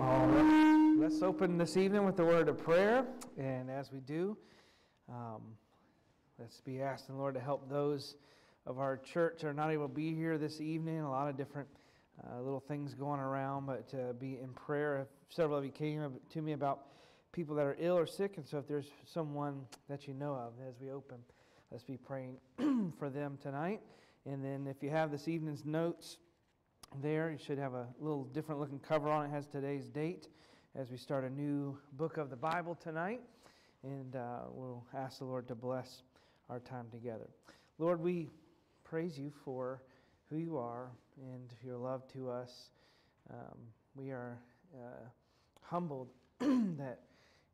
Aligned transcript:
All 0.00 0.26
right. 0.26 0.96
Let's 0.98 1.22
open 1.22 1.58
this 1.58 1.76
evening 1.76 2.04
with 2.04 2.16
the 2.16 2.24
word 2.24 2.48
of 2.48 2.62
prayer. 2.62 3.06
And 3.38 3.70
as 3.70 3.92
we 3.92 4.00
do, 4.00 4.36
um, 5.08 5.42
let's 6.38 6.60
be 6.60 6.80
asking 6.82 7.14
the 7.14 7.20
Lord 7.20 7.34
to 7.34 7.40
help 7.40 7.68
those 7.68 8.16
of 8.66 8.78
our 8.78 8.96
church 8.96 9.44
are 9.44 9.52
not 9.52 9.70
able 9.70 9.88
to 9.88 9.94
be 9.94 10.14
here 10.14 10.38
this 10.38 10.60
evening. 10.60 11.00
A 11.00 11.10
lot 11.10 11.28
of 11.28 11.36
different 11.36 11.68
uh, 12.22 12.40
little 12.40 12.60
things 12.60 12.94
going 12.94 13.20
around, 13.20 13.66
but 13.66 13.88
to 13.90 14.14
be 14.18 14.38
in 14.42 14.50
prayer. 14.50 15.06
Several 15.28 15.58
of 15.58 15.64
you 15.64 15.70
came 15.70 16.18
to 16.30 16.42
me 16.42 16.52
about 16.52 16.86
people 17.32 17.54
that 17.56 17.66
are 17.66 17.76
ill 17.78 17.98
or 17.98 18.06
sick. 18.06 18.36
And 18.36 18.46
so 18.46 18.58
if 18.58 18.68
there's 18.68 18.90
someone 19.04 19.66
that 19.88 20.06
you 20.06 20.14
know 20.14 20.34
of 20.34 20.52
as 20.68 20.74
we 20.80 20.90
open, 20.90 21.18
let's 21.70 21.84
be 21.84 21.96
praying 21.96 22.36
for 22.98 23.10
them 23.10 23.38
tonight. 23.42 23.80
And 24.26 24.44
then 24.44 24.66
if 24.66 24.82
you 24.82 24.90
have 24.90 25.10
this 25.10 25.28
evening's 25.28 25.64
notes, 25.64 26.18
there. 27.02 27.30
You 27.30 27.38
should 27.44 27.58
have 27.58 27.74
a 27.74 27.86
little 27.98 28.24
different 28.24 28.60
looking 28.60 28.78
cover 28.78 29.08
on 29.08 29.24
it. 29.24 29.28
it 29.28 29.32
has 29.32 29.46
today's 29.46 29.88
date 29.88 30.28
as 30.76 30.90
we 30.90 30.96
start 30.96 31.24
a 31.24 31.30
new 31.30 31.76
book 31.92 32.16
of 32.16 32.30
the 32.30 32.36
Bible 32.36 32.76
tonight. 32.82 33.20
And 33.82 34.16
uh, 34.16 34.40
we'll 34.50 34.84
ask 34.96 35.18
the 35.18 35.24
Lord 35.24 35.46
to 35.48 35.54
bless 35.54 36.02
our 36.48 36.60
time 36.60 36.86
together. 36.90 37.28
Lord, 37.78 38.00
we 38.00 38.30
praise 38.84 39.18
you 39.18 39.32
for 39.44 39.82
who 40.30 40.36
you 40.36 40.56
are 40.56 40.90
and 41.16 41.52
your 41.64 41.76
love 41.76 42.06
to 42.12 42.30
us. 42.30 42.70
Um, 43.30 43.58
we 43.94 44.10
are 44.10 44.38
uh, 44.74 45.08
humbled 45.62 46.08
that 46.40 47.00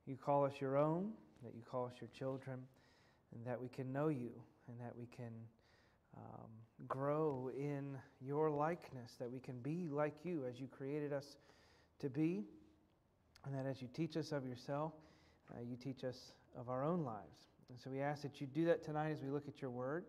you 0.07 0.16
call 0.16 0.45
us 0.45 0.55
your 0.61 0.77
own, 0.77 1.11
that 1.43 1.55
you 1.55 1.63
call 1.71 1.87
us 1.87 1.93
your 2.01 2.11
children, 2.16 2.59
and 3.35 3.47
that 3.47 3.61
we 3.61 3.69
can 3.69 3.93
know 3.93 4.09
you 4.09 4.30
and 4.69 4.79
that 4.80 4.97
we 4.97 5.07
can 5.07 5.33
um, 6.16 6.51
grow 6.89 7.51
in 7.57 7.96
your 8.21 8.51
likeness, 8.51 9.13
that 9.18 9.30
we 9.30 9.38
can 9.38 9.59
be 9.60 9.88
like 9.91 10.15
you 10.24 10.45
as 10.49 10.60
you 10.60 10.66
created 10.66 11.13
us 11.13 11.37
to 12.01 12.09
be, 12.09 12.45
and 13.45 13.54
that 13.54 13.66
as 13.66 13.80
you 13.80 13.88
teach 13.93 14.16
us 14.16 14.32
of 14.32 14.46
yourself, 14.46 14.93
uh, 15.52 15.60
you 15.63 15.77
teach 15.77 16.04
us 16.04 16.32
of 16.59 16.69
our 16.69 16.85
own 16.85 17.04
lives. 17.04 17.49
And 17.69 17.79
so 17.79 17.91
we 17.91 18.01
ask 18.01 18.23
that 18.23 18.41
you 18.41 18.46
do 18.46 18.65
that 18.66 18.85
tonight 18.85 19.10
as 19.10 19.23
we 19.23 19.30
look 19.30 19.46
at 19.49 19.60
your 19.60 19.71
word. 19.71 20.04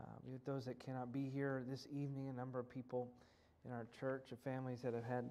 Uh, 0.00 0.04
with 0.24 0.44
those 0.44 0.64
that 0.64 0.78
cannot 0.84 1.12
be 1.12 1.30
here 1.32 1.64
this 1.68 1.86
evening, 1.92 2.28
a 2.28 2.32
number 2.32 2.58
of 2.58 2.68
people 2.68 3.08
in 3.64 3.72
our 3.72 3.86
church, 3.98 4.32
of 4.32 4.38
families 4.40 4.80
that 4.82 4.92
have 4.92 5.04
had 5.04 5.24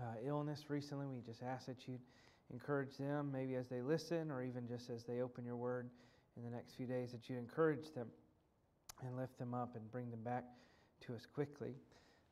uh, 0.00 0.04
illness 0.24 0.64
recently, 0.68 1.06
we 1.06 1.20
just 1.20 1.42
ask 1.42 1.66
that 1.66 1.86
you 1.86 1.98
encourage 2.52 2.96
them, 2.96 3.30
maybe 3.30 3.56
as 3.56 3.68
they 3.68 3.82
listen 3.82 4.30
or 4.30 4.42
even 4.42 4.66
just 4.66 4.88
as 4.88 5.04
they 5.04 5.20
open 5.20 5.44
your 5.44 5.56
word 5.56 5.90
in 6.36 6.42
the 6.42 6.50
next 6.50 6.74
few 6.76 6.86
days, 6.86 7.12
that 7.12 7.28
you 7.28 7.36
encourage 7.36 7.92
them 7.94 8.08
and 9.04 9.16
lift 9.16 9.38
them 9.38 9.54
up 9.54 9.76
and 9.76 9.90
bring 9.90 10.10
them 10.10 10.22
back 10.22 10.44
to 11.06 11.14
us 11.14 11.26
quickly. 11.32 11.74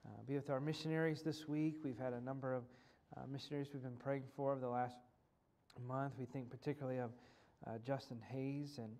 Uh, 0.04 0.10
be 0.26 0.34
with 0.34 0.50
our 0.50 0.60
missionaries 0.60 1.22
this 1.22 1.48
week. 1.48 1.76
We've 1.84 1.98
had 1.98 2.12
a 2.12 2.20
number 2.20 2.54
of 2.54 2.62
uh, 3.16 3.20
missionaries 3.30 3.68
we've 3.72 3.82
been 3.82 3.96
praying 3.96 4.24
for 4.36 4.52
over 4.52 4.60
the 4.60 4.68
last 4.68 4.96
month. 5.86 6.12
We 6.18 6.26
think 6.26 6.50
particularly 6.50 6.98
of 6.98 7.10
uh, 7.66 7.78
Justin 7.84 8.20
Hayes 8.30 8.78
and 8.78 8.90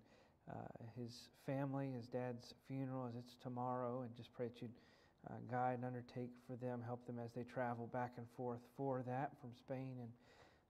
uh, 0.49 0.53
his 0.95 1.29
family, 1.45 1.91
his 1.95 2.07
dad's 2.07 2.53
funeral, 2.67 3.07
as 3.07 3.15
it's 3.15 3.35
tomorrow, 3.41 4.01
and 4.01 4.15
just 4.15 4.33
pray 4.33 4.47
that 4.47 4.61
you'd 4.61 4.71
uh, 5.29 5.33
guide 5.51 5.75
and 5.75 5.85
undertake 5.85 6.31
for 6.47 6.55
them, 6.55 6.81
help 6.85 7.05
them 7.05 7.17
as 7.23 7.31
they 7.35 7.43
travel 7.43 7.87
back 7.91 8.13
and 8.17 8.25
forth 8.35 8.61
for 8.75 9.03
that 9.05 9.31
from 9.41 9.49
Spain. 9.57 9.95
And 9.99 10.09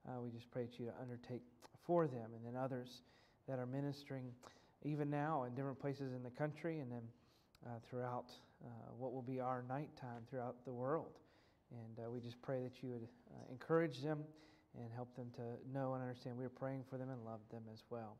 uh, 0.08 0.20
we 0.20 0.30
just 0.30 0.50
pray 0.50 0.64
that 0.64 0.78
you 0.78 0.90
undertake 1.00 1.42
for 1.86 2.06
them, 2.06 2.30
and 2.34 2.44
then 2.44 2.60
others 2.60 3.02
that 3.48 3.58
are 3.58 3.66
ministering 3.66 4.30
even 4.84 5.10
now 5.10 5.44
in 5.44 5.54
different 5.54 5.78
places 5.78 6.12
in 6.12 6.22
the 6.22 6.30
country 6.30 6.80
and 6.80 6.90
then 6.90 7.02
uh, 7.66 7.70
throughout 7.88 8.26
uh, 8.64 8.68
what 8.96 9.12
will 9.12 9.22
be 9.22 9.40
our 9.40 9.64
nighttime 9.68 10.22
throughout 10.30 10.56
the 10.64 10.72
world. 10.72 11.18
And 11.70 12.06
uh, 12.06 12.10
we 12.10 12.20
just 12.20 12.40
pray 12.42 12.62
that 12.62 12.82
you 12.82 12.88
would 12.90 13.08
uh, 13.30 13.52
encourage 13.52 14.02
them 14.02 14.20
and 14.78 14.90
help 14.94 15.14
them 15.16 15.30
to 15.36 15.42
know 15.72 15.94
and 15.94 16.02
understand 16.02 16.36
we 16.36 16.44
are 16.44 16.50
praying 16.50 16.84
for 16.88 16.96
them 16.96 17.10
and 17.10 17.24
love 17.24 17.40
them 17.50 17.62
as 17.72 17.82
well. 17.90 18.16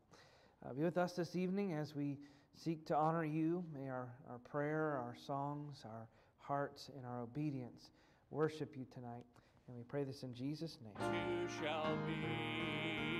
Uh, 0.64 0.72
be 0.72 0.82
with 0.82 0.98
us 0.98 1.12
this 1.12 1.36
evening 1.36 1.72
as 1.72 1.94
we 1.94 2.18
seek 2.56 2.84
to 2.86 2.96
honor 2.96 3.24
you. 3.24 3.64
May 3.72 3.88
our, 3.88 4.08
our 4.28 4.38
prayer, 4.38 4.98
our 4.98 5.14
songs, 5.26 5.82
our 5.84 6.08
hearts, 6.38 6.90
and 6.96 7.06
our 7.06 7.22
obedience 7.22 7.90
worship 8.30 8.76
you 8.76 8.84
tonight. 8.92 9.24
And 9.68 9.76
we 9.76 9.82
pray 9.84 10.04
this 10.04 10.22
in 10.22 10.34
Jesus' 10.34 10.78
name. 10.82 11.48
Shall 11.62 11.96
be. 12.06 13.17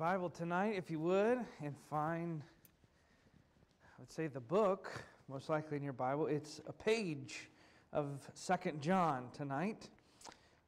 Bible 0.00 0.30
tonight, 0.30 0.76
if 0.78 0.90
you 0.90 0.98
would, 0.98 1.40
and 1.62 1.74
find, 1.90 2.40
I 3.84 4.00
would 4.00 4.10
say, 4.10 4.28
the 4.28 4.40
book, 4.40 4.90
most 5.28 5.50
likely 5.50 5.76
in 5.76 5.82
your 5.82 5.92
Bible. 5.92 6.26
It's 6.26 6.58
a 6.66 6.72
page 6.72 7.50
of 7.92 8.26
Second 8.32 8.80
John 8.80 9.24
tonight. 9.36 9.90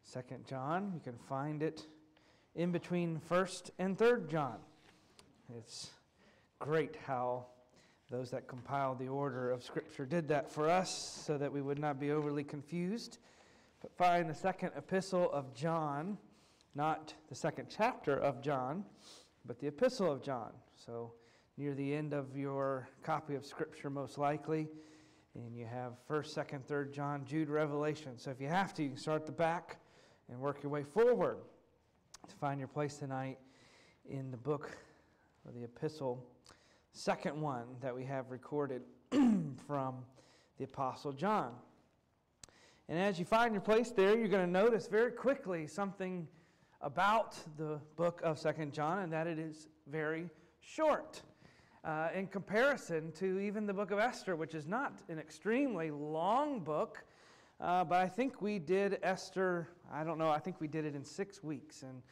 Second 0.03 0.47
John, 0.47 0.91
you 0.93 1.01
can 1.01 1.17
find 1.31 1.63
it 1.63 1.87
in 2.57 2.73
between 2.73 3.23
1st 3.31 3.71
and 3.79 3.97
3rd 3.97 4.29
John. 4.29 4.59
It's 5.57 5.89
great 6.59 6.97
how 7.07 7.47
those 8.11 8.31
that 8.33 8.47
compiled 8.47 8.99
the 8.99 9.09
order 9.09 9.51
of 9.51 9.65
Scripture 9.65 10.05
did 10.05 10.29
that 10.29 10.51
for 10.51 10.69
us 10.69 11.23
so 11.25 11.39
that 11.39 11.51
we 11.51 11.63
would 11.63 11.79
not 11.79 11.99
be 11.99 12.11
overly 12.11 12.45
confused. 12.45 13.17
But 13.81 13.97
find 13.97 14.29
the 14.29 14.35
second 14.35 14.73
epistle 14.77 15.33
of 15.33 15.55
John, 15.55 16.19
not 16.75 17.15
the 17.31 17.35
second 17.35 17.69
chapter 17.75 18.15
of 18.15 18.43
John 18.43 18.85
but 19.47 19.59
the 19.59 19.67
Epistle 19.67 20.11
of 20.11 20.23
John. 20.23 20.53
So, 20.75 21.13
near 21.57 21.75
the 21.75 21.95
end 21.95 22.13
of 22.13 22.37
your 22.37 22.89
copy 23.03 23.35
of 23.35 23.45
Scripture, 23.45 23.91
most 23.91 24.19
likely, 24.19 24.69
and 25.35 25.57
you 25.57 25.67
have 25.67 25.93
1st, 26.09 26.35
2nd, 26.35 26.67
3rd 26.67 26.93
John, 26.93 27.25
Jude, 27.25 27.49
Revelation. 27.49 28.19
So, 28.19 28.31
if 28.31 28.41
you 28.41 28.49
have 28.49 28.73
to, 28.75 28.83
you 28.83 28.91
can 28.91 28.99
start 28.99 29.27
the 29.27 29.33
back 29.33 29.79
and 30.29 30.39
work 30.41 30.63
your 30.63 30.71
way 30.71 30.83
forward 30.83 31.39
to 32.29 32.35
find 32.37 32.59
your 32.59 32.69
place 32.69 32.97
tonight 32.97 33.39
in 34.09 34.31
the 34.31 34.37
book 34.37 34.71
or 35.45 35.53
the 35.53 35.65
epistle, 35.65 36.25
second 36.93 37.41
one 37.41 37.65
that 37.81 37.95
we 37.95 38.05
have 38.05 38.31
recorded 38.31 38.83
from 39.67 39.97
the 40.59 40.65
Apostle 40.65 41.13
John. 41.13 41.53
And 42.89 42.99
as 42.99 43.19
you 43.19 43.25
find 43.25 43.55
your 43.55 43.63
place 43.63 43.91
there, 43.91 44.17
you're 44.17 44.29
going 44.29 44.45
to 44.45 44.51
notice 44.51 44.87
very 44.87 45.13
quickly 45.13 45.67
something 45.67 46.27
about 46.83 47.37
the 47.57 47.79
book 47.97 48.21
of 48.25 48.39
Second 48.39 48.73
John, 48.73 48.99
and 48.99 49.13
that 49.13 49.27
it 49.27 49.39
is 49.39 49.69
very 49.87 50.29
short. 50.61 51.23
Uh, 51.85 52.09
in 52.15 52.27
comparison 52.27 53.13
to 53.13 53.39
even 53.39 53.67
the 53.67 53.73
book 53.73 53.91
of 53.91 53.99
Esther, 53.99 54.37
which 54.37 54.55
is 54.55 54.67
not 54.67 55.01
an 55.09 55.19
extremely 55.19 55.91
long 55.91 56.61
book, 56.61 57.05
uh, 57.61 57.85
but 57.85 58.01
I 58.01 58.09
think 58.09 58.43
we 58.43 58.59
did 58.59 58.99
Esther, 59.03 59.69
I 59.93 60.03
don't 60.03 60.19
know, 60.19 60.29
I 60.29 60.39
think 60.39 60.61
we 60.61 60.67
did 60.67 60.85
it 60.85 60.95
in 60.95 61.05
six 61.05 61.43
weeks. 61.43 61.83
And 61.83 62.03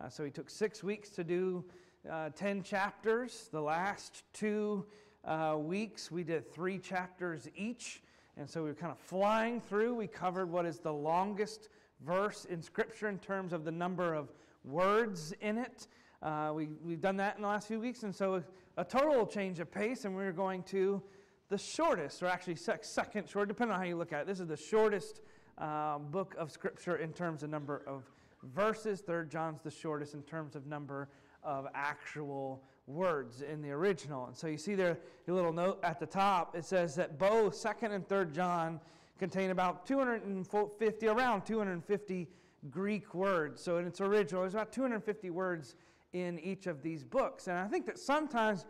uh, 0.00 0.08
so 0.08 0.22
we 0.22 0.30
took 0.30 0.48
six 0.48 0.82
weeks 0.84 1.10
to 1.10 1.24
do 1.24 1.64
uh, 2.10 2.30
10 2.30 2.62
chapters. 2.62 3.48
The 3.50 3.60
last 3.60 4.22
two 4.32 4.86
uh, 5.24 5.56
weeks, 5.58 6.10
we 6.10 6.22
did 6.22 6.52
three 6.52 6.78
chapters 6.78 7.48
each. 7.56 8.02
And 8.36 8.48
so 8.48 8.62
we 8.62 8.68
were 8.68 8.74
kind 8.74 8.92
of 8.92 8.98
flying 8.98 9.60
through. 9.60 9.94
We 9.94 10.06
covered 10.06 10.50
what 10.50 10.66
is 10.66 10.78
the 10.78 10.92
longest 10.92 11.68
verse 12.04 12.46
in 12.46 12.62
Scripture 12.62 13.08
in 13.08 13.18
terms 13.18 13.52
of 13.52 13.64
the 13.64 13.70
number 13.70 14.14
of 14.14 14.32
words 14.64 15.32
in 15.40 15.58
it. 15.58 15.86
Uh, 16.22 16.52
we, 16.54 16.68
we've 16.84 17.00
done 17.00 17.16
that 17.16 17.36
in 17.36 17.42
the 17.42 17.48
last 17.48 17.66
few 17.68 17.80
weeks, 17.80 18.02
and 18.02 18.14
so 18.14 18.42
a, 18.76 18.84
total 18.84 19.26
change 19.26 19.58
of 19.60 19.70
pace, 19.70 20.04
and 20.04 20.14
we're 20.14 20.32
going 20.32 20.62
to 20.62 21.02
the 21.48 21.58
shortest, 21.58 22.22
or 22.22 22.26
actually 22.26 22.56
second 22.56 23.28
short, 23.28 23.48
depending 23.48 23.74
on 23.74 23.80
how 23.80 23.86
you 23.86 23.96
look 23.96 24.12
at 24.12 24.22
it. 24.22 24.26
This 24.26 24.40
is 24.40 24.46
the 24.46 24.56
shortest 24.56 25.20
um, 25.58 26.06
book 26.10 26.34
of 26.38 26.50
Scripture 26.50 26.96
in 26.96 27.12
terms 27.12 27.42
of 27.42 27.50
number 27.50 27.82
of 27.86 28.04
verses. 28.54 29.00
Third 29.00 29.30
John's 29.30 29.60
the 29.62 29.70
shortest 29.70 30.14
in 30.14 30.22
terms 30.22 30.56
of 30.56 30.66
number 30.66 31.08
of 31.42 31.66
actual 31.74 32.62
words 32.86 33.42
in 33.42 33.62
the 33.62 33.70
original. 33.70 34.26
And 34.26 34.36
so 34.36 34.46
you 34.46 34.58
see 34.58 34.74
there 34.74 34.98
a 35.28 35.32
little 35.32 35.52
note 35.52 35.78
at 35.82 36.00
the 36.00 36.06
top. 36.06 36.56
It 36.56 36.64
says 36.64 36.94
that 36.96 37.18
both 37.18 37.54
Second 37.54 37.92
and 37.92 38.06
Third 38.06 38.34
John 38.34 38.80
contain 39.20 39.50
about 39.50 39.86
250, 39.86 41.06
around 41.06 41.44
250 41.44 42.26
Greek 42.70 43.14
words. 43.14 43.62
So 43.62 43.76
in 43.76 43.86
its 43.86 44.00
original, 44.00 44.40
there's 44.42 44.54
about 44.54 44.72
250 44.72 45.30
words 45.30 45.76
in 46.14 46.40
each 46.40 46.66
of 46.66 46.82
these 46.82 47.04
books. 47.04 47.46
And 47.46 47.58
I 47.58 47.68
think 47.68 47.86
that 47.86 47.98
sometimes, 47.98 48.64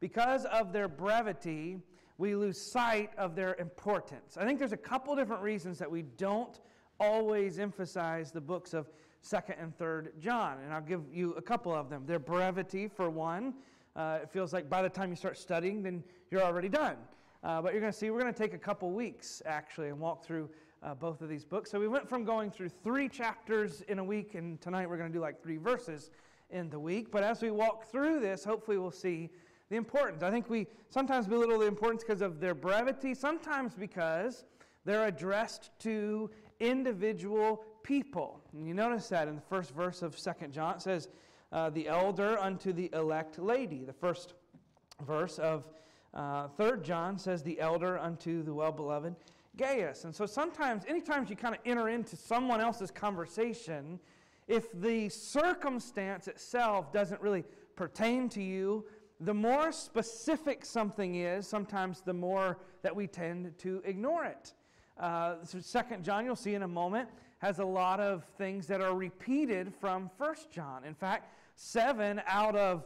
because 0.00 0.44
of 0.46 0.72
their 0.72 0.88
brevity, 0.88 1.78
we 2.18 2.36
lose 2.36 2.58
sight 2.58 3.10
of 3.18 3.34
their 3.34 3.56
importance. 3.56 4.38
I 4.38 4.46
think 4.46 4.60
there's 4.60 4.72
a 4.72 4.76
couple 4.76 5.14
different 5.16 5.42
reasons 5.42 5.76
that 5.80 5.90
we 5.90 6.02
don't 6.02 6.58
always 7.00 7.58
emphasize 7.58 8.30
the 8.30 8.40
books 8.40 8.74
of 8.74 8.88
2nd 9.24 9.60
and 9.60 9.76
3rd 9.76 10.18
John. 10.20 10.58
And 10.64 10.72
I'll 10.72 10.80
give 10.80 11.02
you 11.12 11.32
a 11.32 11.42
couple 11.42 11.74
of 11.74 11.90
them. 11.90 12.06
Their 12.06 12.20
brevity, 12.20 12.86
for 12.86 13.10
one. 13.10 13.54
Uh, 13.96 14.20
it 14.22 14.30
feels 14.30 14.52
like 14.52 14.70
by 14.70 14.82
the 14.82 14.88
time 14.88 15.10
you 15.10 15.16
start 15.16 15.36
studying, 15.36 15.82
then 15.82 16.04
you're 16.30 16.42
already 16.42 16.68
done. 16.68 16.96
Uh, 17.46 17.62
but 17.62 17.72
you're 17.72 17.80
going 17.80 17.92
to 17.92 17.96
see, 17.96 18.10
we're 18.10 18.20
going 18.20 18.34
to 18.34 18.36
take 18.36 18.54
a 18.54 18.58
couple 18.58 18.90
weeks 18.90 19.40
actually 19.46 19.86
and 19.86 20.00
walk 20.00 20.24
through 20.24 20.50
uh, 20.82 20.96
both 20.96 21.22
of 21.22 21.28
these 21.28 21.44
books. 21.44 21.70
So 21.70 21.78
we 21.78 21.86
went 21.86 22.08
from 22.08 22.24
going 22.24 22.50
through 22.50 22.70
three 22.70 23.08
chapters 23.08 23.82
in 23.82 24.00
a 24.00 24.04
week, 24.04 24.34
and 24.34 24.60
tonight 24.60 24.90
we're 24.90 24.96
going 24.96 25.12
to 25.12 25.16
do 25.16 25.22
like 25.22 25.40
three 25.40 25.56
verses 25.56 26.10
in 26.50 26.68
the 26.70 26.80
week. 26.80 27.12
But 27.12 27.22
as 27.22 27.42
we 27.42 27.52
walk 27.52 27.88
through 27.88 28.18
this, 28.18 28.42
hopefully 28.42 28.78
we'll 28.78 28.90
see 28.90 29.30
the 29.70 29.76
importance. 29.76 30.24
I 30.24 30.30
think 30.32 30.50
we 30.50 30.66
sometimes 30.90 31.28
belittle 31.28 31.60
the 31.60 31.66
importance 31.66 32.02
because 32.02 32.20
of 32.20 32.40
their 32.40 32.52
brevity, 32.52 33.14
sometimes 33.14 33.74
because 33.74 34.42
they're 34.84 35.06
addressed 35.06 35.70
to 35.82 36.28
individual 36.58 37.62
people. 37.84 38.40
And 38.54 38.66
you 38.66 38.74
notice 38.74 39.08
that 39.10 39.28
in 39.28 39.36
the 39.36 39.40
first 39.40 39.72
verse 39.72 40.02
of 40.02 40.18
Second 40.18 40.52
John, 40.52 40.74
it 40.74 40.82
says, 40.82 41.10
uh, 41.52 41.70
The 41.70 41.86
elder 41.86 42.40
unto 42.40 42.72
the 42.72 42.90
elect 42.92 43.38
lady. 43.38 43.84
The 43.84 43.92
first 43.92 44.34
verse 45.06 45.38
of 45.38 45.68
uh, 46.16 46.48
3 46.56 46.80
John 46.82 47.18
says, 47.18 47.42
The 47.42 47.60
elder 47.60 47.98
unto 47.98 48.42
the 48.42 48.52
well 48.52 48.72
beloved 48.72 49.14
Gaius. 49.56 50.04
And 50.04 50.14
so 50.14 50.26
sometimes, 50.26 50.84
anytime 50.88 51.26
you 51.28 51.36
kind 51.36 51.54
of 51.54 51.60
enter 51.64 51.88
into 51.88 52.16
someone 52.16 52.60
else's 52.60 52.90
conversation, 52.90 54.00
if 54.48 54.72
the 54.80 55.08
circumstance 55.10 56.26
itself 56.26 56.92
doesn't 56.92 57.20
really 57.20 57.44
pertain 57.74 58.28
to 58.30 58.42
you, 58.42 58.86
the 59.20 59.34
more 59.34 59.72
specific 59.72 60.64
something 60.64 61.16
is, 61.16 61.46
sometimes 61.46 62.00
the 62.00 62.12
more 62.12 62.58
that 62.82 62.94
we 62.94 63.06
tend 63.06 63.56
to 63.58 63.82
ignore 63.84 64.24
it. 64.24 64.54
Uh, 64.98 65.36
so 65.42 65.60
Second 65.60 66.04
John, 66.04 66.24
you'll 66.24 66.36
see 66.36 66.54
in 66.54 66.62
a 66.62 66.68
moment, 66.68 67.08
has 67.38 67.58
a 67.58 67.64
lot 67.64 68.00
of 68.00 68.24
things 68.38 68.66
that 68.66 68.80
are 68.80 68.94
repeated 68.94 69.72
from 69.80 70.10
First 70.18 70.50
John. 70.50 70.84
In 70.84 70.94
fact, 70.94 71.30
seven 71.54 72.22
out 72.26 72.56
of 72.56 72.84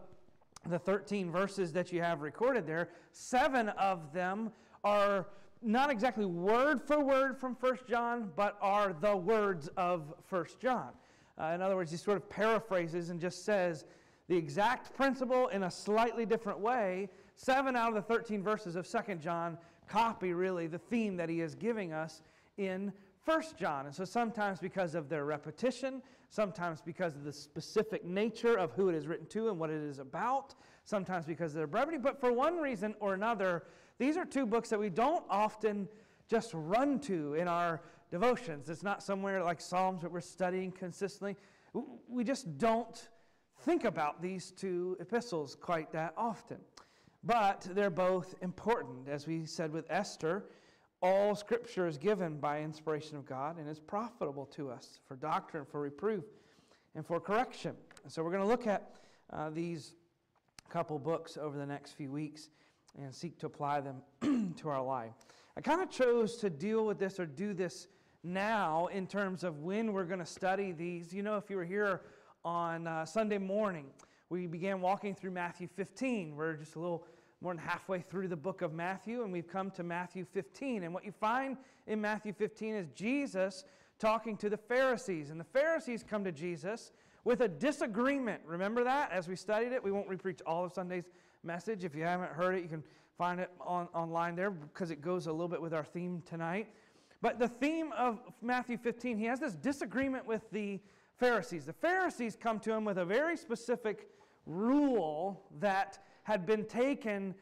the 0.67 0.79
13 0.79 1.31
verses 1.31 1.73
that 1.73 1.93
you 1.93 2.03
have 2.03 2.21
recorded 2.21 2.67
there, 2.67 2.89
seven 3.13 3.71
of 3.71 4.13
them 4.13 4.51
are 4.85 5.27
not 5.63 5.91
exactly 5.91 6.25
word 6.25 6.81
for 6.83 7.03
word 7.03 7.39
from 7.39 7.55
First 7.55 7.87
John, 7.87 8.31
but 8.37 8.57
are 8.61 8.93
the 8.93 9.17
words 9.17 9.69
of 9.77 10.15
First 10.27 10.59
John. 10.61 10.91
Uh, 11.39 11.53
in 11.55 11.63
other 11.63 11.77
words, 11.77 11.91
he 11.91 11.97
sort 11.97 12.17
of 12.17 12.29
paraphrases 12.29 13.11
and 13.11 13.21
just 13.21 13.45
says 13.45 13.85
the 14.29 14.37
exact 14.37 14.95
principle 14.95 15.49
in 15.49 15.65
a 15.65 15.71
slightly 15.71 16.25
different 16.25 16.59
way. 16.59 17.09
Seven 17.37 17.77
out 17.77 17.89
of 17.89 17.95
the 17.95 18.03
13 18.03 18.43
verses 18.43 18.77
of 18.77 18.87
Second 18.87 19.21
John 19.21 19.59
copy 19.89 20.33
really 20.33 20.67
the 20.67 20.79
theme 20.79 21.17
that 21.17 21.29
he 21.29 21.41
is 21.41 21.55
giving 21.55 21.93
us 21.93 22.23
in 22.59 22.93
First 23.31 23.57
John. 23.57 23.87
And 23.87 23.95
so 23.95 24.05
sometimes 24.05 24.59
because 24.59 24.97
of 24.97 25.09
their 25.09 25.25
repetition, 25.25 26.03
sometimes 26.31 26.81
because 26.81 27.15
of 27.15 27.23
the 27.23 27.33
specific 27.33 28.05
nature 28.05 28.57
of 28.57 28.73
who 28.73 28.89
it 28.89 28.95
is 28.97 29.07
written 29.07 29.27
to 29.27 29.49
and 29.51 29.57
what 29.57 29.71
it 29.71 29.81
is 29.81 30.01
about, 30.01 30.57
sometimes 30.85 31.27
because 31.27 31.53
of 31.53 31.59
their 31.59 31.69
brevity, 31.69 31.97
but 31.97 32.19
for 32.19 32.33
one 32.33 32.57
reason 32.57 32.93
or 32.99 33.15
another, 33.15 33.63
these 33.99 34.17
are 34.17 34.25
two 34.25 34.47
books 34.47 34.69
that 34.71 34.81
we 34.81 34.91
don't 34.91 35.25
often 35.31 35.89
just 36.29 36.51
run 36.55 36.99
to 36.99 37.35
in 37.35 37.47
our 37.47 37.83
devotions. 38.11 38.69
It's 38.69 38.83
not 38.83 39.01
somewhere 39.01 39.45
like 39.45 39.61
Psalms 39.61 40.03
that 40.03 40.11
we're 40.11 40.21
studying 40.21 40.73
consistently. 40.73 41.37
We 42.09 42.25
just 42.25 42.59
don't 42.59 43.11
think 43.61 43.85
about 43.85 44.21
these 44.21 44.51
two 44.51 44.97
epistles 44.99 45.55
quite 45.55 45.93
that 45.93 46.15
often. 46.17 46.59
But 47.23 47.65
they're 47.77 47.91
both 47.91 48.35
important. 48.43 49.09
As 49.09 49.29
we 49.29 49.47
said 49.47 49.73
with 49.73 49.87
Esther, 49.89 50.47
all 51.03 51.35
scripture 51.35 51.87
is 51.87 51.97
given 51.97 52.37
by 52.39 52.61
inspiration 52.61 53.17
of 53.17 53.25
God 53.25 53.59
and 53.59 53.69
is 53.69 53.79
profitable 53.79 54.47
to 54.47 54.71
us 54.71 55.01
for 55.07 55.17
doctrine, 55.17 55.65
for 55.65 55.81
reproof, 55.81 56.25
and 56.95 57.07
for 57.07 57.21
correction. 57.21 57.75
And 58.03 58.13
so 58.13 58.23
we're 58.23 58.31
going 58.31 58.43
to 58.43 58.49
look 58.49 58.67
at 58.67 58.97
uh, 59.33 59.51
these 59.51 59.95
couple 60.69 60.99
books 60.99 61.37
over 61.37 61.57
the 61.57 61.67
next 61.67 61.93
few 61.93 62.11
weeks 62.11 62.51
and 62.99 63.15
seek 63.15 63.39
to 63.39 63.47
apply 63.47 63.81
them 63.81 64.55
to 64.57 64.69
our 64.69 64.83
life. 64.83 65.13
I 65.57 65.61
kind 65.61 65.81
of 65.81 65.91
chose 65.91 66.37
to 66.39 66.51
deal 66.51 66.85
with 66.85 66.99
this 66.99 67.19
or 67.19 67.27
do 67.27 67.55
this 67.55 67.89
now 68.23 68.89
in 68.89 69.07
terms 69.07 69.43
of 69.45 69.61
when 69.61 69.93
we're 69.93 70.05
going 70.05 70.21
to 70.21 70.27
study 70.27 70.73
these. 70.73 71.13
You 71.13 71.23
know, 71.23 71.37
if 71.37 71.49
you 71.49 71.57
were 71.57 71.65
here 71.65 72.03
on 72.45 72.87
uh, 72.87 73.05
Sunday 73.05 73.39
morning, 73.39 73.87
we 74.29 74.47
began 74.47 74.81
walking 74.81 75.15
through 75.15 75.33
Matthew 75.33 75.67
15. 75.67 76.37
We're 76.37 76.55
just 76.55 76.77
a 76.77 76.79
little 76.79 77.07
more 77.41 77.55
than 77.55 77.63
halfway 77.63 78.01
through 78.01 78.29
the 78.29 78.37
book 78.37 78.63
of 78.63 78.73
Matthew, 78.73 79.23
and 79.23 79.33
we've 79.33 79.49
come 79.49 79.71
to 79.73 79.83
Matthew 79.83 80.25
15. 80.25 80.83
And 80.83 80.93
what 80.93 81.05
you 81.05 81.13
find 81.13 81.57
in 81.87 82.01
Matthew 82.01 82.33
15 82.33 82.75
is 82.75 82.87
Jesus 82.95 83.65
talking 83.99 84.37
to 84.39 84.51
the 84.51 84.57
Pharisees. 84.57 85.31
And 85.31 85.41
the 85.41 85.45
Pharisees 85.45 86.05
come 86.09 86.25
to 86.25 86.33
Jesus 86.33 86.93
with 87.25 87.41
a 87.41 87.49
disagreement. 87.49 88.43
Remember 88.45 88.85
that 88.85 89.11
as 89.11 89.29
we 89.29 89.37
studied 89.37 89.73
it? 89.73 89.83
We 89.83 89.91
won't 89.91 90.09
repreach 90.09 90.41
all 90.47 90.65
of 90.65 90.73
Sunday's 90.73 91.11
message. 91.43 91.85
If 91.85 91.95
you 91.95 92.03
haven't 92.03 92.33
heard 92.33 92.55
it, 92.57 92.63
you 92.63 92.69
can 92.69 92.85
find 93.17 93.41
it 93.41 93.51
on, 93.61 93.89
online 93.95 94.37
there 94.37 94.51
because 94.51 94.91
it 94.91 95.01
goes 95.01 95.27
a 95.27 95.33
little 95.33 95.49
bit 95.49 95.63
with 95.63 95.75
our 95.75 95.85
theme 95.85 96.23
tonight. 96.27 96.69
But 97.23 97.39
the 97.39 97.49
theme 97.49 97.93
of 97.97 98.19
Matthew 98.41 98.79
15, 98.79 99.19
he 99.19 99.27
has 99.27 99.41
this 99.41 99.55
disagreement 99.55 100.27
with 100.27 100.43
the 100.51 100.81
Pharisees. 101.19 101.67
The 101.67 101.73
Pharisees 101.75 102.37
come 102.41 102.59
to 102.61 102.73
him 102.73 102.85
with 102.85 102.97
a 102.97 103.05
very 103.05 103.37
specific 103.37 104.09
rule 104.47 105.43
that 105.59 105.99
had 106.31 106.47
been 106.47 106.65
taken 106.65 107.35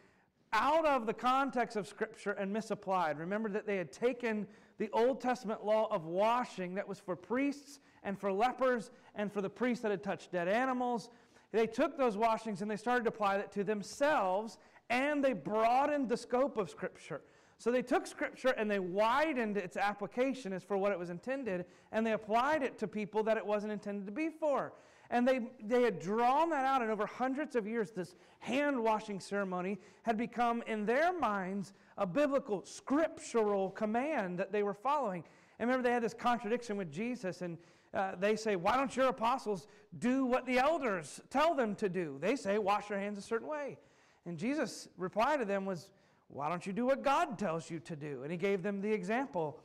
out 0.53 0.87
of 0.87 1.07
the 1.07 1.15
context 1.15 1.77
of 1.77 1.87
Scripture 1.87 2.33
and 2.33 2.53
misapplied. 2.53 3.19
Remember 3.19 3.49
that 3.51 3.67
they 3.67 3.77
had 3.77 3.93
taken 3.93 4.47
the 4.79 4.89
Old 4.93 5.21
Testament 5.21 5.65
law 5.65 5.89
of 5.91 6.07
washing 6.07 6.75
that 6.75 6.89
was 6.89 6.99
for 6.99 7.15
priests 7.15 7.81
and 8.03 8.19
for 8.19 8.33
lepers 8.33 8.91
and 9.15 9.33
for 9.33 9.43
the 9.43 9.51
priests 9.51 9.83
that 9.83 9.91
had 9.91 10.03
touched 10.03 10.33
dead 10.33 10.49
animals 10.49 11.11
they 11.53 11.67
took 11.67 11.97
those 11.97 12.17
washings 12.17 12.63
and 12.63 12.71
they 12.71 12.77
started 12.77 13.05
to 13.05 13.09
apply 13.09 13.37
it 13.37 13.53
to 13.53 13.65
themselves 13.65 14.59
and 14.91 15.25
they 15.25 15.33
broadened 15.33 16.09
the 16.09 16.17
scope 16.17 16.57
of 16.57 16.71
Scripture. 16.71 17.23
So 17.59 17.71
they 17.71 17.83
took 17.83 18.07
Scripture 18.07 18.55
and 18.57 18.71
they 18.71 18.79
widened 18.79 19.57
its 19.57 19.77
application 19.77 20.53
as 20.53 20.63
for 20.63 20.77
what 20.77 20.93
it 20.93 20.99
was 20.99 21.11
intended, 21.11 21.67
and 21.93 22.07
they 22.07 22.13
applied 22.13 22.63
it 22.63 22.79
to 22.79 22.87
people 22.87 23.23
that 23.25 23.37
it 23.37 23.45
wasn't 23.45 23.73
intended 23.73 24.07
to 24.07 24.13
be 24.13 24.29
for. 24.29 24.73
And 25.11 25.27
they, 25.27 25.41
they 25.65 25.83
had 25.83 26.01
drawn 26.01 26.51
that 26.51 26.65
out, 26.65 26.83
and 26.83 26.91
over 26.91 27.07
hundreds 27.07 27.57
of 27.57 27.67
years, 27.67 27.91
this 27.91 28.15
hand 28.41 28.83
washing 28.83 29.21
ceremony 29.21 29.79
had 30.03 30.19
become, 30.19 30.63
in 30.67 30.85
their 30.85 31.19
minds, 31.19 31.73
a 31.97 32.07
biblical, 32.07 32.63
scriptural 32.65 33.71
command 33.71 34.39
that 34.39 34.53
they 34.53 34.63
were 34.63 34.75
following. 34.75 35.25
And 35.59 35.69
remember, 35.69 35.89
they 35.89 35.95
had 35.95 36.03
this 36.03 36.15
contradiction 36.15 36.77
with 36.77 36.93
Jesus, 36.93 37.41
and 37.41 37.57
uh, 37.95 38.13
they 38.21 38.37
say, 38.37 38.57
Why 38.57 38.77
don't 38.77 38.95
your 38.95 39.09
apostles 39.09 39.67
do 39.99 40.27
what 40.27 40.45
the 40.45 40.59
elders 40.59 41.21
tell 41.31 41.55
them 41.55 41.75
to 41.77 41.89
do? 41.89 42.19
They 42.21 42.37
say, 42.37 42.59
Wash 42.59 42.91
your 42.91 42.99
hands 42.99 43.19
a 43.19 43.23
certain 43.23 43.49
way. 43.49 43.79
And 44.27 44.37
Jesus' 44.37 44.89
reply 44.99 45.39
to 45.39 45.47
them 45.47 45.65
was, 45.65 45.89
Why 46.29 46.51
don't 46.51 46.67
you 46.67 46.75
do 46.75 46.85
what 46.85 47.03
God 47.03 47.39
tells 47.39 47.71
you 47.71 47.81
to 47.81 47.97
do? 47.97 48.23
And 48.25 48.31
he 48.31 48.37
gave 48.37 48.63
them 48.63 48.83
the 48.83 48.93
example 48.93 49.59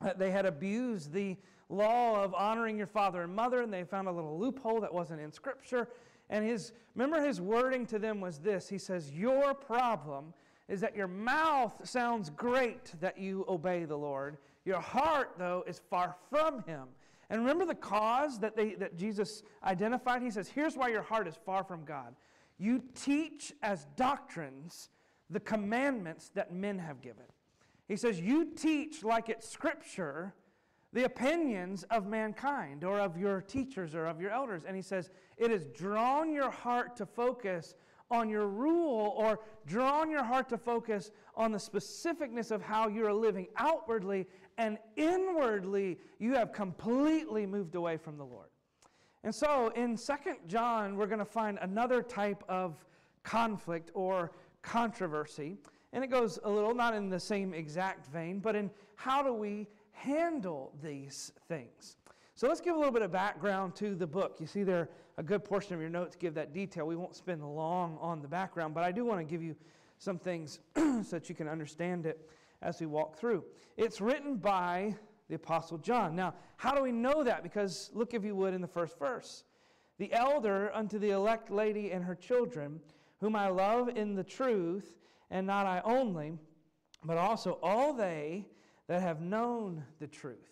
that 0.00 0.18
they 0.18 0.30
had 0.30 0.46
abused 0.46 1.12
the 1.12 1.36
law 1.68 2.22
of 2.22 2.34
honoring 2.34 2.78
your 2.78 2.86
father 2.86 3.22
and 3.22 3.34
mother, 3.34 3.62
and 3.62 3.72
they 3.72 3.84
found 3.84 4.08
a 4.08 4.12
little 4.12 4.38
loophole 4.38 4.80
that 4.80 4.92
wasn't 4.92 5.20
in 5.20 5.32
Scripture. 5.32 5.88
And 6.30 6.44
his, 6.44 6.72
remember, 6.94 7.24
his 7.24 7.40
wording 7.40 7.86
to 7.86 7.98
them 7.98 8.20
was 8.20 8.38
this 8.38 8.68
He 8.68 8.78
says, 8.78 9.10
Your 9.12 9.54
problem 9.54 10.32
is 10.68 10.80
that 10.80 10.96
your 10.96 11.08
mouth 11.08 11.88
sounds 11.88 12.30
great 12.30 12.92
that 13.00 13.18
you 13.18 13.44
obey 13.48 13.84
the 13.84 13.96
Lord. 13.96 14.36
Your 14.64 14.80
heart, 14.80 15.32
though, 15.38 15.64
is 15.66 15.80
far 15.90 16.14
from 16.30 16.62
him. 16.64 16.88
And 17.30 17.40
remember 17.40 17.64
the 17.64 17.74
cause 17.74 18.38
that, 18.40 18.56
they, 18.56 18.74
that 18.74 18.96
Jesus 18.96 19.42
identified? 19.64 20.22
He 20.22 20.30
says, 20.30 20.48
Here's 20.48 20.76
why 20.76 20.88
your 20.88 21.02
heart 21.02 21.26
is 21.26 21.38
far 21.44 21.64
from 21.64 21.84
God. 21.84 22.14
You 22.58 22.82
teach 22.94 23.52
as 23.62 23.86
doctrines 23.96 24.90
the 25.30 25.40
commandments 25.40 26.30
that 26.34 26.52
men 26.52 26.78
have 26.78 27.00
given. 27.00 27.24
He 27.86 27.96
says, 27.96 28.20
You 28.20 28.46
teach 28.54 29.02
like 29.02 29.28
it's 29.28 29.48
scripture 29.48 30.34
the 30.92 31.04
opinions 31.04 31.84
of 31.90 32.06
mankind 32.06 32.84
or 32.84 32.98
of 33.00 33.16
your 33.16 33.40
teachers 33.40 33.94
or 33.94 34.06
of 34.06 34.20
your 34.20 34.30
elders. 34.30 34.62
And 34.66 34.74
he 34.74 34.82
says, 34.82 35.10
It 35.36 35.50
has 35.50 35.66
drawn 35.66 36.32
your 36.32 36.50
heart 36.50 36.96
to 36.96 37.06
focus 37.06 37.74
on 38.10 38.28
your 38.28 38.46
rule 38.46 39.12
or 39.16 39.40
drawn 39.66 40.10
your 40.10 40.24
heart 40.24 40.48
to 40.48 40.56
focus 40.56 41.10
on 41.34 41.52
the 41.52 41.58
specificness 41.58 42.50
of 42.50 42.62
how 42.62 42.88
you're 42.88 43.12
living 43.12 43.46
outwardly 43.56 44.26
and 44.56 44.78
inwardly 44.96 45.98
you 46.18 46.34
have 46.34 46.52
completely 46.52 47.46
moved 47.46 47.74
away 47.74 47.96
from 47.96 48.16
the 48.16 48.24
Lord. 48.24 48.48
And 49.24 49.34
so 49.34 49.68
in 49.76 49.96
Second 49.96 50.36
John, 50.46 50.96
we're 50.96 51.06
going 51.06 51.18
to 51.18 51.24
find 51.24 51.58
another 51.60 52.02
type 52.02 52.42
of 52.48 52.84
conflict 53.24 53.90
or 53.94 54.32
controversy. 54.62 55.56
And 55.92 56.02
it 56.02 56.08
goes 56.08 56.38
a 56.44 56.50
little, 56.50 56.74
not 56.74 56.94
in 56.94 57.08
the 57.08 57.20
same 57.20 57.52
exact 57.52 58.06
vein, 58.06 58.40
but 58.40 58.56
in 58.56 58.70
how 58.94 59.22
do 59.22 59.32
we 59.32 59.66
handle 59.98 60.72
these 60.82 61.32
things. 61.48 61.96
So 62.34 62.46
let's 62.46 62.60
give 62.60 62.74
a 62.74 62.78
little 62.78 62.92
bit 62.92 63.02
of 63.02 63.10
background 63.10 63.74
to 63.76 63.94
the 63.94 64.06
book. 64.06 64.36
You 64.38 64.46
see 64.46 64.62
there 64.62 64.88
a 65.16 65.22
good 65.22 65.44
portion 65.44 65.74
of 65.74 65.80
your 65.80 65.90
notes 65.90 66.14
give 66.14 66.34
that 66.34 66.54
detail. 66.54 66.86
We 66.86 66.94
won't 66.94 67.16
spend 67.16 67.42
long 67.44 67.98
on 68.00 68.22
the 68.22 68.28
background, 68.28 68.74
but 68.74 68.84
I 68.84 68.92
do 68.92 69.04
want 69.04 69.18
to 69.20 69.24
give 69.24 69.42
you 69.42 69.56
some 69.98 70.18
things 70.18 70.60
so 70.76 71.02
that 71.10 71.28
you 71.28 71.34
can 71.34 71.48
understand 71.48 72.06
it 72.06 72.30
as 72.62 72.78
we 72.78 72.86
walk 72.86 73.18
through. 73.18 73.44
It's 73.76 74.00
written 74.00 74.36
by 74.36 74.94
the 75.28 75.34
Apostle 75.34 75.78
John. 75.78 76.14
Now, 76.14 76.34
how 76.56 76.74
do 76.74 76.82
we 76.82 76.92
know 76.92 77.24
that? 77.24 77.42
Because 77.42 77.90
look, 77.92 78.14
if 78.14 78.24
you 78.24 78.36
would, 78.36 78.54
in 78.54 78.60
the 78.60 78.68
first 78.68 78.98
verse 78.98 79.44
The 79.98 80.12
elder 80.12 80.70
unto 80.72 80.98
the 81.00 81.10
elect 81.10 81.50
lady 81.50 81.90
and 81.90 82.04
her 82.04 82.14
children, 82.14 82.80
whom 83.20 83.34
I 83.34 83.48
love 83.48 83.88
in 83.88 84.14
the 84.14 84.24
truth, 84.24 84.96
and 85.30 85.44
not 85.46 85.66
I 85.66 85.82
only, 85.84 86.34
but 87.04 87.18
also 87.18 87.58
all 87.62 87.92
they 87.92 88.46
that 88.88 89.02
have 89.02 89.20
known 89.20 89.84
the 90.00 90.06
truth. 90.06 90.50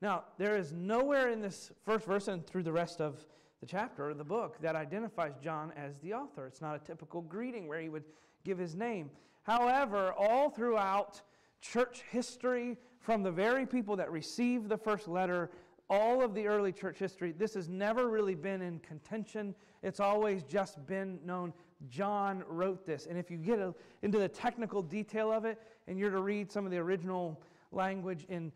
Now, 0.00 0.24
there 0.38 0.56
is 0.56 0.72
nowhere 0.72 1.30
in 1.30 1.40
this 1.40 1.72
first 1.84 2.06
verse 2.06 2.28
and 2.28 2.46
through 2.46 2.62
the 2.62 2.72
rest 2.72 3.00
of 3.00 3.26
the 3.60 3.66
chapter 3.66 4.08
or 4.08 4.14
the 4.14 4.24
book 4.24 4.60
that 4.60 4.76
identifies 4.76 5.32
John 5.42 5.72
as 5.76 5.98
the 5.98 6.14
author. 6.14 6.46
It's 6.46 6.60
not 6.60 6.76
a 6.76 6.78
typical 6.78 7.22
greeting 7.22 7.66
where 7.66 7.80
he 7.80 7.88
would 7.88 8.04
give 8.44 8.58
his 8.58 8.76
name. 8.76 9.10
However, 9.42 10.12
all 10.12 10.50
throughout 10.50 11.20
church 11.60 12.04
history, 12.10 12.76
from 13.00 13.22
the 13.22 13.32
very 13.32 13.66
people 13.66 13.96
that 13.96 14.12
received 14.12 14.68
the 14.68 14.76
first 14.76 15.08
letter, 15.08 15.50
all 15.90 16.22
of 16.22 16.34
the 16.34 16.46
early 16.46 16.72
church 16.72 16.98
history, 16.98 17.32
this 17.32 17.54
has 17.54 17.68
never 17.68 18.08
really 18.08 18.34
been 18.34 18.62
in 18.62 18.78
contention. 18.80 19.54
It's 19.82 20.00
always 20.00 20.44
just 20.44 20.86
been 20.86 21.18
known 21.24 21.52
John 21.88 22.44
wrote 22.48 22.84
this. 22.84 23.06
And 23.06 23.18
if 23.18 23.30
you 23.30 23.38
get 23.38 23.58
into 24.02 24.18
the 24.18 24.28
technical 24.28 24.82
detail 24.82 25.32
of 25.32 25.44
it, 25.44 25.58
and 25.86 25.98
you're 25.98 26.10
to 26.10 26.20
read 26.20 26.52
some 26.52 26.64
of 26.64 26.70
the 26.70 26.78
original 26.78 27.40
language 27.72 28.26
in 28.28 28.52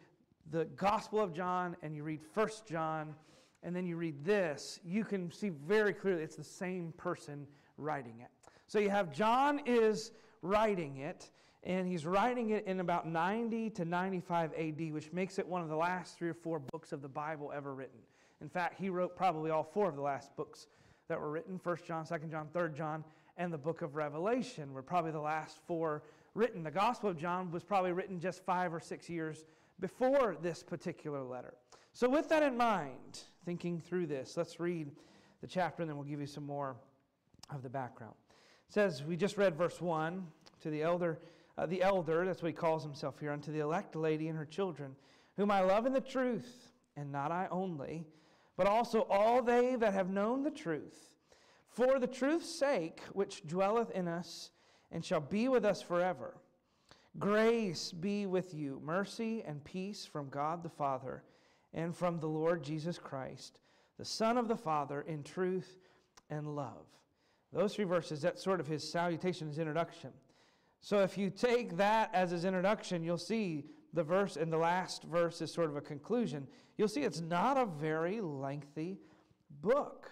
the 0.50 0.64
Gospel 0.76 1.21
of 1.21 1.33
John, 1.33 1.76
and 1.83 1.95
you 1.95 2.02
read 2.02 2.21
First 2.35 2.66
John, 2.66 3.14
and 3.62 3.75
then 3.75 3.87
you 3.87 3.97
read 3.97 4.25
this, 4.25 4.81
you 4.85 5.04
can 5.04 5.31
see 5.31 5.50
very 5.50 5.92
clearly 5.92 6.23
it's 6.23 6.37
the 6.37 6.45
same 6.45 6.92
person 6.97 7.47
writing 7.78 8.21
it. 8.21 8.28
So 8.66 8.78
you 8.78 8.90
have 8.90 9.12
John 9.12 9.61
is 9.66 10.12
writing 10.42 10.99
it, 10.99 11.31
and 11.62 11.87
he's 11.87 12.04
writing 12.04 12.50
it 12.50 12.66
in 12.66 12.81
about 12.81 13.07
90 13.07 13.71
to 13.71 13.85
95 13.85 14.52
AD, 14.54 14.92
which 14.92 15.12
makes 15.12 15.38
it 15.38 15.47
one 15.47 15.62
of 15.62 15.69
the 15.69 15.76
last 15.76 16.19
three 16.19 16.31
or 16.31 16.35
four 16.35 16.59
books 16.59 16.92
of 16.92 17.02
the 17.02 17.09
Bible 17.09 17.52
ever 17.54 17.75
written. 17.75 18.00
In 18.40 18.49
fact, 18.49 18.81
he 18.81 18.90
wrote 18.90 19.16
probably 19.16 19.50
all 19.50 19.62
four 19.62 19.88
of 19.88 19.95
the 19.95 20.02
last 20.02 20.35
books 20.37 20.66
that 21.09 21.21
were 21.21 21.31
written 21.31 21.61
1 21.62 21.76
John, 21.87 22.04
2 22.04 22.19
John, 22.28 22.49
3 22.52 22.71
John, 22.75 23.04
and 23.37 23.52
the 23.52 23.59
book 23.59 23.83
of 23.83 23.95
Revelation 23.95 24.73
were 24.73 24.83
probably 24.83 25.12
the 25.12 25.21
last 25.21 25.59
four 25.66 26.02
written. 26.34 26.62
The 26.62 26.70
Gospel 26.70 27.10
of 27.10 27.16
John 27.16 27.50
was 27.50 27.62
probably 27.62 27.92
written 27.92 28.20
just 28.20 28.44
five 28.44 28.72
or 28.72 28.80
six 28.80 29.08
years 29.08 29.44
before 29.80 30.36
this 30.40 30.62
particular 30.62 31.22
letter. 31.22 31.54
So, 31.92 32.08
with 32.08 32.28
that 32.30 32.42
in 32.42 32.56
mind, 32.56 33.20
thinking 33.44 33.80
through 33.80 34.06
this, 34.06 34.36
let's 34.36 34.58
read 34.58 34.90
the 35.40 35.46
chapter 35.46 35.82
and 35.82 35.90
then 35.90 35.96
we'll 35.96 36.06
give 36.06 36.20
you 36.20 36.26
some 36.26 36.46
more 36.46 36.76
of 37.54 37.62
the 37.62 37.68
background. 37.68 38.14
It 38.68 38.74
says, 38.74 39.02
We 39.04 39.16
just 39.16 39.36
read 39.36 39.56
verse 39.56 39.80
1 39.80 40.26
to 40.62 40.70
the 40.70 40.82
elder, 40.82 41.18
uh, 41.58 41.66
the 41.66 41.82
elder, 41.82 42.24
that's 42.24 42.42
what 42.42 42.48
he 42.48 42.54
calls 42.54 42.82
himself 42.82 43.18
here, 43.18 43.32
unto 43.32 43.52
the 43.52 43.60
elect 43.60 43.94
lady 43.94 44.28
and 44.28 44.38
her 44.38 44.46
children, 44.46 44.96
whom 45.36 45.50
I 45.50 45.60
love 45.60 45.86
in 45.86 45.92
the 45.92 46.00
truth, 46.00 46.68
and 46.96 47.12
not 47.12 47.30
I 47.30 47.48
only, 47.50 48.06
but 48.56 48.66
also 48.66 49.06
all 49.10 49.42
they 49.42 49.76
that 49.76 49.92
have 49.92 50.08
known 50.08 50.42
the 50.42 50.50
truth 50.50 51.12
for 51.72 51.98
the 51.98 52.06
truth's 52.06 52.58
sake, 52.58 53.00
which 53.12 53.46
dwelleth 53.46 53.90
in 53.90 54.06
us 54.06 54.50
and 54.92 55.04
shall 55.04 55.20
be 55.20 55.49
with 55.49 55.64
us 55.64 55.82
forever. 55.82 56.34
Grace 57.18 57.92
be 57.92 58.26
with 58.26 58.54
you, 58.54 58.80
mercy 58.84 59.42
and 59.46 59.62
peace 59.64 60.06
from 60.06 60.28
God 60.28 60.62
the 60.62 60.68
Father 60.68 61.22
and 61.75 61.96
from 61.96 62.20
the 62.20 62.26
Lord 62.26 62.62
Jesus 62.62 62.99
Christ, 62.99 63.61
the 63.99 64.04
Son 64.04 64.38
of 64.38 64.49
the 64.49 64.56
Father, 64.56 65.02
in 65.02 65.22
truth 65.22 65.78
and 66.30 66.54
love. 66.54 66.87
Those 67.52 67.75
three 67.75 67.84
verses, 67.84 68.22
that's 68.22 68.42
sort 68.42 68.61
of 68.61 68.66
his 68.66 68.88
salutation, 68.88 69.49
his 69.49 69.58
introduction. 69.58 70.11
So 70.80 71.00
if 71.00 71.18
you 71.18 71.30
take 71.30 71.76
that 71.76 72.11
as 72.14 72.30
his 72.30 72.44
introduction, 72.44 73.04
you'll 73.04 73.18
see 73.18 73.64
the 73.92 74.02
verse 74.02 74.37
and 74.37 74.50
the 74.50 74.58
last 74.58 75.02
verse 75.04 75.42
is 75.42 75.52
sort 75.52 75.68
of 75.68 75.76
a 75.76 75.82
conclusion. 75.82 76.46
You'll 76.78 76.88
see 76.88 77.02
it's 77.02 77.20
not 77.20 77.58
a 77.58 77.66
very 77.66 78.20
lengthy 78.22 78.99
book. 79.61 80.11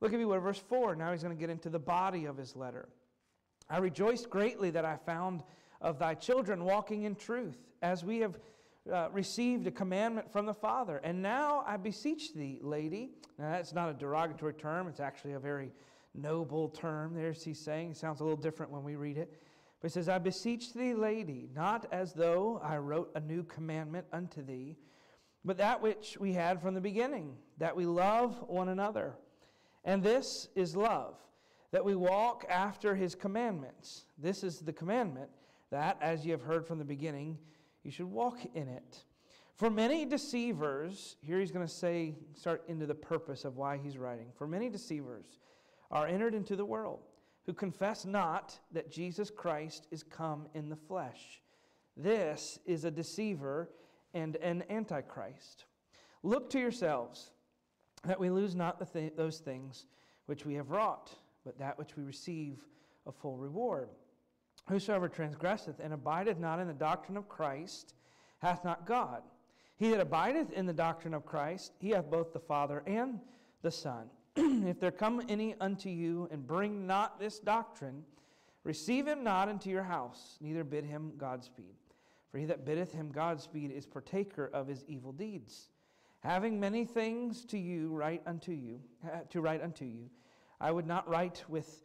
Look 0.00 0.12
at 0.12 0.18
me, 0.18 0.26
what 0.26 0.40
verse 0.40 0.62
4. 0.68 0.96
Now 0.96 1.12
he's 1.12 1.22
going 1.22 1.34
to 1.34 1.40
get 1.40 1.50
into 1.50 1.70
the 1.70 1.78
body 1.78 2.26
of 2.26 2.36
his 2.36 2.56
letter. 2.56 2.88
I 3.70 3.78
rejoiced 3.78 4.28
greatly 4.28 4.70
that 4.70 4.84
I 4.84 4.96
found 4.96 5.42
of 5.80 5.98
thy 5.98 6.14
children 6.14 6.64
walking 6.64 7.04
in 7.04 7.14
truth, 7.14 7.56
as 7.80 8.04
we 8.04 8.18
have 8.18 8.38
uh, 8.92 9.08
received 9.12 9.66
a 9.66 9.70
commandment 9.70 10.30
from 10.30 10.44
the 10.44 10.54
Father. 10.54 11.00
And 11.04 11.22
now 11.22 11.64
I 11.66 11.76
beseech 11.76 12.34
thee, 12.34 12.58
lady. 12.62 13.12
Now 13.38 13.52
that's 13.52 13.72
not 13.72 13.88
a 13.88 13.94
derogatory 13.94 14.54
term, 14.54 14.88
it's 14.88 15.00
actually 15.00 15.32
a 15.32 15.38
very 15.38 15.70
noble 16.14 16.68
term. 16.68 17.14
There's 17.14 17.42
he's 17.42 17.60
saying. 17.60 17.92
It 17.92 17.96
sounds 17.96 18.20
a 18.20 18.24
little 18.24 18.36
different 18.36 18.72
when 18.72 18.82
we 18.82 18.96
read 18.96 19.16
it. 19.16 19.40
But 19.80 19.90
he 19.90 19.92
says, 19.94 20.08
I 20.08 20.18
beseech 20.18 20.74
thee, 20.74 20.92
lady, 20.92 21.48
not 21.54 21.86
as 21.90 22.12
though 22.12 22.60
I 22.62 22.76
wrote 22.76 23.10
a 23.14 23.20
new 23.20 23.44
commandment 23.44 24.06
unto 24.12 24.44
thee, 24.44 24.76
but 25.44 25.56
that 25.56 25.80
which 25.80 26.18
we 26.20 26.34
had 26.34 26.60
from 26.60 26.74
the 26.74 26.80
beginning, 26.82 27.34
that 27.56 27.74
we 27.74 27.86
love 27.86 28.44
one 28.46 28.68
another. 28.68 29.14
And 29.84 30.02
this 30.02 30.48
is 30.54 30.76
love, 30.76 31.16
that 31.72 31.84
we 31.84 31.94
walk 31.94 32.44
after 32.48 32.94
his 32.94 33.14
commandments. 33.14 34.04
This 34.18 34.42
is 34.42 34.60
the 34.60 34.72
commandment 34.72 35.30
that, 35.70 35.96
as 36.00 36.24
you 36.24 36.32
have 36.32 36.42
heard 36.42 36.66
from 36.66 36.78
the 36.78 36.84
beginning, 36.84 37.38
you 37.84 37.90
should 37.90 38.10
walk 38.10 38.38
in 38.54 38.68
it. 38.68 39.04
For 39.54 39.70
many 39.70 40.04
deceivers, 40.04 41.16
here 41.20 41.38
he's 41.38 41.52
going 41.52 41.66
to 41.66 41.72
say, 41.72 42.14
start 42.34 42.64
into 42.66 42.86
the 42.86 42.94
purpose 42.94 43.44
of 43.44 43.56
why 43.56 43.78
he's 43.82 43.98
writing. 43.98 44.28
For 44.34 44.46
many 44.46 44.68
deceivers 44.68 45.38
are 45.90 46.06
entered 46.06 46.34
into 46.34 46.56
the 46.56 46.64
world 46.64 47.00
who 47.46 47.52
confess 47.52 48.04
not 48.04 48.58
that 48.72 48.90
Jesus 48.90 49.30
Christ 49.30 49.86
is 49.90 50.02
come 50.02 50.46
in 50.54 50.68
the 50.68 50.76
flesh. 50.76 51.40
This 51.96 52.58
is 52.64 52.84
a 52.84 52.90
deceiver 52.90 53.70
and 54.14 54.36
an 54.36 54.64
antichrist. 54.70 55.64
Look 56.22 56.50
to 56.50 56.58
yourselves 56.58 57.30
that 58.04 58.20
we 58.20 58.30
lose 58.30 58.54
not 58.54 58.92
th- 58.92 59.14
those 59.16 59.38
things 59.38 59.86
which 60.26 60.46
we 60.46 60.54
have 60.54 60.70
wrought, 60.70 61.10
but 61.44 61.58
that 61.58 61.78
which 61.78 61.96
we 61.96 62.02
receive 62.02 62.64
a 63.06 63.12
full 63.12 63.36
reward. 63.36 63.88
Whosoever 64.68 65.08
transgresseth 65.08 65.80
and 65.80 65.92
abideth 65.92 66.38
not 66.38 66.60
in 66.60 66.68
the 66.68 66.74
doctrine 66.74 67.16
of 67.16 67.28
Christ 67.28 67.94
hath 68.38 68.64
not 68.64 68.86
God. 68.86 69.22
He 69.76 69.90
that 69.90 70.00
abideth 70.00 70.52
in 70.52 70.66
the 70.66 70.72
doctrine 70.72 71.14
of 71.14 71.24
Christ, 71.24 71.72
he 71.78 71.90
hath 71.90 72.10
both 72.10 72.32
the 72.32 72.38
Father 72.38 72.82
and 72.86 73.18
the 73.62 73.70
Son. 73.70 74.10
if 74.36 74.78
there 74.78 74.90
come 74.90 75.22
any 75.28 75.54
unto 75.60 75.88
you 75.88 76.28
and 76.30 76.46
bring 76.46 76.86
not 76.86 77.18
this 77.18 77.38
doctrine, 77.38 78.04
receive 78.64 79.06
him 79.06 79.24
not 79.24 79.48
into 79.48 79.70
your 79.70 79.82
house, 79.82 80.36
neither 80.40 80.64
bid 80.64 80.84
him 80.84 81.12
Godspeed. 81.16 81.74
For 82.30 82.38
he 82.38 82.44
that 82.44 82.64
biddeth 82.64 82.92
him 82.92 83.10
Godspeed 83.10 83.72
is 83.72 83.86
partaker 83.86 84.50
of 84.52 84.68
his 84.68 84.84
evil 84.86 85.12
deeds 85.12 85.70
having 86.20 86.60
many 86.60 86.84
things 86.84 87.44
to 87.46 87.58
you 87.58 87.88
write 87.94 88.22
unto 88.26 88.52
you 88.52 88.80
to 89.30 89.40
write 89.40 89.62
unto 89.62 89.84
you 89.84 90.08
i 90.60 90.70
would 90.70 90.86
not 90.86 91.08
write 91.08 91.44
with 91.48 91.82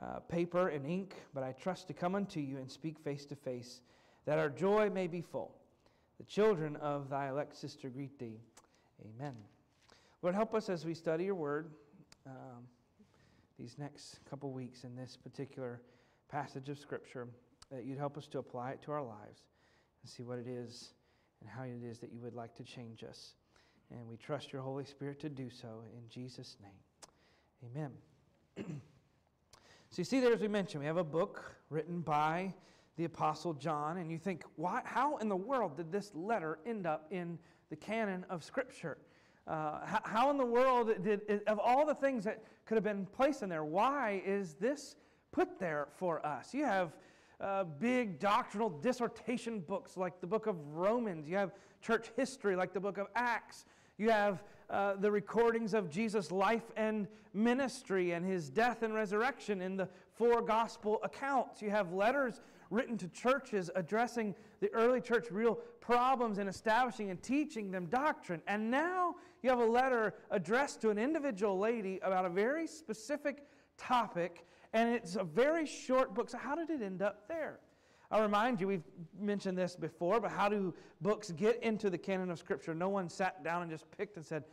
uh, 0.00 0.18
paper 0.20 0.68
and 0.68 0.86
ink 0.86 1.14
but 1.32 1.42
i 1.42 1.52
trust 1.52 1.86
to 1.86 1.94
come 1.94 2.14
unto 2.14 2.40
you 2.40 2.56
and 2.58 2.70
speak 2.70 2.98
face 2.98 3.24
to 3.24 3.36
face 3.36 3.80
that 4.26 4.38
our 4.38 4.48
joy 4.48 4.90
may 4.90 5.06
be 5.06 5.20
full 5.20 5.54
the 6.18 6.24
children 6.24 6.76
of 6.76 7.08
thy 7.08 7.28
elect 7.28 7.56
sister 7.56 7.88
greet 7.88 8.18
thee 8.18 8.40
amen 9.04 9.34
lord 10.22 10.34
help 10.34 10.54
us 10.54 10.68
as 10.68 10.84
we 10.84 10.94
study 10.94 11.24
your 11.24 11.34
word 11.34 11.70
um, 12.26 12.64
these 13.58 13.76
next 13.78 14.18
couple 14.28 14.50
weeks 14.50 14.84
in 14.84 14.96
this 14.96 15.16
particular 15.16 15.80
passage 16.28 16.68
of 16.68 16.78
scripture 16.78 17.28
that 17.70 17.84
you'd 17.84 17.98
help 17.98 18.16
us 18.16 18.26
to 18.26 18.38
apply 18.38 18.70
it 18.70 18.82
to 18.82 18.92
our 18.92 19.02
lives 19.02 19.42
and 20.02 20.10
see 20.10 20.22
what 20.22 20.38
it 20.38 20.46
is 20.46 20.94
and 21.40 21.48
how 21.48 21.62
it 21.62 21.84
is 21.84 21.98
that 21.98 22.12
you 22.12 22.20
would 22.20 22.34
like 22.34 22.54
to 22.54 22.64
change 22.64 23.04
us 23.04 23.34
and 23.90 24.08
we 24.08 24.16
trust 24.16 24.52
your 24.52 24.62
Holy 24.62 24.84
Spirit 24.84 25.20
to 25.20 25.28
do 25.28 25.50
so 25.50 25.82
in 25.96 26.08
Jesus' 26.08 26.56
name. 26.60 27.70
Amen. 27.70 27.90
so 28.58 29.96
you 29.96 30.04
see 30.04 30.20
there, 30.20 30.32
as 30.32 30.40
we 30.40 30.48
mentioned, 30.48 30.80
we 30.80 30.86
have 30.86 30.96
a 30.96 31.04
book 31.04 31.56
written 31.70 32.00
by 32.00 32.54
the 32.96 33.04
Apostle 33.04 33.54
John, 33.54 33.98
and 33.98 34.10
you 34.10 34.18
think, 34.18 34.44
why, 34.56 34.80
how 34.84 35.16
in 35.16 35.28
the 35.28 35.36
world 35.36 35.76
did 35.76 35.90
this 35.90 36.12
letter 36.14 36.58
end 36.64 36.86
up 36.86 37.06
in 37.10 37.38
the 37.70 37.76
canon 37.76 38.24
of 38.30 38.44
Scripture? 38.44 38.98
Uh, 39.46 39.80
how, 40.04 40.30
in 40.30 40.38
the 40.38 40.46
world 40.46 40.90
did, 41.02 41.42
of 41.46 41.58
all 41.58 41.84
the 41.84 41.94
things 41.94 42.24
that 42.24 42.44
could 42.64 42.76
have 42.76 42.84
been 42.84 43.06
placed 43.06 43.42
in 43.42 43.48
there, 43.48 43.64
why 43.64 44.22
is 44.24 44.54
this 44.54 44.96
put 45.32 45.58
there 45.58 45.88
for 45.96 46.24
us? 46.24 46.54
You 46.54 46.64
have 46.64 46.96
uh, 47.40 47.64
big 47.64 48.20
doctrinal 48.20 48.70
dissertation 48.70 49.60
books 49.60 49.96
like 49.96 50.20
the 50.20 50.26
book 50.26 50.46
of 50.46 50.56
Romans. 50.68 51.28
You 51.28 51.36
have 51.36 51.52
church 51.82 52.10
history 52.16 52.56
like 52.56 52.72
the 52.72 52.80
book 52.80 52.96
of 52.96 53.08
Acts. 53.16 53.66
You 53.98 54.10
have 54.10 54.42
uh, 54.70 54.94
the 54.96 55.10
recordings 55.10 55.74
of 55.74 55.90
Jesus' 55.90 56.30
life 56.30 56.70
and 56.76 57.06
ministry 57.32 58.12
and 58.12 58.24
his 58.24 58.48
death 58.48 58.82
and 58.82 58.94
resurrection 58.94 59.60
in 59.60 59.76
the 59.76 59.88
four 60.14 60.40
gospel 60.42 61.00
accounts. 61.02 61.60
You 61.60 61.70
have 61.70 61.92
letters 61.92 62.40
written 62.70 62.96
to 62.98 63.08
churches 63.08 63.70
addressing 63.74 64.34
the 64.60 64.68
early 64.72 65.00
church 65.00 65.30
real 65.30 65.56
problems 65.80 66.38
and 66.38 66.48
establishing 66.48 67.10
and 67.10 67.22
teaching 67.22 67.70
them 67.70 67.86
doctrine. 67.86 68.40
And 68.46 68.70
now 68.70 69.16
you 69.42 69.50
have 69.50 69.58
a 69.58 69.66
letter 69.66 70.14
addressed 70.30 70.80
to 70.82 70.90
an 70.90 70.98
individual 70.98 71.58
lady 71.58 72.00
about 72.02 72.24
a 72.24 72.30
very 72.30 72.66
specific 72.66 73.46
topic, 73.76 74.46
and 74.72 74.88
it's 74.94 75.16
a 75.16 75.24
very 75.24 75.66
short 75.66 76.14
book. 76.14 76.30
So, 76.30 76.38
how 76.38 76.54
did 76.54 76.70
it 76.70 76.82
end 76.82 77.02
up 77.02 77.28
there? 77.28 77.58
I'll 78.14 78.22
remind 78.22 78.60
you, 78.60 78.68
we've 78.68 78.84
mentioned 79.20 79.58
this 79.58 79.74
before, 79.74 80.20
but 80.20 80.30
how 80.30 80.48
do 80.48 80.72
books 81.00 81.32
get 81.32 81.60
into 81.64 81.90
the 81.90 81.98
canon 81.98 82.30
of 82.30 82.38
Scripture? 82.38 82.72
No 82.72 82.88
one 82.88 83.08
sat 83.08 83.42
down 83.42 83.62
and 83.62 83.68
just 83.68 83.90
picked 83.98 84.16
and 84.16 84.24
said, 84.24 84.44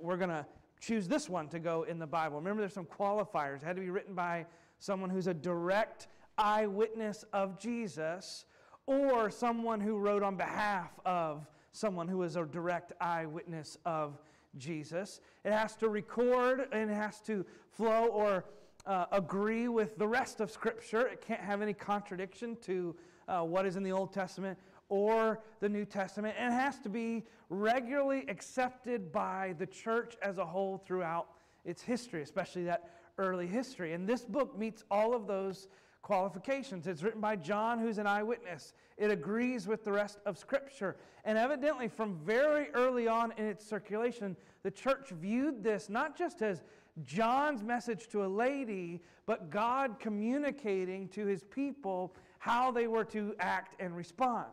we're 0.00 0.16
going 0.16 0.30
to 0.30 0.44
choose 0.80 1.06
this 1.06 1.28
one 1.28 1.46
to 1.50 1.60
go 1.60 1.84
in 1.84 2.00
the 2.00 2.08
Bible. 2.08 2.38
Remember, 2.38 2.60
there's 2.60 2.72
some 2.72 2.86
qualifiers. 2.86 3.58
It 3.58 3.66
had 3.66 3.76
to 3.76 3.82
be 3.82 3.90
written 3.90 4.16
by 4.16 4.46
someone 4.80 5.10
who's 5.10 5.28
a 5.28 5.34
direct 5.34 6.08
eyewitness 6.38 7.24
of 7.32 7.56
Jesus 7.56 8.46
or 8.86 9.30
someone 9.30 9.80
who 9.80 9.96
wrote 9.96 10.24
on 10.24 10.34
behalf 10.34 10.90
of 11.06 11.46
someone 11.70 12.08
who 12.08 12.24
is 12.24 12.34
a 12.34 12.44
direct 12.44 12.94
eyewitness 13.00 13.78
of 13.86 14.18
Jesus. 14.58 15.20
It 15.44 15.52
has 15.52 15.76
to 15.76 15.88
record 15.88 16.66
and 16.72 16.90
it 16.90 16.94
has 16.94 17.20
to 17.22 17.46
flow 17.70 18.06
or 18.06 18.44
uh, 18.86 19.06
agree 19.12 19.68
with 19.68 19.96
the 19.98 20.06
rest 20.06 20.40
of 20.40 20.50
Scripture. 20.50 21.06
It 21.06 21.20
can't 21.20 21.40
have 21.40 21.62
any 21.62 21.72
contradiction 21.72 22.56
to 22.62 22.94
uh, 23.28 23.40
what 23.40 23.66
is 23.66 23.76
in 23.76 23.82
the 23.82 23.92
Old 23.92 24.12
Testament 24.12 24.58
or 24.88 25.40
the 25.60 25.68
New 25.68 25.84
Testament. 25.84 26.34
And 26.38 26.52
it 26.52 26.56
has 26.56 26.78
to 26.80 26.88
be 26.88 27.24
regularly 27.48 28.24
accepted 28.28 29.10
by 29.10 29.54
the 29.58 29.66
church 29.66 30.16
as 30.22 30.38
a 30.38 30.44
whole 30.44 30.78
throughout 30.78 31.28
its 31.64 31.82
history, 31.82 32.22
especially 32.22 32.64
that 32.64 32.90
early 33.18 33.46
history. 33.46 33.92
And 33.92 34.06
this 34.08 34.22
book 34.24 34.58
meets 34.58 34.84
all 34.90 35.14
of 35.14 35.26
those 35.26 35.68
qualifications. 36.02 36.86
It's 36.86 37.02
written 37.02 37.20
by 37.20 37.36
John, 37.36 37.78
who's 37.78 37.96
an 37.96 38.06
eyewitness. 38.06 38.74
It 38.98 39.10
agrees 39.10 39.66
with 39.66 39.84
the 39.84 39.92
rest 39.92 40.18
of 40.26 40.36
Scripture. 40.36 40.96
And 41.24 41.38
evidently, 41.38 41.88
from 41.88 42.18
very 42.18 42.68
early 42.74 43.08
on 43.08 43.32
in 43.38 43.46
its 43.46 43.66
circulation, 43.66 44.36
the 44.62 44.70
church 44.70 45.08
viewed 45.08 45.64
this 45.64 45.88
not 45.88 46.16
just 46.16 46.42
as 46.42 46.62
John's 47.02 47.62
message 47.62 48.08
to 48.08 48.24
a 48.24 48.28
lady, 48.28 49.02
but 49.26 49.50
God 49.50 49.98
communicating 49.98 51.08
to 51.08 51.26
his 51.26 51.42
people 51.42 52.14
how 52.38 52.70
they 52.70 52.86
were 52.86 53.04
to 53.06 53.34
act 53.40 53.74
and 53.80 53.96
respond. 53.96 54.46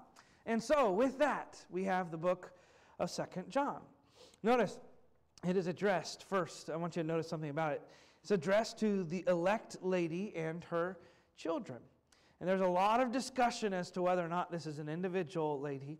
And 0.45 0.61
so, 0.61 0.91
with 0.91 1.19
that, 1.19 1.63
we 1.69 1.83
have 1.83 2.09
the 2.09 2.17
book 2.17 2.51
of 2.99 3.09
Second 3.11 3.49
John. 3.49 3.81
Notice, 4.43 4.79
it 5.47 5.55
is 5.55 5.67
addressed 5.67 6.23
first. 6.23 6.69
I 6.69 6.77
want 6.77 6.95
you 6.95 7.03
to 7.03 7.07
notice 7.07 7.27
something 7.27 7.49
about 7.49 7.73
it. 7.73 7.81
It's 8.21 8.31
addressed 8.31 8.79
to 8.79 9.03
the 9.03 9.23
elect 9.27 9.77
lady 9.81 10.33
and 10.35 10.63
her 10.65 10.97
children. 11.37 11.79
And 12.39 12.49
there's 12.49 12.61
a 12.61 12.67
lot 12.67 13.01
of 13.01 13.11
discussion 13.11 13.73
as 13.73 13.91
to 13.91 14.01
whether 14.01 14.23
or 14.23 14.27
not 14.27 14.51
this 14.51 14.65
is 14.65 14.79
an 14.79 14.89
individual 14.89 15.59
lady 15.59 15.99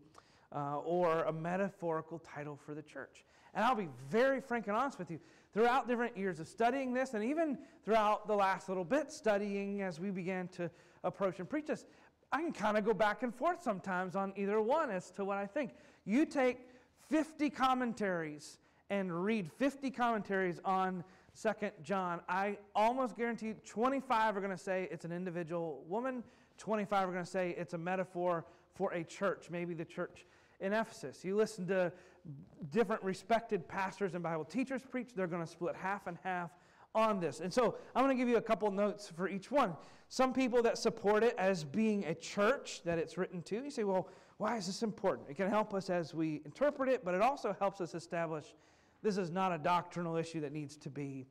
uh, 0.54 0.78
or 0.78 1.22
a 1.24 1.32
metaphorical 1.32 2.18
title 2.18 2.56
for 2.56 2.74
the 2.74 2.82
church. 2.82 3.24
And 3.54 3.64
I'll 3.64 3.74
be 3.74 3.88
very 4.10 4.40
frank 4.40 4.66
and 4.66 4.76
honest 4.76 4.98
with 4.98 5.10
you. 5.10 5.20
Throughout 5.52 5.86
different 5.86 6.16
years 6.16 6.40
of 6.40 6.48
studying 6.48 6.94
this, 6.94 7.14
and 7.14 7.22
even 7.22 7.58
throughout 7.84 8.26
the 8.26 8.34
last 8.34 8.68
little 8.68 8.84
bit 8.84 9.12
studying 9.12 9.82
as 9.82 10.00
we 10.00 10.10
began 10.10 10.48
to 10.48 10.70
approach 11.04 11.40
and 11.40 11.48
preach 11.48 11.66
this, 11.66 11.84
I 12.32 12.40
can 12.40 12.52
kind 12.52 12.78
of 12.78 12.84
go 12.84 12.94
back 12.94 13.22
and 13.22 13.34
forth 13.34 13.62
sometimes 13.62 14.16
on 14.16 14.32
either 14.36 14.60
one 14.62 14.90
as 14.90 15.10
to 15.12 15.24
what 15.24 15.36
I 15.36 15.46
think. 15.46 15.72
You 16.06 16.24
take 16.24 16.66
50 17.10 17.50
commentaries 17.50 18.58
and 18.88 19.24
read 19.24 19.50
50 19.58 19.90
commentaries 19.90 20.60
on 20.64 21.04
Second 21.34 21.72
John, 21.82 22.20
I 22.28 22.58
almost 22.74 23.16
guarantee 23.16 23.54
25 23.64 24.36
are 24.36 24.40
going 24.40 24.52
to 24.52 24.62
say 24.62 24.86
it's 24.90 25.06
an 25.06 25.12
individual 25.12 25.82
woman, 25.88 26.22
25 26.58 27.08
are 27.08 27.12
going 27.12 27.24
to 27.24 27.30
say 27.30 27.54
it's 27.56 27.72
a 27.72 27.78
metaphor 27.78 28.44
for 28.74 28.92
a 28.92 29.02
church, 29.02 29.48
maybe 29.50 29.72
the 29.72 29.84
church 29.84 30.26
in 30.62 30.72
Ephesus. 30.72 31.24
You 31.24 31.36
listen 31.36 31.66
to 31.66 31.92
different 32.70 33.02
respected 33.02 33.68
pastors 33.68 34.14
and 34.14 34.22
Bible 34.22 34.44
teachers 34.44 34.82
preach, 34.88 35.10
they're 35.14 35.26
going 35.26 35.44
to 35.44 35.50
split 35.50 35.74
half 35.74 36.06
and 36.06 36.16
half 36.22 36.50
on 36.94 37.20
this. 37.20 37.40
And 37.40 37.52
so 37.52 37.76
I'm 37.94 38.04
going 38.04 38.16
to 38.16 38.20
give 38.20 38.28
you 38.28 38.36
a 38.36 38.42
couple 38.42 38.70
notes 38.70 39.12
for 39.14 39.28
each 39.28 39.50
one. 39.50 39.74
Some 40.08 40.32
people 40.32 40.62
that 40.62 40.78
support 40.78 41.22
it 41.24 41.34
as 41.38 41.64
being 41.64 42.04
a 42.04 42.14
church 42.14 42.82
that 42.84 42.98
it's 42.98 43.18
written 43.18 43.42
to, 43.42 43.64
you 43.64 43.70
say, 43.70 43.84
well, 43.84 44.08
why 44.36 44.56
is 44.56 44.66
this 44.66 44.82
important? 44.82 45.28
It 45.28 45.36
can 45.36 45.48
help 45.48 45.74
us 45.74 45.90
as 45.90 46.14
we 46.14 46.42
interpret 46.44 46.88
it, 46.88 47.04
but 47.04 47.14
it 47.14 47.22
also 47.22 47.56
helps 47.58 47.80
us 47.80 47.94
establish 47.94 48.54
this 49.02 49.16
is 49.16 49.30
not 49.30 49.52
a 49.52 49.58
doctrinal 49.58 50.16
issue 50.16 50.40
that 50.40 50.52
needs 50.52 50.76
to 50.76 50.90
be 50.90 51.26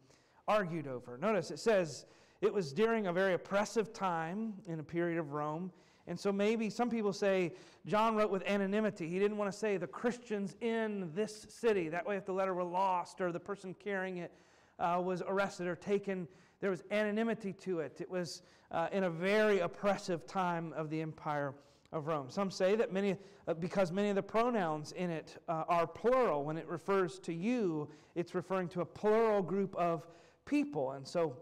argued 0.48 0.88
over. 0.88 1.18
Notice 1.18 1.52
it 1.52 1.60
says 1.60 2.06
it 2.42 2.54
was 2.54 2.74
during 2.74 3.08
a 3.08 3.14
very 3.14 3.34
oppressive 3.34 3.94
time 3.94 4.54
in 4.66 4.80
a 4.80 4.84
period 4.84 5.20
of 5.20 5.32
Rome. 5.32 5.72
And 6.08 6.20
so 6.20 6.32
maybe 6.32 6.70
some 6.70 6.90
people 6.90 7.14
say 7.14 7.54
John 7.86 8.16
wrote 8.16 8.32
with 8.32 8.44
anonymity. 8.46 9.08
He 9.08 9.20
didn't 9.20 9.38
want 9.38 9.52
to 9.52 9.58
say 9.58 9.78
the 9.78 9.88
Christians 9.88 10.56
in 10.62 11.12
this 11.14 11.46
city. 11.50 11.90
That 11.90 12.06
way, 12.06 12.18
if 12.18 12.26
the 12.26 12.34
letter 12.34 12.54
were 12.54 12.64
lost 12.64 13.22
or 13.22 13.32
the 13.32 13.40
person 13.40 13.76
carrying 13.76 14.18
it 14.18 14.32
uh, 14.80 15.02
was 15.04 15.22
arrested 15.28 15.68
or 15.68 15.76
taken, 15.76 16.28
there 16.60 16.70
was 16.70 16.84
anonymity 16.92 17.54
to 17.54 17.80
it. 17.80 17.98
It 18.00 18.10
was 18.10 18.42
uh, 18.72 18.88
in 18.92 19.04
a 19.04 19.10
very 19.10 19.60
oppressive 19.60 20.26
time 20.26 20.74
of 20.76 20.90
the 20.90 21.02
empire 21.02 21.54
of 21.92 22.08
Rome. 22.08 22.30
Some 22.30 22.50
say 22.50 22.76
that 22.76 22.94
many, 22.94 23.18
uh, 23.48 23.54
because 23.54 23.92
many 23.92 24.10
of 24.10 24.16
the 24.16 24.24
pronouns 24.24 24.94
in 24.94 25.10
it 25.10 25.38
uh, 25.50 25.64
are 25.68 25.86
plural, 25.86 26.44
when 26.44 26.58
it 26.58 26.68
refers 26.68 27.20
to 27.20 27.34
you, 27.34 27.90
it's 28.16 28.34
referring 28.34 28.70
to 28.70 28.82
a 28.82 28.86
plural 28.86 29.42
group 29.42 29.76
of 29.76 30.08
people. 30.46 30.92
And 30.92 31.06
so 31.06 31.36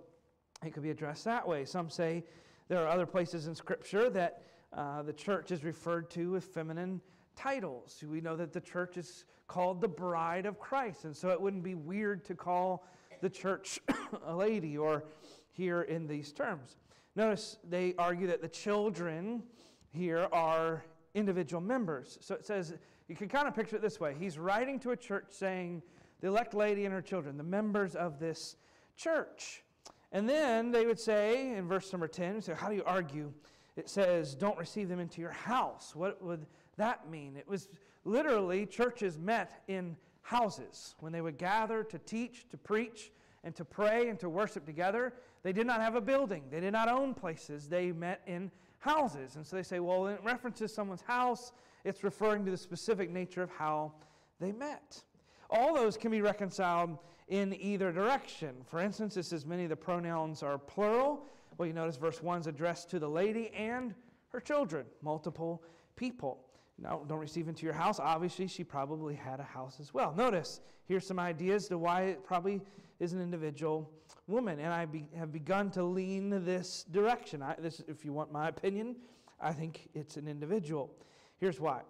it 0.66 0.74
could 0.74 0.84
be 0.84 0.90
addressed 0.90 1.26
that 1.26 1.48
way. 1.48 1.66
Some 1.66 1.90
say 1.90 2.24
there 2.68 2.84
are 2.84 2.88
other 2.88 3.06
places 3.06 3.48
in 3.48 3.56
Scripture 3.56 4.10
that 4.12 4.44
uh, 4.74 5.02
the 5.04 5.14
church 5.14 5.52
is 5.52 5.64
referred 5.64 6.10
to 6.12 6.32
with 6.32 6.46
feminine 6.46 7.02
titles. 7.36 8.04
We 8.08 8.22
know 8.22 8.36
that 8.36 8.54
the 8.54 8.62
church 8.62 8.98
is 8.98 9.26
called 9.48 9.82
the 9.82 9.88
bride 9.88 10.46
of 10.46 10.60
Christ, 10.60 11.06
and 11.06 11.16
so 11.16 11.30
it 11.30 11.42
wouldn't 11.42 11.64
be 11.64 11.76
weird 11.76 12.26
to 12.26 12.36
call 12.36 12.86
the 13.22 13.30
church 13.30 13.80
a 14.26 14.36
lady 14.36 14.78
or 14.78 15.06
here 15.52 15.82
in 15.84 16.08
these 16.08 16.32
terms. 16.32 16.78
Notice 17.16 17.58
they 17.68 17.96
argue 17.98 18.28
that 18.28 18.42
the 18.42 18.48
children 18.48 19.44
here 19.92 20.28
are 20.32 20.84
individual 21.16 21.62
members. 21.62 22.18
So 22.22 22.36
it 22.36 22.46
says, 22.46 22.76
you 23.08 23.16
can 23.16 23.28
kind 23.28 23.48
of 23.48 23.56
picture 23.56 23.76
it 23.76 23.82
this 23.82 24.00
way. 24.00 24.16
He's 24.18 24.38
writing 24.38 24.80
to 24.82 24.92
a 24.92 24.98
church 24.98 25.26
saying, 25.30 25.82
the 26.22 26.28
elect 26.28 26.54
lady 26.54 26.86
and 26.86 26.94
her 26.94 27.02
children, 27.02 27.38
the 27.38 27.44
members 27.44 27.96
of 27.96 28.20
this 28.20 28.56
church. 28.96 29.64
And 30.12 30.28
then 30.28 30.72
they 30.72 30.86
would 30.86 31.00
say 31.00 31.56
in 31.56 31.68
verse 31.68 31.92
number 31.92 32.08
10, 32.08 32.42
so 32.42 32.56
how 32.56 32.70
do 32.70 32.76
you 32.76 32.84
argue? 32.86 33.32
It 33.80 33.90
says, 33.90 34.36
don't 34.36 34.58
receive 34.58 34.90
them 34.90 35.00
into 35.00 35.22
your 35.22 35.32
house. 35.32 35.96
What 35.96 36.22
would 36.22 36.46
that 36.76 37.10
mean? 37.10 37.38
It 37.38 37.48
was 37.48 37.70
literally 38.04 38.66
churches 38.66 39.18
met 39.18 39.64
in 39.70 39.96
houses 40.22 40.96
when 41.00 41.14
they 41.14 41.22
would 41.22 41.38
gather 41.38 41.84
to 41.86 41.98
teach, 42.00 42.48
to 42.50 42.58
preach, 42.58 43.12
and 43.46 43.56
to 43.56 43.64
pray 43.64 44.10
and 44.10 44.20
to 44.20 44.28
worship 44.28 44.66
together. 44.66 45.14
They 45.44 45.54
did 45.54 45.66
not 45.66 45.80
have 45.80 45.96
a 45.96 46.02
building, 46.02 46.44
they 46.52 46.60
did 46.60 46.74
not 46.74 46.90
own 46.90 47.14
places. 47.14 47.70
They 47.70 47.94
met 47.94 48.22
in 48.28 48.52
houses. 48.80 49.38
And 49.38 49.48
so 49.48 49.56
they 49.56 49.64
say, 49.64 49.80
well, 49.80 50.02
when 50.02 50.16
it 50.16 50.24
references 50.26 50.74
someone's 50.74 51.02
house, 51.02 51.54
it's 51.86 52.04
referring 52.04 52.44
to 52.46 52.52
the 52.52 52.58
specific 52.58 53.10
nature 53.10 53.42
of 53.42 53.50
how 53.50 53.94
they 54.42 54.52
met. 54.52 55.02
All 55.50 55.74
those 55.74 55.96
can 55.96 56.12
be 56.12 56.22
reconciled 56.22 56.98
in 57.30 57.56
either 57.62 57.94
direction. 57.94 58.56
For 58.66 58.82
instance, 58.82 59.16
it 59.16 59.24
says 59.24 59.46
many 59.46 59.64
of 59.64 59.70
the 59.70 59.76
pronouns 59.78 60.44
are 60.44 60.58
plural. 60.58 61.26
Well, 61.58 61.68
you 61.68 61.74
notice 61.74 61.98
verse 61.98 62.22
1 62.22 62.42
is 62.42 62.48
addressed 62.48 62.90
to 62.92 63.00
the 63.00 63.10
lady 63.10 63.50
and 63.50 63.94
her 64.30 64.40
children, 64.40 64.86
multiple 65.02 65.64
people. 65.96 66.40
Now, 66.78 67.02
don't 67.08 67.20
receive 67.20 67.48
into 67.48 67.66
your 67.66 67.74
house. 67.74 68.00
Obviously, 68.00 68.48
she 68.48 68.64
probably 68.64 69.16
had 69.16 69.40
a 69.40 69.44
house 69.44 69.80
as 69.80 69.94
well. 69.94 70.14
Notice, 70.16 70.62
here's 70.86 71.06
some 71.06 71.20
ideas 71.20 71.68
to 71.68 71.78
why 71.78 72.04
it 72.04 72.24
probably 72.24 72.62
is 73.00 73.14
an 73.14 73.22
individual 73.22 73.92
woman. 74.28 74.60
And 74.60 74.74
I 74.74 74.86
be, 74.86 75.08
have 75.18 75.32
begun 75.32 75.72
to 75.72 75.84
lean 75.84 76.30
this 76.46 76.86
direction. 76.92 77.42
I, 77.42 77.56
this, 77.60 77.82
if 77.88 78.06
you 78.06 78.14
want 78.14 78.32
my 78.32 78.48
opinion, 78.48 78.96
I 79.42 79.52
think 79.52 79.90
it's 79.94 80.16
an 80.16 80.28
individual. 80.28 80.90
Here's 81.38 81.60
why 81.60 81.82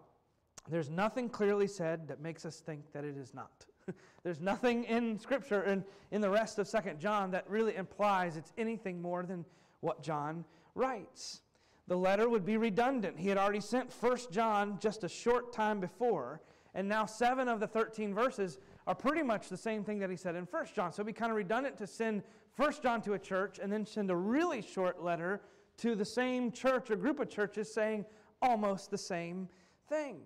there's 0.69 0.89
nothing 0.89 1.29
clearly 1.29 1.67
said 1.67 2.07
that 2.07 2.21
makes 2.21 2.45
us 2.45 2.59
think 2.59 2.91
that 2.93 3.03
it 3.03 3.17
is 3.17 3.33
not. 3.33 3.65
there's 4.23 4.39
nothing 4.39 4.83
in 4.85 5.17
Scripture 5.19 5.61
and 5.61 5.83
in 6.11 6.21
the 6.21 6.29
rest 6.29 6.59
of 6.59 6.67
Second 6.67 6.99
John 6.99 7.31
that 7.31 7.49
really 7.49 7.75
implies 7.75 8.37
it's 8.37 8.53
anything 8.57 9.01
more 9.01 9.23
than 9.23 9.45
what 9.81 10.01
John 10.03 10.45
writes. 10.75 11.41
The 11.87 11.97
letter 11.97 12.29
would 12.29 12.45
be 12.45 12.57
redundant. 12.57 13.17
He 13.17 13.29
had 13.29 13.37
already 13.37 13.61
sent 13.61 13.91
First 13.91 14.31
John 14.31 14.77
just 14.79 15.03
a 15.03 15.09
short 15.09 15.51
time 15.51 15.79
before, 15.79 16.41
and 16.75 16.87
now 16.87 17.05
seven 17.05 17.47
of 17.47 17.59
the 17.59 17.67
13 17.67 18.13
verses 18.13 18.59
are 18.85 18.95
pretty 18.95 19.23
much 19.23 19.49
the 19.49 19.57
same 19.57 19.83
thing 19.83 19.99
that 19.99 20.09
he 20.09 20.15
said 20.15 20.35
in 20.35 20.45
First 20.45 20.75
John. 20.75 20.91
So 20.91 21.01
it'd 21.01 21.07
be 21.07 21.13
kind 21.13 21.31
of 21.31 21.37
redundant 21.37 21.77
to 21.77 21.87
send 21.87 22.23
First 22.51 22.83
John 22.83 23.01
to 23.03 23.13
a 23.13 23.19
church 23.19 23.59
and 23.61 23.71
then 23.71 23.85
send 23.85 24.11
a 24.11 24.15
really 24.15 24.61
short 24.61 25.03
letter 25.03 25.41
to 25.77 25.95
the 25.95 26.05
same 26.05 26.51
church 26.51 26.91
or 26.91 26.95
group 26.95 27.19
of 27.19 27.29
churches 27.29 27.73
saying 27.73 28.05
almost 28.41 28.91
the 28.91 28.97
same 28.97 29.47
thing. 29.87 30.17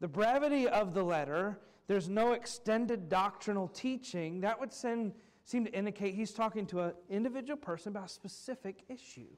The 0.00 0.08
brevity 0.08 0.68
of 0.68 0.94
the 0.94 1.02
letter, 1.02 1.58
there's 1.86 2.08
no 2.08 2.32
extended 2.32 3.08
doctrinal 3.08 3.68
teaching. 3.68 4.40
That 4.40 4.58
would 4.58 4.72
send, 4.72 5.12
seem 5.44 5.64
to 5.64 5.72
indicate 5.72 6.14
he's 6.14 6.32
talking 6.32 6.66
to 6.66 6.80
an 6.80 6.92
individual 7.08 7.56
person 7.56 7.92
about 7.92 8.06
a 8.06 8.12
specific 8.12 8.82
issue. 8.88 9.28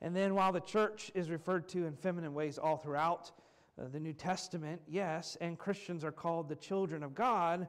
And 0.00 0.14
then 0.14 0.34
while 0.34 0.52
the 0.52 0.60
church 0.60 1.10
is 1.14 1.30
referred 1.30 1.68
to 1.70 1.86
in 1.86 1.94
feminine 1.94 2.34
ways 2.34 2.58
all 2.58 2.76
throughout, 2.76 3.30
uh, 3.80 3.88
the 3.90 4.00
New 4.00 4.12
Testament, 4.12 4.82
yes, 4.86 5.36
and 5.40 5.58
Christians 5.58 6.04
are 6.04 6.12
called 6.12 6.48
the 6.48 6.56
children 6.56 7.02
of 7.02 7.14
God, 7.14 7.68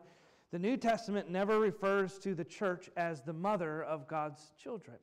the 0.52 0.60
New 0.60 0.76
Testament 0.76 1.30
never 1.30 1.60
refers 1.60 2.20
to 2.20 2.36
the 2.36 2.44
church 2.44 2.90
as 2.98 3.22
the 3.22 3.34
mother 3.34 3.84
of 3.84 4.08
God's 4.08 4.52
children. 4.62 4.98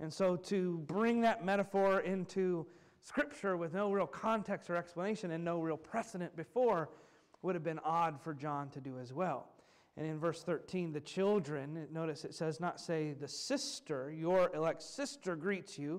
And 0.00 0.12
so 0.12 0.36
to 0.36 0.78
bring 0.86 1.20
that 1.20 1.44
metaphor 1.44 2.00
into 2.00 2.66
Scripture 3.00 3.56
with 3.56 3.72
no 3.72 3.92
real 3.92 4.06
context 4.06 4.68
or 4.68 4.76
explanation 4.76 5.30
and 5.30 5.44
no 5.44 5.60
real 5.60 5.76
precedent 5.76 6.34
before 6.36 6.88
would 7.42 7.54
have 7.54 7.64
been 7.64 7.80
odd 7.84 8.20
for 8.20 8.34
John 8.34 8.70
to 8.70 8.80
do 8.80 8.98
as 8.98 9.12
well. 9.12 9.48
And 9.96 10.06
in 10.06 10.18
verse 10.18 10.42
13, 10.42 10.92
the 10.92 11.00
children, 11.00 11.86
notice 11.92 12.24
it 12.24 12.34
says 12.34 12.60
not 12.60 12.80
say 12.80 13.12
the 13.12 13.28
sister, 13.28 14.10
your 14.10 14.50
elect 14.54 14.82
sister 14.82 15.36
greets 15.36 15.78
you. 15.78 15.96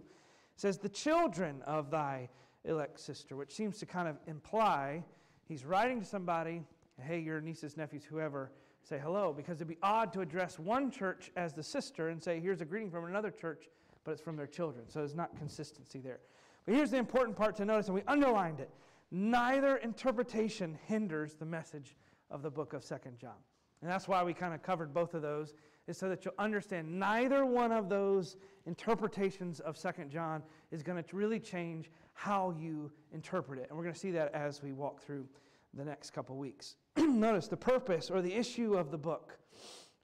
It 0.55 0.61
says 0.61 0.79
the 0.79 0.89
children 0.89 1.61
of 1.67 1.91
thy 1.91 2.29
elect 2.65 2.99
sister, 2.99 3.35
which 3.35 3.53
seems 3.53 3.77
to 3.79 3.85
kind 3.85 4.07
of 4.07 4.17
imply 4.25 5.03
he's 5.47 5.65
writing 5.65 5.99
to 5.99 6.05
somebody, 6.05 6.63
hey, 6.99 7.19
your 7.19 7.39
nieces, 7.41 7.77
nephews, 7.77 8.03
whoever, 8.03 8.51
say 8.83 8.99
hello 9.01 9.31
because 9.31 9.57
it'd 9.57 9.67
be 9.67 9.77
odd 9.81 10.11
to 10.13 10.21
address 10.21 10.59
one 10.59 10.91
church 10.91 11.31
as 11.35 11.53
the 11.53 11.63
sister 11.63 12.09
and 12.09 12.21
say, 12.21 12.39
here's 12.39 12.61
a 12.61 12.65
greeting 12.65 12.91
from 12.91 13.05
another 13.05 13.31
church, 13.31 13.69
but 14.03 14.11
it's 14.11 14.21
from 14.21 14.35
their 14.35 14.47
children. 14.47 14.85
So 14.89 14.99
there's 14.99 15.15
not 15.15 15.37
consistency 15.37 15.99
there. 15.99 16.19
But 16.65 16.75
here's 16.75 16.91
the 16.91 16.97
important 16.97 17.37
part 17.37 17.55
to 17.57 17.65
notice, 17.65 17.87
and 17.87 17.95
we 17.95 18.03
underlined 18.07 18.59
it 18.59 18.69
neither 19.13 19.77
interpretation 19.77 20.77
hinders 20.87 21.35
the 21.35 21.45
message 21.45 21.95
of 22.31 22.41
the 22.41 22.49
book 22.49 22.73
of 22.73 22.83
Second 22.83 23.17
John. 23.19 23.37
And 23.81 23.89
that's 23.89 24.07
why 24.07 24.23
we 24.23 24.33
kind 24.33 24.53
of 24.53 24.63
covered 24.63 24.93
both 24.93 25.13
of 25.13 25.21
those, 25.21 25.53
is 25.87 25.97
so 25.97 26.09
that 26.09 26.25
you'll 26.25 26.33
understand 26.39 26.99
neither 26.99 27.45
one 27.45 27.71
of 27.71 27.89
those 27.89 28.37
interpretations 28.65 29.59
of 29.59 29.77
Second 29.77 30.09
John 30.09 30.41
is 30.71 30.81
going 30.81 31.01
to 31.01 31.15
really 31.15 31.39
change 31.39 31.91
how 32.13 32.55
you 32.57 32.91
interpret 33.13 33.59
it. 33.59 33.67
And 33.69 33.77
we're 33.77 33.83
going 33.83 33.93
to 33.93 33.99
see 33.99 34.11
that 34.11 34.33
as 34.33 34.63
we 34.63 34.71
walk 34.71 35.01
through 35.01 35.27
the 35.75 35.85
next 35.85 36.11
couple 36.11 36.37
weeks. 36.37 36.77
Notice 36.97 37.47
the 37.47 37.57
purpose 37.57 38.09
or 38.09 38.21
the 38.21 38.33
issue 38.33 38.75
of 38.75 38.89
the 38.89 38.97
book. 38.97 39.37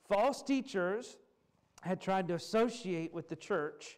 False 0.08 0.44
teachers 0.44 1.18
had 1.82 2.02
tried 2.02 2.28
to 2.28 2.36
associate 2.36 3.14
with 3.14 3.30
the 3.30 3.36
church 3.36 3.98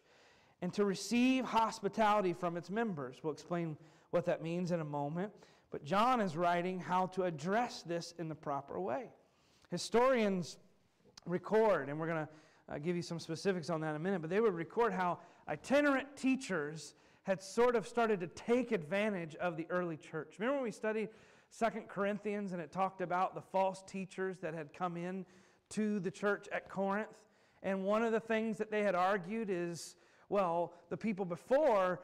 and 0.62 0.72
to 0.72 0.84
receive 0.84 1.44
hospitality 1.44 2.32
from 2.32 2.56
its 2.56 2.70
members. 2.70 3.18
We'll 3.22 3.32
explain 3.32 3.76
what 4.12 4.26
that 4.26 4.42
means 4.42 4.70
in 4.70 4.80
a 4.80 4.84
moment. 4.84 5.32
But 5.70 5.84
John 5.84 6.20
is 6.20 6.36
writing 6.36 6.78
how 6.78 7.06
to 7.08 7.24
address 7.24 7.82
this 7.82 8.14
in 8.18 8.28
the 8.28 8.34
proper 8.34 8.78
way. 8.78 9.06
Historians 9.70 10.58
record, 11.26 11.88
and 11.88 11.98
we're 11.98 12.06
going 12.06 12.26
to 12.26 12.28
uh, 12.74 12.78
give 12.78 12.94
you 12.94 13.02
some 13.02 13.18
specifics 13.18 13.70
on 13.70 13.80
that 13.80 13.90
in 13.90 13.96
a 13.96 13.98
minute, 13.98 14.20
but 14.20 14.30
they 14.30 14.40
would 14.40 14.54
record 14.54 14.92
how 14.92 15.18
itinerant 15.48 16.14
teachers 16.14 16.94
had 17.22 17.42
sort 17.42 17.74
of 17.74 17.88
started 17.88 18.20
to 18.20 18.26
take 18.28 18.70
advantage 18.70 19.34
of 19.36 19.56
the 19.56 19.66
early 19.70 19.96
church. 19.96 20.34
Remember 20.38 20.56
when 20.56 20.64
we 20.64 20.70
studied 20.70 21.08
Second 21.50 21.88
Corinthians 21.88 22.52
and 22.52 22.60
it 22.60 22.70
talked 22.70 23.00
about 23.00 23.34
the 23.34 23.40
false 23.40 23.82
teachers 23.86 24.38
that 24.40 24.52
had 24.52 24.74
come 24.74 24.96
in 24.96 25.24
to 25.70 26.00
the 26.00 26.10
church 26.10 26.48
at 26.52 26.68
Corinth? 26.68 27.08
And 27.62 27.84
one 27.84 28.02
of 28.02 28.12
the 28.12 28.20
things 28.20 28.58
that 28.58 28.70
they 28.70 28.82
had 28.82 28.94
argued 28.94 29.48
is 29.48 29.96
well, 30.32 30.72
the 30.88 30.96
people 30.96 31.26
before, 31.26 32.00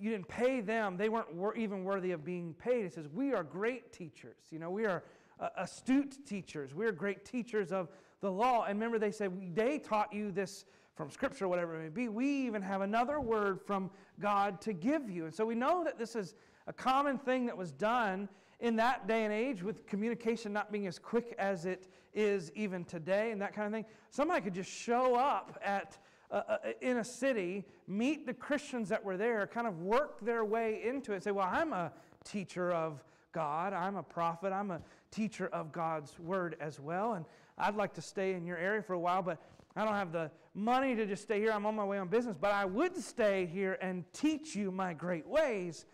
you 0.00 0.10
didn't 0.10 0.28
pay 0.28 0.60
them. 0.60 0.96
They 0.96 1.08
weren't 1.08 1.34
wor- 1.34 1.56
even 1.56 1.84
worthy 1.84 2.12
of 2.12 2.24
being 2.24 2.54
paid. 2.54 2.84
It 2.84 2.94
says, 2.94 3.08
We 3.12 3.32
are 3.34 3.42
great 3.42 3.92
teachers. 3.92 4.36
You 4.50 4.58
know, 4.58 4.70
we 4.70 4.86
are 4.86 5.04
uh, 5.40 5.48
astute 5.56 6.26
teachers. 6.26 6.74
We 6.74 6.86
are 6.86 6.92
great 6.92 7.24
teachers 7.24 7.72
of 7.72 7.88
the 8.20 8.30
law. 8.30 8.64
And 8.64 8.78
remember, 8.78 8.98
they 8.98 9.10
said, 9.10 9.54
They 9.54 9.78
taught 9.78 10.12
you 10.12 10.30
this 10.30 10.64
from 10.94 11.10
Scripture, 11.10 11.48
whatever 11.48 11.74
it 11.76 11.82
may 11.82 11.88
be. 11.88 12.08
We 12.08 12.26
even 12.46 12.62
have 12.62 12.80
another 12.80 13.20
word 13.20 13.60
from 13.60 13.90
God 14.20 14.60
to 14.62 14.72
give 14.72 15.08
you. 15.08 15.24
And 15.24 15.34
so 15.34 15.44
we 15.44 15.54
know 15.54 15.82
that 15.84 15.98
this 15.98 16.14
is 16.14 16.34
a 16.66 16.72
common 16.72 17.18
thing 17.18 17.46
that 17.46 17.56
was 17.56 17.72
done 17.72 18.28
in 18.60 18.76
that 18.76 19.08
day 19.08 19.24
and 19.24 19.32
age 19.32 19.62
with 19.62 19.86
communication 19.86 20.52
not 20.52 20.70
being 20.70 20.86
as 20.86 20.98
quick 20.98 21.34
as 21.38 21.66
it 21.66 21.88
is 22.14 22.52
even 22.54 22.84
today 22.84 23.32
and 23.32 23.40
that 23.40 23.54
kind 23.54 23.66
of 23.66 23.72
thing. 23.72 23.84
Somebody 24.10 24.42
could 24.42 24.54
just 24.54 24.70
show 24.70 25.16
up 25.16 25.58
at 25.64 25.98
uh, 26.32 26.56
in 26.80 26.98
a 26.98 27.04
city, 27.04 27.64
meet 27.86 28.26
the 28.26 28.34
Christians 28.34 28.88
that 28.88 29.04
were 29.04 29.16
there, 29.16 29.46
kind 29.46 29.66
of 29.66 29.80
work 29.82 30.24
their 30.24 30.44
way 30.44 30.82
into 30.84 31.12
it, 31.12 31.22
say, 31.22 31.30
Well, 31.30 31.48
I'm 31.50 31.72
a 31.72 31.92
teacher 32.24 32.72
of 32.72 33.02
God, 33.32 33.72
I'm 33.72 33.96
a 33.96 34.02
prophet, 34.02 34.52
I'm 34.52 34.70
a 34.70 34.80
teacher 35.10 35.48
of 35.52 35.72
God's 35.72 36.18
word 36.18 36.56
as 36.60 36.80
well, 36.80 37.14
and 37.14 37.24
I'd 37.58 37.76
like 37.76 37.92
to 37.94 38.02
stay 38.02 38.34
in 38.34 38.46
your 38.46 38.56
area 38.56 38.82
for 38.82 38.94
a 38.94 38.98
while, 38.98 39.22
but 39.22 39.38
I 39.76 39.84
don't 39.84 39.94
have 39.94 40.12
the 40.12 40.30
money 40.54 40.94
to 40.94 41.06
just 41.06 41.22
stay 41.22 41.38
here. 41.38 41.52
I'm 41.52 41.64
on 41.64 41.74
my 41.76 41.84
way 41.84 41.98
on 41.98 42.08
business, 42.08 42.36
but 42.38 42.52
I 42.52 42.64
would 42.64 42.96
stay 42.96 43.46
here 43.46 43.78
and 43.80 44.04
teach 44.12 44.54
you 44.54 44.70
my 44.70 44.92
great 44.92 45.26
ways 45.26 45.86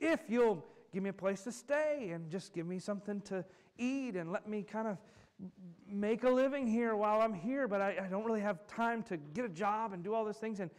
if 0.00 0.20
you'll 0.28 0.64
give 0.92 1.02
me 1.02 1.10
a 1.10 1.14
place 1.14 1.42
to 1.42 1.52
stay 1.52 2.10
and 2.12 2.30
just 2.30 2.54
give 2.54 2.66
me 2.66 2.78
something 2.78 3.20
to 3.22 3.44
eat 3.76 4.16
and 4.16 4.32
let 4.32 4.48
me 4.48 4.62
kind 4.62 4.88
of 4.88 4.96
make 5.90 6.24
a 6.24 6.30
living 6.30 6.66
here 6.66 6.96
while 6.96 7.20
I'm 7.20 7.34
here, 7.34 7.68
but 7.68 7.80
I, 7.80 7.96
I, 8.04 8.06
don't 8.08 8.24
really 8.24 8.40
have 8.40 8.66
time 8.66 9.02
to 9.04 9.16
get 9.16 9.44
a 9.44 9.48
job 9.48 9.92
and 9.92 10.02
do 10.02 10.14
all 10.14 10.24
those 10.24 10.36
things. 10.36 10.60
And 10.60 10.70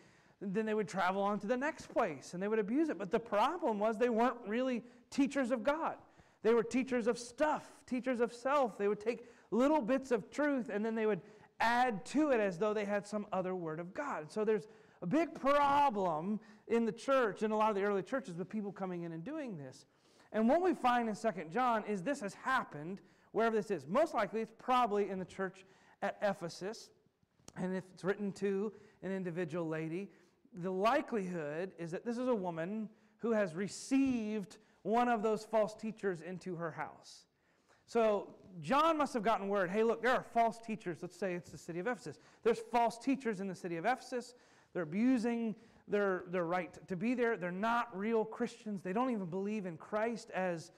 then 0.41 0.65
they 0.65 0.73
would 0.73 0.87
travel 0.87 1.21
on 1.21 1.39
to 1.39 1.47
the 1.47 1.57
next 1.57 1.87
place 1.87 2.33
and 2.33 2.43
they 2.43 2.47
would 2.47 2.59
abuse 2.59 2.89
it. 2.89 2.97
But 2.97 3.11
the 3.11 3.19
problem 3.19 3.79
was 3.79 3.97
they 3.97 4.09
weren't 4.09 4.37
really 4.45 4.83
teachers 5.09 5.51
of 5.51 5.63
God. 5.63 5.95
They 6.43 6.53
were 6.53 6.63
teachers 6.63 7.07
of 7.07 7.17
stuff, 7.17 7.63
teachers 7.85 8.19
of 8.19 8.33
self. 8.33 8.77
They 8.77 8.87
would 8.87 8.99
take 8.99 9.25
little 9.51 9.81
bits 9.81 10.11
of 10.11 10.29
truth 10.29 10.69
and 10.71 10.85
then 10.85 10.95
they 10.95 11.05
would 11.05 11.21
add 11.59 12.05
to 12.05 12.29
it 12.29 12.39
as 12.39 12.57
though 12.57 12.73
they 12.73 12.85
had 12.85 13.05
some 13.05 13.25
other 13.33 13.55
word 13.55 13.79
of 13.79 13.93
God. 13.93 14.31
So 14.31 14.45
there's 14.45 14.67
a 15.01 15.07
big 15.07 15.33
problem 15.33 16.39
in 16.67 16.85
the 16.85 16.91
church, 16.91 17.43
in 17.43 17.51
a 17.51 17.57
lot 17.57 17.69
of 17.69 17.75
the 17.75 17.83
early 17.83 18.03
churches, 18.03 18.35
with 18.35 18.47
people 18.47 18.71
coming 18.71 19.03
in 19.03 19.11
and 19.11 19.23
doing 19.23 19.57
this. 19.57 19.85
And 20.31 20.47
what 20.47 20.61
we 20.61 20.73
find 20.73 21.09
in 21.09 21.15
Second 21.15 21.51
John 21.51 21.83
is 21.85 22.03
this 22.03 22.21
has 22.21 22.33
happened 22.35 23.01
wherever 23.31 23.55
this 23.55 23.71
is. 23.71 23.85
Most 23.87 24.13
likely, 24.13 24.41
it's 24.41 24.53
probably 24.57 25.09
in 25.09 25.19
the 25.19 25.25
church 25.25 25.65
at 26.01 26.17
Ephesus. 26.21 26.89
And 27.55 27.75
if 27.75 27.83
it's 27.93 28.03
written 28.03 28.31
to 28.33 28.71
an 29.03 29.11
individual 29.11 29.67
lady, 29.67 30.09
the 30.53 30.71
likelihood 30.71 31.71
is 31.77 31.91
that 31.91 32.05
this 32.05 32.17
is 32.17 32.27
a 32.27 32.35
woman 32.35 32.89
who 33.17 33.31
has 33.31 33.55
received 33.55 34.57
one 34.83 35.09
of 35.09 35.21
those 35.21 35.45
false 35.45 35.75
teachers 35.75 36.21
into 36.21 36.55
her 36.55 36.71
house. 36.71 37.25
So 37.85 38.35
John 38.61 38.97
must 38.97 39.13
have 39.13 39.23
gotten 39.23 39.49
word 39.49 39.69
hey, 39.69 39.83
look, 39.83 40.01
there 40.01 40.11
are 40.11 40.23
false 40.33 40.59
teachers. 40.59 40.99
Let's 41.01 41.17
say 41.17 41.33
it's 41.33 41.51
the 41.51 41.57
city 41.57 41.79
of 41.79 41.87
Ephesus. 41.87 42.19
There's 42.43 42.59
false 42.71 42.97
teachers 42.97 43.39
in 43.39 43.47
the 43.47 43.55
city 43.55 43.77
of 43.77 43.85
Ephesus. 43.85 44.35
They're 44.73 44.83
abusing 44.83 45.55
their, 45.87 46.23
their 46.27 46.45
right 46.45 46.77
to 46.87 46.95
be 46.95 47.15
there. 47.15 47.35
They're 47.35 47.51
not 47.51 47.95
real 47.97 48.23
Christians. 48.23 48.81
They 48.83 48.93
don't 48.93 49.09
even 49.09 49.25
believe 49.25 49.65
in 49.65 49.75
Christ 49.77 50.29
as 50.31 50.71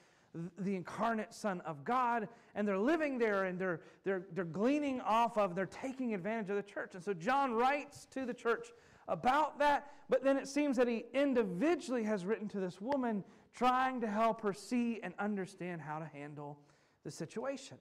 the 0.60 0.76
incarnate 0.76 1.34
Son 1.34 1.62
of 1.62 1.84
God, 1.84 2.28
and 2.56 2.68
they're 2.68 2.78
living 2.78 3.18
there 3.18 3.46
and 3.46 3.60
they're, 3.60 3.82
they're, 4.04 4.24
they're 4.34 4.46
gleaning 4.46 5.02
off 5.02 5.38
of, 5.38 5.56
they're 5.56 5.66
taking 5.66 6.14
advantage 6.14 6.50
of 6.50 6.56
the 6.56 6.64
church. 6.64 6.92
And 6.94 7.04
so 7.04 7.14
John 7.14 7.54
writes 7.54 8.06
to 8.12 8.26
the 8.26 8.34
church 8.34 8.68
about 9.08 9.60
that, 9.60 9.92
but 10.10 10.24
then 10.24 10.38
it 10.38 10.48
seems 10.48 10.78
that 10.78 10.88
he 10.88 11.06
individually 11.14 12.04
has 12.04 12.26
written 12.26 12.48
to 12.50 12.60
this 12.60 12.80
woman 12.80 13.24
trying 13.54 14.00
to 14.02 14.08
help 14.08 14.42
her 14.42 14.54
see 14.54 15.00
and 15.04 15.14
understand 15.20 15.82
how 15.82 16.00
to 16.00 16.06
handle 16.06 16.58
the 17.04 17.12
situation. 17.12 17.78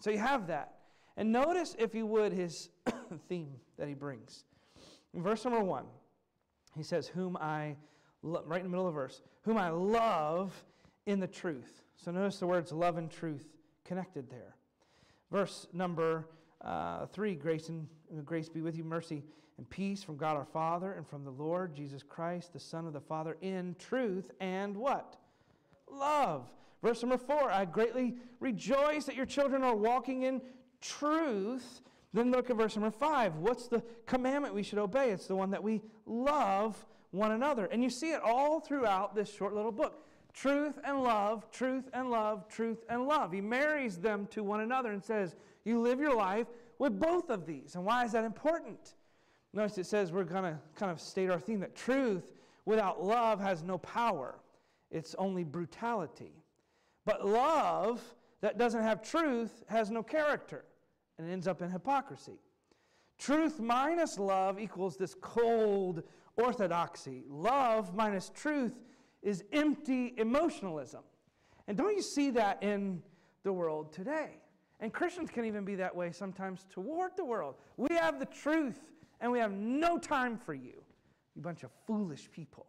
So 0.00 0.10
you 0.10 0.18
have 0.18 0.46
that. 0.46 0.78
And 1.16 1.30
notice, 1.30 1.76
if 1.78 1.94
you 1.94 2.06
would, 2.06 2.32
his 2.32 2.70
theme 3.28 3.52
that 3.76 3.88
he 3.88 3.94
brings. 3.94 4.44
In 5.14 5.22
verse 5.22 5.44
number 5.44 5.60
one, 5.60 5.84
he 6.74 6.82
says, 6.82 7.06
Whom 7.06 7.36
I, 7.36 7.76
lo-, 8.22 8.42
right 8.46 8.60
in 8.60 8.64
the 8.64 8.70
middle 8.70 8.88
of 8.88 8.94
the 8.94 9.00
verse, 9.00 9.20
whom 9.42 9.58
I 9.58 9.68
love 9.68 10.52
in 11.06 11.20
the 11.20 11.26
truth. 11.26 11.81
So 12.02 12.10
notice 12.10 12.38
the 12.38 12.48
words 12.48 12.72
love 12.72 12.96
and 12.96 13.08
truth 13.08 13.46
connected 13.84 14.28
there. 14.28 14.56
Verse 15.30 15.68
number 15.72 16.26
uh, 16.60 17.06
three 17.06 17.36
grace, 17.36 17.68
and, 17.68 17.86
grace 18.24 18.48
be 18.48 18.60
with 18.60 18.76
you, 18.76 18.82
mercy 18.82 19.22
and 19.56 19.70
peace 19.70 20.02
from 20.02 20.16
God 20.16 20.36
our 20.36 20.44
Father 20.44 20.94
and 20.94 21.06
from 21.06 21.24
the 21.24 21.30
Lord 21.30 21.76
Jesus 21.76 22.02
Christ, 22.02 22.52
the 22.52 22.58
Son 22.58 22.86
of 22.86 22.92
the 22.92 23.00
Father, 23.00 23.36
in 23.40 23.76
truth 23.78 24.32
and 24.40 24.76
what? 24.76 25.16
Love. 25.88 26.50
Verse 26.82 27.02
number 27.02 27.18
four 27.18 27.52
I 27.52 27.64
greatly 27.66 28.16
rejoice 28.40 29.04
that 29.04 29.14
your 29.14 29.26
children 29.26 29.62
are 29.62 29.76
walking 29.76 30.22
in 30.22 30.42
truth. 30.80 31.82
Then 32.12 32.32
look 32.32 32.50
at 32.50 32.56
verse 32.56 32.74
number 32.74 32.90
five. 32.90 33.36
What's 33.36 33.68
the 33.68 33.82
commandment 34.06 34.54
we 34.54 34.64
should 34.64 34.80
obey? 34.80 35.10
It's 35.10 35.28
the 35.28 35.36
one 35.36 35.50
that 35.50 35.62
we 35.62 35.82
love 36.04 36.84
one 37.12 37.30
another. 37.30 37.66
And 37.66 37.80
you 37.80 37.90
see 37.90 38.10
it 38.10 38.20
all 38.24 38.58
throughout 38.58 39.14
this 39.14 39.32
short 39.32 39.54
little 39.54 39.70
book. 39.70 40.04
Truth 40.34 40.78
and 40.84 41.02
love, 41.02 41.50
truth 41.50 41.88
and 41.92 42.10
love, 42.10 42.48
truth 42.48 42.84
and 42.88 43.06
love. 43.06 43.32
He 43.32 43.40
marries 43.40 43.98
them 43.98 44.26
to 44.30 44.42
one 44.42 44.60
another 44.60 44.92
and 44.92 45.02
says, 45.02 45.36
You 45.64 45.80
live 45.80 46.00
your 46.00 46.14
life 46.14 46.46
with 46.78 46.98
both 46.98 47.30
of 47.30 47.46
these. 47.46 47.74
And 47.74 47.84
why 47.84 48.04
is 48.04 48.12
that 48.12 48.24
important? 48.24 48.94
Notice 49.52 49.78
it 49.78 49.86
says 49.86 50.10
we're 50.12 50.24
going 50.24 50.44
to 50.44 50.58
kind 50.74 50.90
of 50.90 51.00
state 51.00 51.30
our 51.30 51.38
theme 51.38 51.60
that 51.60 51.74
truth 51.74 52.32
without 52.64 53.04
love 53.04 53.40
has 53.40 53.62
no 53.62 53.78
power, 53.78 54.36
it's 54.90 55.14
only 55.16 55.44
brutality. 55.44 56.32
But 57.04 57.26
love 57.26 58.00
that 58.40 58.58
doesn't 58.58 58.82
have 58.82 59.02
truth 59.02 59.62
has 59.68 59.90
no 59.90 60.02
character 60.02 60.64
and 61.18 61.28
ends 61.28 61.46
up 61.46 61.62
in 61.62 61.70
hypocrisy. 61.70 62.38
Truth 63.18 63.60
minus 63.60 64.18
love 64.18 64.58
equals 64.58 64.96
this 64.96 65.14
cold 65.20 66.02
orthodoxy. 66.36 67.24
Love 67.28 67.94
minus 67.94 68.30
truth 68.34 68.72
is 69.22 69.44
empty 69.52 70.14
emotionalism. 70.16 71.02
And 71.68 71.76
don't 71.76 71.94
you 71.94 72.02
see 72.02 72.30
that 72.30 72.62
in 72.62 73.02
the 73.44 73.52
world 73.52 73.92
today? 73.92 74.30
And 74.80 74.92
Christians 74.92 75.30
can 75.30 75.44
even 75.44 75.64
be 75.64 75.76
that 75.76 75.94
way 75.94 76.10
sometimes 76.10 76.66
toward 76.68 77.16
the 77.16 77.24
world. 77.24 77.54
We 77.76 77.94
have 77.94 78.18
the 78.18 78.26
truth 78.26 78.80
and 79.20 79.30
we 79.30 79.38
have 79.38 79.52
no 79.52 79.96
time 79.96 80.36
for 80.36 80.54
you, 80.54 80.82
you 81.36 81.42
bunch 81.42 81.62
of 81.62 81.70
foolish 81.86 82.28
people. 82.32 82.66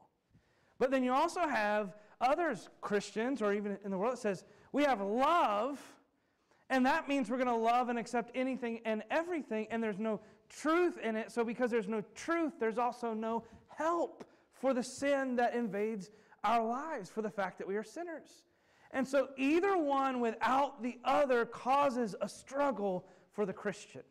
But 0.77 0.91
then 0.91 1.03
you 1.03 1.11
also 1.11 1.47
have 1.47 1.95
others, 2.21 2.69
Christians, 2.81 3.41
or 3.41 3.53
even 3.53 3.77
in 3.83 3.89
the 3.89 3.97
world, 3.97 4.13
that 4.13 4.19
says 4.19 4.43
we 4.71 4.83
have 4.83 5.01
love, 5.01 5.79
and 6.69 6.85
that 6.85 7.07
means 7.07 7.29
we're 7.29 7.37
going 7.37 7.47
to 7.47 7.55
love 7.55 7.89
and 7.89 7.97
accept 7.97 8.31
anything 8.35 8.81
and 8.85 9.03
everything, 9.09 9.67
and 9.71 9.81
there's 9.81 9.99
no 9.99 10.21
truth 10.49 10.97
in 10.99 11.15
it. 11.15 11.31
So 11.31 11.43
because 11.43 11.71
there's 11.71 11.87
no 11.87 12.03
truth, 12.15 12.53
there's 12.59 12.77
also 12.77 13.13
no 13.13 13.43
help 13.67 14.23
for 14.53 14.73
the 14.73 14.83
sin 14.83 15.35
that 15.37 15.55
invades 15.55 16.11
our 16.43 16.65
lives 16.65 17.09
for 17.09 17.21
the 17.21 17.29
fact 17.29 17.57
that 17.57 17.67
we 17.67 17.75
are 17.75 17.83
sinners. 17.83 18.43
And 18.91 19.07
so 19.07 19.29
either 19.37 19.77
one 19.77 20.19
without 20.19 20.83
the 20.83 20.99
other 21.03 21.45
causes 21.45 22.15
a 22.21 22.29
struggle 22.29 23.05
for 23.31 23.45
the 23.45 23.53
Christian. 23.53 24.03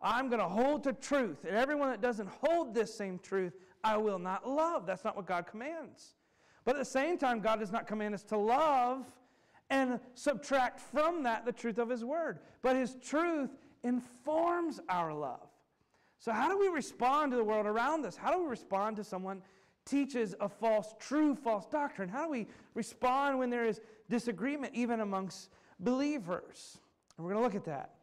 I'm 0.00 0.28
going 0.28 0.40
to 0.40 0.48
hold 0.48 0.84
to 0.84 0.92
truth, 0.92 1.44
and 1.44 1.56
everyone 1.56 1.90
that 1.90 2.00
doesn't 2.00 2.28
hold 2.28 2.74
this 2.74 2.94
same 2.94 3.18
truth, 3.18 3.54
I 3.82 3.96
will 3.96 4.18
not 4.18 4.48
love. 4.48 4.86
That's 4.86 5.04
not 5.04 5.16
what 5.16 5.26
God 5.26 5.46
commands. 5.46 6.14
But 6.64 6.74
at 6.74 6.78
the 6.78 6.84
same 6.84 7.16
time, 7.16 7.40
God 7.40 7.60
does 7.60 7.72
not 7.72 7.86
command 7.86 8.14
us 8.14 8.22
to 8.24 8.36
love 8.36 9.06
and 9.70 10.00
subtract 10.14 10.80
from 10.80 11.22
that 11.22 11.46
the 11.46 11.52
truth 11.52 11.78
of 11.78 11.88
His 11.88 12.04
Word. 12.04 12.40
But 12.62 12.76
His 12.76 12.96
truth 13.02 13.50
informs 13.84 14.80
our 14.88 15.14
love. 15.14 15.48
So, 16.18 16.32
how 16.32 16.48
do 16.48 16.58
we 16.58 16.68
respond 16.68 17.30
to 17.32 17.36
the 17.36 17.44
world 17.44 17.66
around 17.66 18.04
us? 18.04 18.16
How 18.16 18.32
do 18.32 18.42
we 18.42 18.48
respond 18.48 18.96
to 18.96 19.04
someone 19.04 19.42
teaches 19.86 20.34
a 20.40 20.48
false, 20.48 20.94
true 20.98 21.34
false 21.34 21.66
doctrine? 21.66 22.08
How 22.08 22.24
do 22.24 22.30
we 22.30 22.46
respond 22.74 23.38
when 23.38 23.48
there 23.48 23.64
is 23.64 23.80
disagreement, 24.10 24.74
even 24.74 25.00
amongst 25.00 25.48
believers? 25.80 26.78
And 27.16 27.24
we're 27.24 27.32
going 27.32 27.42
to 27.42 27.46
look 27.46 27.54
at 27.54 27.64
that. 27.64 27.94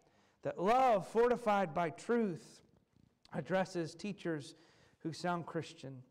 That 0.41 0.59
love, 0.59 1.07
fortified 1.07 1.73
by 1.73 1.91
truth, 1.91 2.61
addresses 3.33 3.93
teachers 3.93 4.55
who 4.99 5.13
sound 5.13 5.45
Christian 5.45 6.01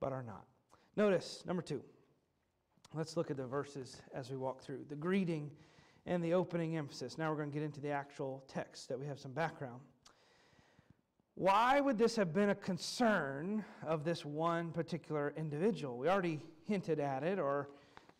but 0.00 0.12
are 0.12 0.22
not. 0.22 0.44
Notice, 0.96 1.42
number 1.46 1.62
two, 1.62 1.82
let's 2.94 3.16
look 3.16 3.30
at 3.30 3.36
the 3.36 3.46
verses 3.46 4.00
as 4.14 4.30
we 4.30 4.36
walk 4.36 4.62
through 4.62 4.84
the 4.88 4.94
greeting 4.94 5.50
and 6.06 6.22
the 6.22 6.34
opening 6.34 6.76
emphasis. 6.76 7.18
Now 7.18 7.30
we're 7.30 7.36
going 7.36 7.50
to 7.50 7.54
get 7.54 7.62
into 7.62 7.80
the 7.80 7.90
actual 7.90 8.44
text 8.48 8.88
that 8.88 8.98
we 8.98 9.06
have 9.06 9.18
some 9.18 9.32
background. 9.32 9.80
Why 11.34 11.80
would 11.80 11.96
this 11.96 12.14
have 12.16 12.34
been 12.34 12.50
a 12.50 12.54
concern 12.54 13.64
of 13.86 14.04
this 14.04 14.24
one 14.24 14.70
particular 14.70 15.32
individual? 15.36 15.96
We 15.96 16.08
already 16.08 16.40
hinted 16.66 17.00
at 17.00 17.22
it 17.22 17.38
or 17.38 17.70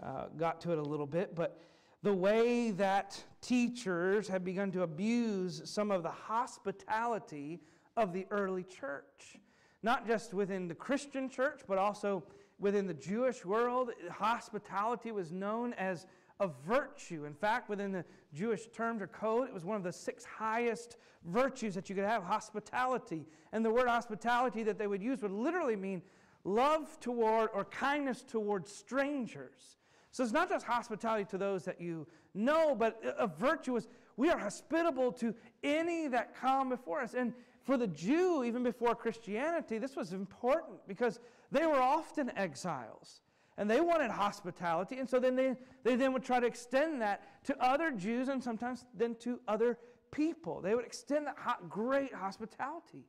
uh, 0.02 0.26
got 0.38 0.60
to 0.62 0.72
it 0.72 0.78
a 0.78 0.82
little 0.82 1.06
bit, 1.06 1.34
but 1.34 1.60
the 2.02 2.12
way 2.12 2.70
that 2.72 3.22
teachers 3.42 4.28
have 4.28 4.44
begun 4.44 4.72
to 4.72 4.82
abuse 4.82 5.62
some 5.64 5.90
of 5.90 6.02
the 6.02 6.10
hospitality 6.10 7.60
of 7.96 8.14
the 8.14 8.26
early 8.30 8.64
church, 8.64 9.36
not 9.82 10.06
just 10.06 10.32
within 10.32 10.66
the 10.66 10.74
Christian 10.74 11.28
church, 11.28 11.60
but 11.68 11.76
also 11.76 12.24
within 12.58 12.86
the 12.86 12.94
Jewish 12.94 13.44
world, 13.44 13.90
hospitality 14.10 15.12
was 15.12 15.30
known 15.30 15.74
as 15.74 16.06
a 16.42 16.50
virtue. 16.66 17.24
In 17.24 17.34
fact, 17.34 17.68
within 17.68 17.92
the 17.92 18.04
Jewish 18.34 18.66
terms 18.66 19.00
or 19.00 19.06
code, 19.06 19.48
it 19.48 19.54
was 19.54 19.64
one 19.64 19.76
of 19.76 19.84
the 19.84 19.92
six 19.92 20.24
highest 20.24 20.96
virtues 21.24 21.74
that 21.76 21.88
you 21.88 21.94
could 21.94 22.04
have 22.04 22.24
hospitality. 22.24 23.24
And 23.52 23.64
the 23.64 23.70
word 23.70 23.88
hospitality 23.88 24.64
that 24.64 24.76
they 24.76 24.88
would 24.88 25.02
use 25.02 25.22
would 25.22 25.30
literally 25.30 25.76
mean 25.76 26.02
love 26.44 26.98
toward 27.00 27.50
or 27.54 27.64
kindness 27.66 28.22
toward 28.22 28.68
strangers. 28.68 29.78
So 30.10 30.24
it's 30.24 30.32
not 30.32 30.48
just 30.48 30.66
hospitality 30.66 31.24
to 31.30 31.38
those 31.38 31.64
that 31.64 31.80
you 31.80 32.06
know, 32.34 32.74
but 32.74 33.00
a 33.18 33.28
virtue 33.28 33.76
is 33.76 33.86
we 34.16 34.28
are 34.28 34.38
hospitable 34.38 35.12
to 35.12 35.34
any 35.62 36.08
that 36.08 36.34
come 36.34 36.68
before 36.68 37.00
us. 37.00 37.14
And 37.14 37.32
for 37.62 37.76
the 37.76 37.86
Jew, 37.86 38.42
even 38.44 38.64
before 38.64 38.96
Christianity, 38.96 39.78
this 39.78 39.94
was 39.94 40.12
important 40.12 40.80
because 40.88 41.20
they 41.52 41.66
were 41.66 41.80
often 41.80 42.36
exiles 42.36 43.20
and 43.62 43.70
they 43.70 43.80
wanted 43.80 44.10
hospitality. 44.10 44.98
And 44.98 45.08
so 45.08 45.20
then 45.20 45.36
they, 45.36 45.54
they 45.84 45.94
then 45.94 46.12
would 46.14 46.24
try 46.24 46.40
to 46.40 46.46
extend 46.48 47.00
that 47.00 47.44
to 47.44 47.56
other 47.64 47.92
jews 47.92 48.26
and 48.26 48.42
sometimes 48.42 48.86
then 48.92 49.14
to 49.20 49.38
other 49.46 49.78
people. 50.10 50.60
They 50.60 50.74
would 50.74 50.84
extend 50.84 51.28
that 51.28 51.36
hot, 51.38 51.70
great 51.70 52.12
hospitality. 52.12 53.06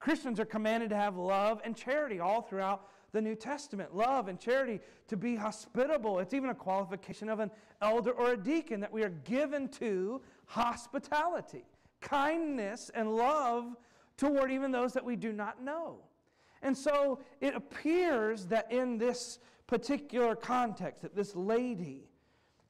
Christians 0.00 0.40
are 0.40 0.44
commanded 0.44 0.90
to 0.90 0.96
have 0.96 1.16
love 1.16 1.60
and 1.64 1.76
charity 1.76 2.18
all 2.18 2.42
throughout 2.42 2.88
the 3.12 3.22
new 3.22 3.36
testament. 3.36 3.94
Love 3.94 4.26
and 4.26 4.40
charity 4.40 4.80
to 5.06 5.16
be 5.16 5.36
hospitable. 5.36 6.18
It's 6.18 6.34
even 6.34 6.50
a 6.50 6.54
qualification 6.54 7.28
of 7.28 7.38
an 7.38 7.52
elder 7.80 8.10
or 8.10 8.32
a 8.32 8.36
deacon 8.36 8.80
that 8.80 8.92
we 8.92 9.04
are 9.04 9.10
given 9.10 9.68
to 9.68 10.20
hospitality 10.46 11.62
kindness 12.00 12.90
and 12.92 13.14
love 13.14 13.76
toward 14.16 14.50
even 14.50 14.72
those 14.72 14.92
that 14.94 15.04
we 15.04 15.14
do 15.14 15.32
not 15.32 15.62
know. 15.62 15.98
And 16.60 16.76
so 16.76 17.20
it 17.40 17.54
appears 17.54 18.46
that 18.46 18.72
in 18.72 18.98
this 18.98 19.38
particular 19.72 20.36
context, 20.36 21.00
that 21.00 21.16
this 21.16 21.34
lady, 21.34 22.02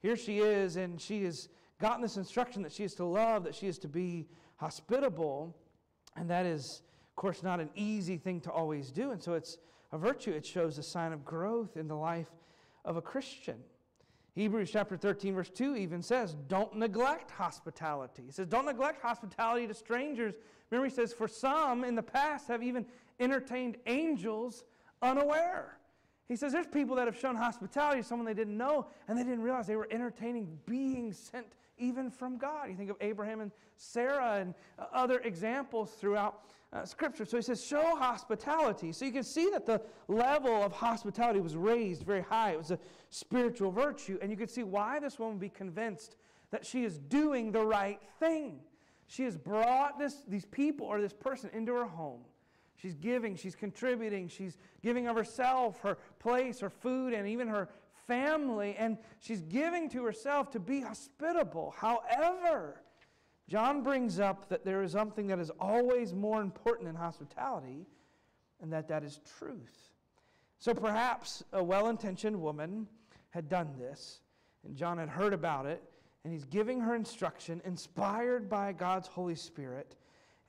here 0.01 0.15
she 0.15 0.39
is, 0.39 0.77
and 0.77 1.01
she 1.01 1.25
has 1.25 1.49
gotten 1.81 2.01
this 2.01 2.15
instruction 2.15 2.61
that 2.61 2.71
she 2.71 2.85
is 2.85 2.95
to 2.95 3.03
love, 3.03 3.43
that 3.43 3.53
she 3.53 3.67
is 3.67 3.77
to 3.77 3.89
be 3.89 4.25
hospitable, 4.55 5.53
and 6.15 6.29
that 6.29 6.45
is, 6.45 6.81
of 7.09 7.15
course, 7.17 7.43
not 7.43 7.59
an 7.59 7.69
easy 7.75 8.15
thing 8.15 8.39
to 8.39 8.49
always 8.49 8.89
do. 8.89 9.11
And 9.11 9.21
so 9.21 9.33
it's 9.33 9.57
a 9.91 9.97
virtue, 9.97 10.31
it 10.31 10.45
shows 10.45 10.77
a 10.77 10.83
sign 10.83 11.11
of 11.11 11.25
growth 11.25 11.75
in 11.75 11.89
the 11.89 11.95
life 11.95 12.31
of 12.85 12.95
a 12.95 13.01
Christian. 13.01 13.57
Hebrews 14.33 14.71
chapter 14.71 14.95
13, 14.95 15.35
verse 15.35 15.49
2 15.49 15.75
even 15.75 16.01
says, 16.01 16.37
Don't 16.47 16.73
neglect 16.73 17.31
hospitality. 17.31 18.23
He 18.25 18.31
says, 18.31 18.47
Don't 18.47 18.65
neglect 18.65 19.01
hospitality 19.01 19.67
to 19.67 19.73
strangers. 19.73 20.35
Remember, 20.69 20.87
he 20.87 20.95
says, 20.95 21.11
For 21.11 21.27
some 21.27 21.83
in 21.83 21.95
the 21.95 22.01
past 22.01 22.47
have 22.47 22.63
even 22.63 22.85
entertained 23.19 23.75
angels 23.87 24.63
unaware. 25.01 25.79
He 26.27 26.35
says 26.35 26.53
there's 26.53 26.67
people 26.67 26.95
that 26.95 27.05
have 27.05 27.19
shown 27.19 27.35
hospitality 27.35 28.01
to 28.01 28.07
someone 28.07 28.25
they 28.25 28.33
didn't 28.33 28.57
know, 28.57 28.87
and 29.07 29.17
they 29.17 29.23
didn't 29.23 29.41
realize 29.41 29.67
they 29.67 29.75
were 29.75 29.89
entertaining 29.91 30.57
beings 30.65 31.17
sent 31.31 31.47
even 31.77 32.09
from 32.09 32.37
God. 32.37 32.69
You 32.69 32.75
think 32.75 32.89
of 32.89 32.97
Abraham 33.01 33.41
and 33.41 33.51
Sarah 33.77 34.37
and 34.39 34.53
uh, 34.79 34.85
other 34.93 35.19
examples 35.19 35.91
throughout 35.91 36.41
uh, 36.71 36.85
Scripture. 36.85 37.25
So 37.25 37.37
he 37.37 37.43
says, 37.43 37.63
show 37.63 37.95
hospitality. 37.95 38.91
So 38.91 39.05
you 39.05 39.11
can 39.11 39.23
see 39.23 39.49
that 39.51 39.65
the 39.65 39.81
level 40.07 40.63
of 40.63 40.71
hospitality 40.71 41.39
was 41.39 41.55
raised 41.55 42.03
very 42.03 42.21
high. 42.21 42.51
It 42.51 42.57
was 42.57 42.71
a 42.71 42.79
spiritual 43.09 43.71
virtue, 43.71 44.17
and 44.21 44.31
you 44.31 44.37
can 44.37 44.47
see 44.47 44.63
why 44.63 44.99
this 44.99 45.19
woman 45.19 45.35
would 45.35 45.41
be 45.41 45.49
convinced 45.49 46.15
that 46.51 46.65
she 46.65 46.83
is 46.83 46.99
doing 46.99 47.51
the 47.51 47.63
right 47.65 47.99
thing. 48.19 48.59
She 49.07 49.23
has 49.23 49.37
brought 49.37 49.99
this, 49.99 50.23
these 50.27 50.45
people 50.45 50.87
or 50.87 51.01
this 51.01 51.13
person 51.13 51.49
into 51.53 51.73
her 51.73 51.85
home. 51.85 52.21
She's 52.83 52.95
giving, 52.95 53.37
she's 53.37 53.55
contributing, 53.55 54.27
she's 54.27 54.57
giving 54.81 55.07
of 55.07 55.15
herself, 55.15 55.79
her 55.79 55.97
place, 56.19 56.59
her 56.59 56.69
food, 56.69 57.13
and 57.13 57.25
even 57.25 57.47
her 57.47 57.69
family, 58.07 58.75
and 58.77 58.97
she's 59.21 59.39
giving 59.39 59.87
to 59.91 60.03
herself 60.03 60.51
to 60.51 60.59
be 60.59 60.81
hospitable. 60.81 61.73
However, 61.77 62.81
John 63.47 63.83
brings 63.83 64.19
up 64.19 64.49
that 64.49 64.65
there 64.65 64.83
is 64.83 64.91
something 64.91 65.27
that 65.27 65.39
is 65.39 65.49
always 65.61 66.13
more 66.13 66.41
important 66.41 66.87
than 66.87 66.95
hospitality, 66.97 67.87
and 68.61 68.73
that 68.73 68.89
that 68.89 69.05
is 69.05 69.21
truth. 69.39 69.93
So 70.59 70.73
perhaps 70.73 71.41
a 71.53 71.63
well 71.63 71.87
intentioned 71.87 72.35
woman 72.35 72.85
had 73.29 73.47
done 73.47 73.69
this, 73.79 74.19
and 74.65 74.75
John 74.75 74.97
had 74.97 75.07
heard 75.07 75.31
about 75.31 75.67
it, 75.67 75.81
and 76.25 76.33
he's 76.33 76.43
giving 76.43 76.81
her 76.81 76.95
instruction 76.95 77.61
inspired 77.63 78.49
by 78.49 78.73
God's 78.73 79.07
Holy 79.07 79.35
Spirit. 79.35 79.95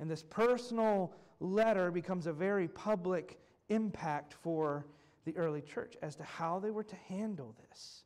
And 0.01 0.11
this 0.11 0.25
personal 0.25 1.15
letter 1.41 1.91
becomes 1.91 2.27
a 2.27 2.33
very 2.33 2.69
public 2.69 3.39
impact 3.69 4.35
for 4.35 4.87
the 5.25 5.37
early 5.37 5.61
church 5.61 5.97
as 6.03 6.17
to 6.17 6.23
how 6.23 6.59
they 6.59 6.71
were 6.71 6.85
to 6.85 6.97
handle 7.09 7.55
this. 7.69 8.05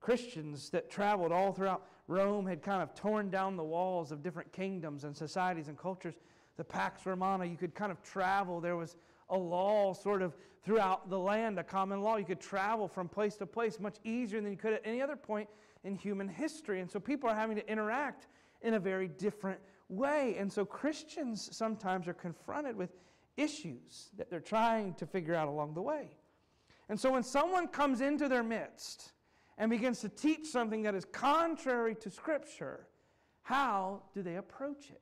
Christians 0.00 0.70
that 0.70 0.90
traveled 0.90 1.32
all 1.32 1.52
throughout 1.52 1.86
Rome 2.06 2.46
had 2.46 2.62
kind 2.62 2.82
of 2.82 2.94
torn 2.94 3.30
down 3.30 3.56
the 3.56 3.64
walls 3.64 4.12
of 4.12 4.22
different 4.22 4.52
kingdoms 4.52 5.04
and 5.04 5.16
societies 5.16 5.68
and 5.68 5.78
cultures. 5.78 6.14
The 6.56 6.64
Pax 6.64 7.06
Romana, 7.06 7.46
you 7.46 7.56
could 7.56 7.74
kind 7.74 7.90
of 7.90 8.02
travel. 8.02 8.60
There 8.60 8.76
was 8.76 8.96
a 9.30 9.36
law 9.36 9.94
sort 9.94 10.20
of 10.22 10.36
throughout 10.62 11.08
the 11.08 11.18
land, 11.18 11.58
a 11.58 11.64
common 11.64 12.02
law. 12.02 12.16
You 12.16 12.24
could 12.24 12.40
travel 12.40 12.86
from 12.86 13.08
place 13.08 13.36
to 13.36 13.46
place 13.46 13.80
much 13.80 13.96
easier 14.04 14.40
than 14.40 14.50
you 14.50 14.56
could 14.56 14.74
at 14.74 14.82
any 14.84 15.00
other 15.00 15.16
point 15.16 15.48
in 15.84 15.96
human 15.96 16.28
history. 16.28 16.80
And 16.80 16.90
so 16.90 17.00
people 17.00 17.28
are 17.28 17.34
having 17.34 17.56
to 17.56 17.70
interact 17.70 18.26
in 18.62 18.74
a 18.74 18.78
very 18.80 19.08
different 19.08 19.60
way. 19.88 20.36
And 20.38 20.52
so 20.52 20.64
Christians 20.64 21.48
sometimes 21.56 22.08
are 22.08 22.14
confronted 22.14 22.76
with 22.76 22.90
issues 23.36 24.10
that 24.16 24.30
they're 24.30 24.40
trying 24.40 24.94
to 24.94 25.06
figure 25.06 25.34
out 25.34 25.48
along 25.48 25.74
the 25.74 25.82
way. 25.82 26.16
And 26.88 26.98
so 26.98 27.12
when 27.12 27.22
someone 27.22 27.68
comes 27.68 28.00
into 28.00 28.28
their 28.28 28.42
midst 28.42 29.12
and 29.58 29.70
begins 29.70 30.00
to 30.00 30.08
teach 30.08 30.46
something 30.46 30.82
that 30.82 30.94
is 30.94 31.04
contrary 31.04 31.94
to 31.96 32.10
Scripture, 32.10 32.86
how 33.42 34.02
do 34.12 34.22
they 34.22 34.36
approach 34.36 34.90
it? 34.90 35.00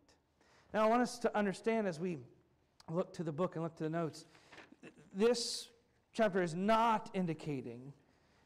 Now, 0.73 0.87
I 0.87 0.89
want 0.89 1.03
us 1.03 1.19
to 1.21 1.37
understand 1.37 1.87
as 1.87 2.01
we 2.01 2.19
look 2.91 3.13
to 3.15 3.23
the 3.23 3.33
book 3.33 3.57
and 3.57 3.65
look 3.65 3.77
to 3.77 3.85
the 3.85 3.91
notes, 3.91 4.25
this 5.15 5.69
chapter 6.13 6.43
is 6.43 6.55
not 6.55 7.11
indicating 7.15 7.93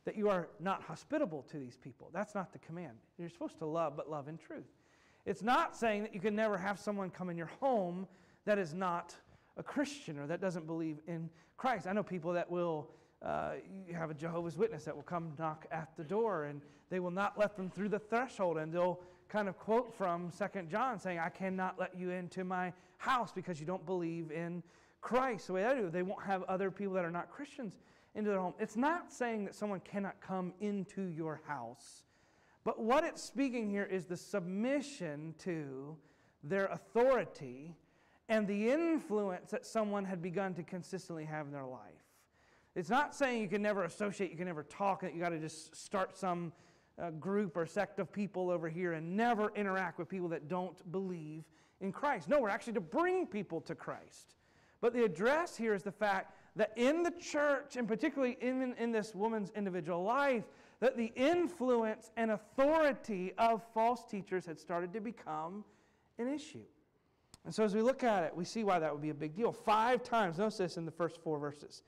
that 0.05 0.17
you 0.17 0.29
are 0.29 0.49
not 0.61 0.83
hospitable 0.83 1.43
to 1.51 1.59
these 1.59 1.77
people. 1.77 2.11
That's 2.13 2.35
not 2.35 2.53
the 2.53 2.59
command. 2.61 2.97
You're 3.19 3.29
supposed 3.29 3.59
to 3.59 3.67
love, 3.67 3.97
but 3.97 4.11
love 4.11 4.29
in 4.29 4.39
truth. 4.39 4.65
It's 5.27 5.43
not 5.43 5.77
saying 5.77 6.03
that 6.03 6.15
you 6.15 6.21
can 6.21 6.37
never 6.37 6.57
have 6.57 6.79
someone 6.79 7.11
come 7.11 7.29
in 7.31 7.37
your 7.37 7.51
home 7.61 8.07
that 8.45 8.59
is 8.59 8.73
not 8.73 9.15
a 9.57 9.63
Christian 9.63 10.19
or 10.21 10.27
that 10.29 10.41
doesn't 10.41 10.67
believe 10.67 10.99
in 11.09 11.29
Christ. 11.57 11.89
I 11.89 11.93
know 11.93 12.05
people 12.05 12.33
that 12.33 12.49
will 12.49 12.89
uh, 13.23 13.55
have 13.93 14.11
a 14.11 14.15
Jehovah's 14.15 14.57
Witness 14.57 14.85
that 14.85 14.95
will 14.95 15.03
come 15.03 15.33
knock 15.37 15.67
at 15.73 15.89
the 15.97 16.05
door 16.05 16.45
and 16.45 16.61
they 16.91 17.01
will 17.01 17.11
not 17.11 17.37
let 17.37 17.57
them 17.57 17.69
through 17.69 17.89
the 17.89 17.99
threshold 17.99 18.57
and 18.59 18.73
they'll 18.73 19.01
kind 19.29 19.49
of 19.49 19.59
quote 19.59 19.93
from 19.93 20.31
Second 20.31 20.71
John 20.71 21.01
saying, 21.01 21.19
I 21.19 21.29
cannot 21.29 21.77
let 21.77 21.99
you 21.99 22.11
into 22.11 22.45
my 22.45 22.73
house 22.99 23.33
because 23.33 23.59
you 23.59 23.67
don't 23.67 23.85
believe 23.85 24.31
in 24.31 24.63
Christ. 25.01 25.49
The 25.49 25.55
way 25.55 25.65
they 25.65 25.81
do, 25.81 25.91
they 25.91 26.03
won't 26.03 26.23
have 26.23 26.45
other 26.45 26.71
people 26.71 26.95
that 26.95 27.05
are 27.05 27.11
not 27.11 27.31
Christians 27.33 27.79
into 28.15 28.31
their 28.31 28.39
home. 28.39 28.55
It's 28.61 28.77
not 28.77 29.13
saying 29.13 29.45
that 29.47 29.57
someone 29.57 29.81
cannot 29.81 30.21
come 30.21 30.53
into 30.61 31.03
your 31.03 31.41
house 31.49 32.05
But 32.67 32.81
what 32.81 33.05
it's 33.05 33.23
speaking 33.23 33.71
here 33.71 33.85
is 33.85 34.07
the 34.07 34.17
submission 34.17 35.37
to 35.39 35.97
their 36.43 36.67
authority 36.67 37.77
and 38.29 38.45
the 38.49 38.73
influence 38.73 39.53
that 39.53 39.65
someone 39.65 40.05
had 40.05 40.21
begun 40.21 40.53
to 40.55 40.65
consistently 40.65 41.25
have 41.25 41.47
in 41.47 41.53
their 41.53 41.65
life. 41.65 42.03
It's 42.75 42.91
not 42.91 43.15
saying 43.15 43.41
you 43.41 43.47
can 43.47 43.63
never 43.63 43.85
associate, 43.85 44.33
you 44.33 44.37
can 44.37 44.49
never 44.49 44.65
talk, 44.65 45.03
that 45.03 45.15
you 45.15 45.21
got 45.21 45.29
to 45.29 45.39
just 45.39 45.77
start 45.77 46.17
some 46.17 46.53
uh, 47.01 47.11
group 47.11 47.57
or 47.57 47.67
sect 47.67 48.01
of 48.01 48.13
people 48.13 48.51
over 48.51 48.69
here 48.69 48.95
and 48.95 49.17
never 49.17 49.53
interact 49.55 49.97
with 49.97 50.09
people 50.09 50.29
that 50.31 50.49
don't 50.49 50.91
believe 50.91 51.45
in 51.81 51.93
Christ. 51.93 52.29
No, 52.29 52.41
we're 52.41 52.49
actually 52.49 52.73
to 52.73 52.81
bring 52.81 53.29
people 53.29 53.61
to 53.61 53.77
Christ. 53.77 54.35
But 54.81 54.93
the 54.93 55.05
address 55.05 55.57
here 55.57 55.73
is 55.73 55.85
the 55.85 55.93
fact 55.93 56.36
that 56.57 56.73
in 56.77 57.03
the 57.03 57.13
church, 57.13 57.77
and 57.77 57.87
particularly 57.87 58.39
in, 58.41 58.75
in 58.79 58.91
this 58.91 59.15
woman's 59.15 59.51
individual 59.55 60.03
life, 60.03 60.45
that 60.81 60.97
the 60.97 61.13
influence 61.15 62.11
and 62.17 62.31
authority 62.33 63.33
of 63.39 63.63
false 63.73 64.05
teachers 64.11 64.45
had 64.45 64.59
started 64.59 64.93
to 64.93 65.01
become 65.01 65.65
an 66.19 66.29
issue. 66.29 66.65
And 67.45 67.55
so 67.55 67.63
as 67.63 67.75
we 67.75 67.83
look 67.83 68.03
at 68.03 68.25
it, 68.25 68.37
we 68.37 68.45
see 68.45 68.65
why 68.65 68.79
that 68.79 68.93
would 68.93 69.03
be 69.03 69.11
a 69.11 69.15
big 69.15 69.37
deal. 69.37 69.53
Five 69.53 70.03
times, 70.03 70.39
notice 70.39 70.57
this 70.57 70.77
in 70.77 70.85
the 70.85 70.91
first 70.91 71.23
four 71.23 71.39
verses. 71.39 71.83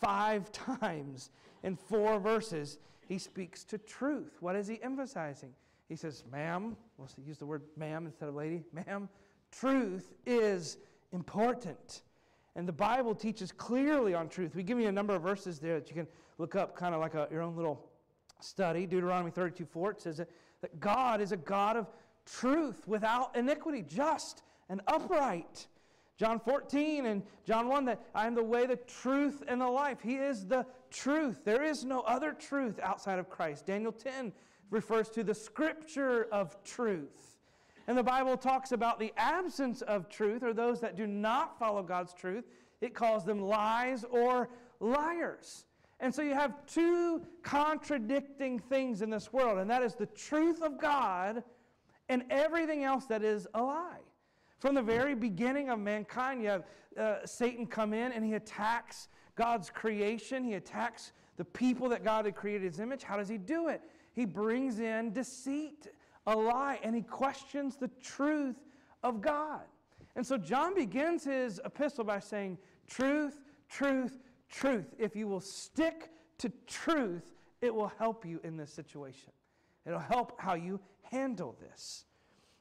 Five 0.00 0.52
times 0.80 1.30
in 1.62 1.74
four 1.74 2.20
verses, 2.20 2.78
he 3.08 3.18
speaks 3.18 3.64
to 3.64 3.78
truth. 3.78 4.36
What 4.40 4.56
is 4.56 4.68
he 4.68 4.80
emphasizing? 4.82 5.52
He 5.88 5.96
says, 5.96 6.24
ma'am, 6.30 6.76
we'll 6.96 7.08
use 7.26 7.38
the 7.38 7.46
word 7.46 7.62
ma'am 7.76 8.06
instead 8.06 8.28
of 8.28 8.34
lady, 8.34 8.62
ma'am, 8.72 9.08
truth 9.50 10.14
is 10.24 10.78
important. 11.12 12.02
And 12.54 12.68
the 12.68 12.72
Bible 12.72 13.14
teaches 13.14 13.50
clearly 13.50 14.14
on 14.14 14.28
truth. 14.28 14.54
We 14.54 14.62
give 14.62 14.78
you 14.78 14.88
a 14.88 14.92
number 14.92 15.14
of 15.14 15.22
verses 15.22 15.58
there 15.58 15.80
that 15.80 15.88
you 15.88 15.94
can 15.94 16.06
look 16.38 16.54
up, 16.54 16.76
kind 16.76 16.94
of 16.94 17.00
like 17.00 17.14
a, 17.14 17.28
your 17.30 17.42
own 17.42 17.56
little 17.56 17.88
study. 18.40 18.86
Deuteronomy 18.86 19.30
32 19.30 19.64
4, 19.64 19.90
it 19.92 20.00
says 20.00 20.16
that, 20.18 20.28
that 20.60 20.78
God 20.80 21.20
is 21.20 21.32
a 21.32 21.36
God 21.36 21.76
of 21.76 21.86
truth 22.26 22.86
without 22.86 23.34
iniquity, 23.36 23.82
just 23.82 24.42
and 24.68 24.80
upright. 24.86 25.66
John 26.18 26.38
14 26.38 27.06
and 27.06 27.22
John 27.44 27.68
1 27.68 27.84
that 27.86 28.00
I 28.14 28.26
am 28.26 28.34
the 28.34 28.44
way, 28.44 28.66
the 28.66 28.76
truth, 28.76 29.42
and 29.48 29.60
the 29.60 29.66
life. 29.66 29.98
He 30.02 30.16
is 30.16 30.46
the 30.46 30.66
truth. 30.90 31.40
There 31.44 31.64
is 31.64 31.84
no 31.84 32.00
other 32.02 32.32
truth 32.32 32.78
outside 32.80 33.18
of 33.18 33.28
Christ. 33.28 33.66
Daniel 33.66 33.92
10 33.92 34.32
refers 34.70 35.08
to 35.10 35.24
the 35.24 35.34
scripture 35.34 36.28
of 36.30 36.62
truth. 36.64 37.31
And 37.88 37.98
the 37.98 38.02
Bible 38.02 38.36
talks 38.36 38.72
about 38.72 38.98
the 39.00 39.12
absence 39.16 39.82
of 39.82 40.08
truth 40.08 40.42
or 40.42 40.52
those 40.52 40.80
that 40.80 40.96
do 40.96 41.06
not 41.06 41.58
follow 41.58 41.82
God's 41.82 42.14
truth. 42.14 42.44
It 42.80 42.94
calls 42.94 43.24
them 43.24 43.40
lies 43.40 44.04
or 44.04 44.50
liars. 44.80 45.64
And 46.00 46.12
so 46.14 46.22
you 46.22 46.34
have 46.34 46.66
two 46.66 47.22
contradicting 47.42 48.58
things 48.58 49.02
in 49.02 49.10
this 49.10 49.32
world, 49.32 49.58
and 49.58 49.70
that 49.70 49.82
is 49.82 49.94
the 49.94 50.06
truth 50.06 50.60
of 50.60 50.80
God 50.80 51.44
and 52.08 52.24
everything 52.28 52.82
else 52.82 53.06
that 53.06 53.22
is 53.22 53.46
a 53.54 53.62
lie. 53.62 54.00
From 54.58 54.74
the 54.74 54.82
very 54.82 55.14
beginning 55.14 55.70
of 55.70 55.78
mankind, 55.78 56.42
you 56.42 56.48
have 56.48 56.64
uh, 56.98 57.24
Satan 57.24 57.66
come 57.66 57.92
in 57.92 58.12
and 58.12 58.24
he 58.24 58.34
attacks 58.34 59.08
God's 59.34 59.70
creation. 59.70 60.44
He 60.44 60.54
attacks 60.54 61.12
the 61.36 61.44
people 61.44 61.88
that 61.88 62.04
God 62.04 62.26
had 62.26 62.34
created 62.34 62.64
his 62.64 62.80
image. 62.80 63.02
How 63.02 63.16
does 63.16 63.28
he 63.28 63.38
do 63.38 63.68
it? 63.68 63.80
He 64.12 64.24
brings 64.24 64.78
in 64.78 65.12
deceit, 65.12 65.88
a 66.26 66.36
lie, 66.36 66.78
and 66.82 66.94
he 66.94 67.02
questions 67.02 67.76
the 67.76 67.90
truth 68.02 68.56
of 69.02 69.20
God. 69.20 69.62
And 70.14 70.26
so 70.26 70.36
John 70.36 70.74
begins 70.74 71.24
his 71.24 71.60
epistle 71.64 72.04
by 72.04 72.20
saying, 72.20 72.58
Truth, 72.86 73.40
truth, 73.68 74.18
truth. 74.48 74.94
If 74.98 75.16
you 75.16 75.26
will 75.26 75.40
stick 75.40 76.10
to 76.38 76.52
truth, 76.66 77.32
it 77.60 77.74
will 77.74 77.92
help 77.98 78.26
you 78.26 78.40
in 78.44 78.56
this 78.56 78.72
situation. 78.72 79.32
It'll 79.86 79.98
help 79.98 80.38
how 80.38 80.54
you 80.54 80.80
handle 81.10 81.56
this. 81.60 82.04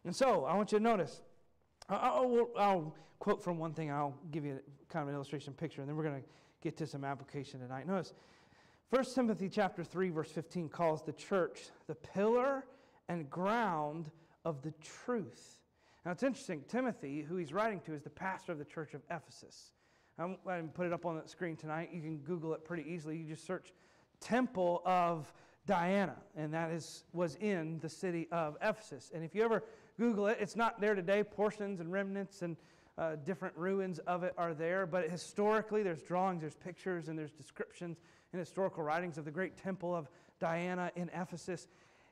And 0.05 0.15
so 0.15 0.45
I 0.45 0.55
want 0.55 0.71
you 0.71 0.77
to 0.77 0.83
notice 0.83 1.21
I'll, 1.89 2.49
I'll, 2.57 2.95
quote 3.19 3.43
from 3.43 3.59
one 3.59 3.73
thing, 3.73 3.91
I'll 3.91 4.17
give 4.31 4.45
you 4.45 4.59
kind 4.89 5.03
of 5.03 5.09
an 5.09 5.15
illustration 5.15 5.53
picture, 5.53 5.81
and 5.81 5.89
then 5.89 5.95
we're 5.95 6.03
going 6.03 6.21
to 6.21 6.27
get 6.61 6.75
to 6.77 6.87
some 6.87 7.03
application 7.03 7.59
tonight. 7.59 7.87
Notice, 7.87 8.13
1 8.89 9.05
Timothy 9.13 9.47
chapter 9.47 9.83
3, 9.83 10.09
verse 10.09 10.31
15 10.31 10.69
calls 10.69 11.03
the 11.03 11.13
church 11.13 11.69
the 11.87 11.93
pillar 11.95 12.65
and 13.11 13.29
ground 13.29 14.09
of 14.45 14.61
the 14.61 14.73
truth. 15.05 15.61
Now 16.05 16.11
it's 16.11 16.23
interesting, 16.23 16.63
Timothy, 16.67 17.21
who 17.21 17.35
he's 17.35 17.53
writing 17.53 17.79
to, 17.81 17.93
is 17.93 18.01
the 18.01 18.09
pastor 18.09 18.51
of 18.51 18.57
the 18.57 18.65
church 18.65 18.93
of 18.93 19.01
Ephesus. 19.11 19.71
I'm 20.17 20.37
going 20.45 20.67
to 20.67 20.73
put 20.73 20.85
it 20.85 20.93
up 20.93 21.05
on 21.05 21.19
the 21.19 21.27
screen 21.27 21.55
tonight. 21.55 21.89
You 21.93 22.01
can 22.01 22.17
Google 22.19 22.53
it 22.53 22.65
pretty 22.65 22.89
easily. 22.89 23.17
You 23.17 23.25
just 23.25 23.45
search 23.45 23.73
Temple 24.19 24.81
of 24.85 25.31
Diana, 25.65 26.15
and 26.35 26.53
that 26.53 26.71
is, 26.71 27.05
was 27.13 27.35
in 27.35 27.79
the 27.79 27.89
city 27.89 28.27
of 28.31 28.57
Ephesus. 28.61 29.11
And 29.13 29.23
if 29.23 29.33
you 29.35 29.43
ever 29.43 29.63
Google 30.01 30.27
it. 30.27 30.37
It's 30.39 30.55
not 30.55 30.81
there 30.81 30.95
today. 30.95 31.23
Portions 31.23 31.79
and 31.79 31.91
remnants 31.91 32.41
and 32.41 32.57
uh, 32.97 33.17
different 33.23 33.55
ruins 33.55 33.99
of 33.99 34.23
it 34.23 34.33
are 34.37 34.55
there. 34.55 34.87
But 34.87 35.09
historically, 35.09 35.83
there's 35.83 36.01
drawings, 36.01 36.41
there's 36.41 36.55
pictures, 36.55 37.07
and 37.07 37.17
there's 37.17 37.31
descriptions 37.31 37.99
in 38.33 38.39
historical 38.39 38.83
writings 38.83 39.19
of 39.19 39.25
the 39.25 39.31
great 39.31 39.57
temple 39.57 39.95
of 39.95 40.09
Diana 40.39 40.91
in 40.95 41.09
Ephesus. 41.13 41.67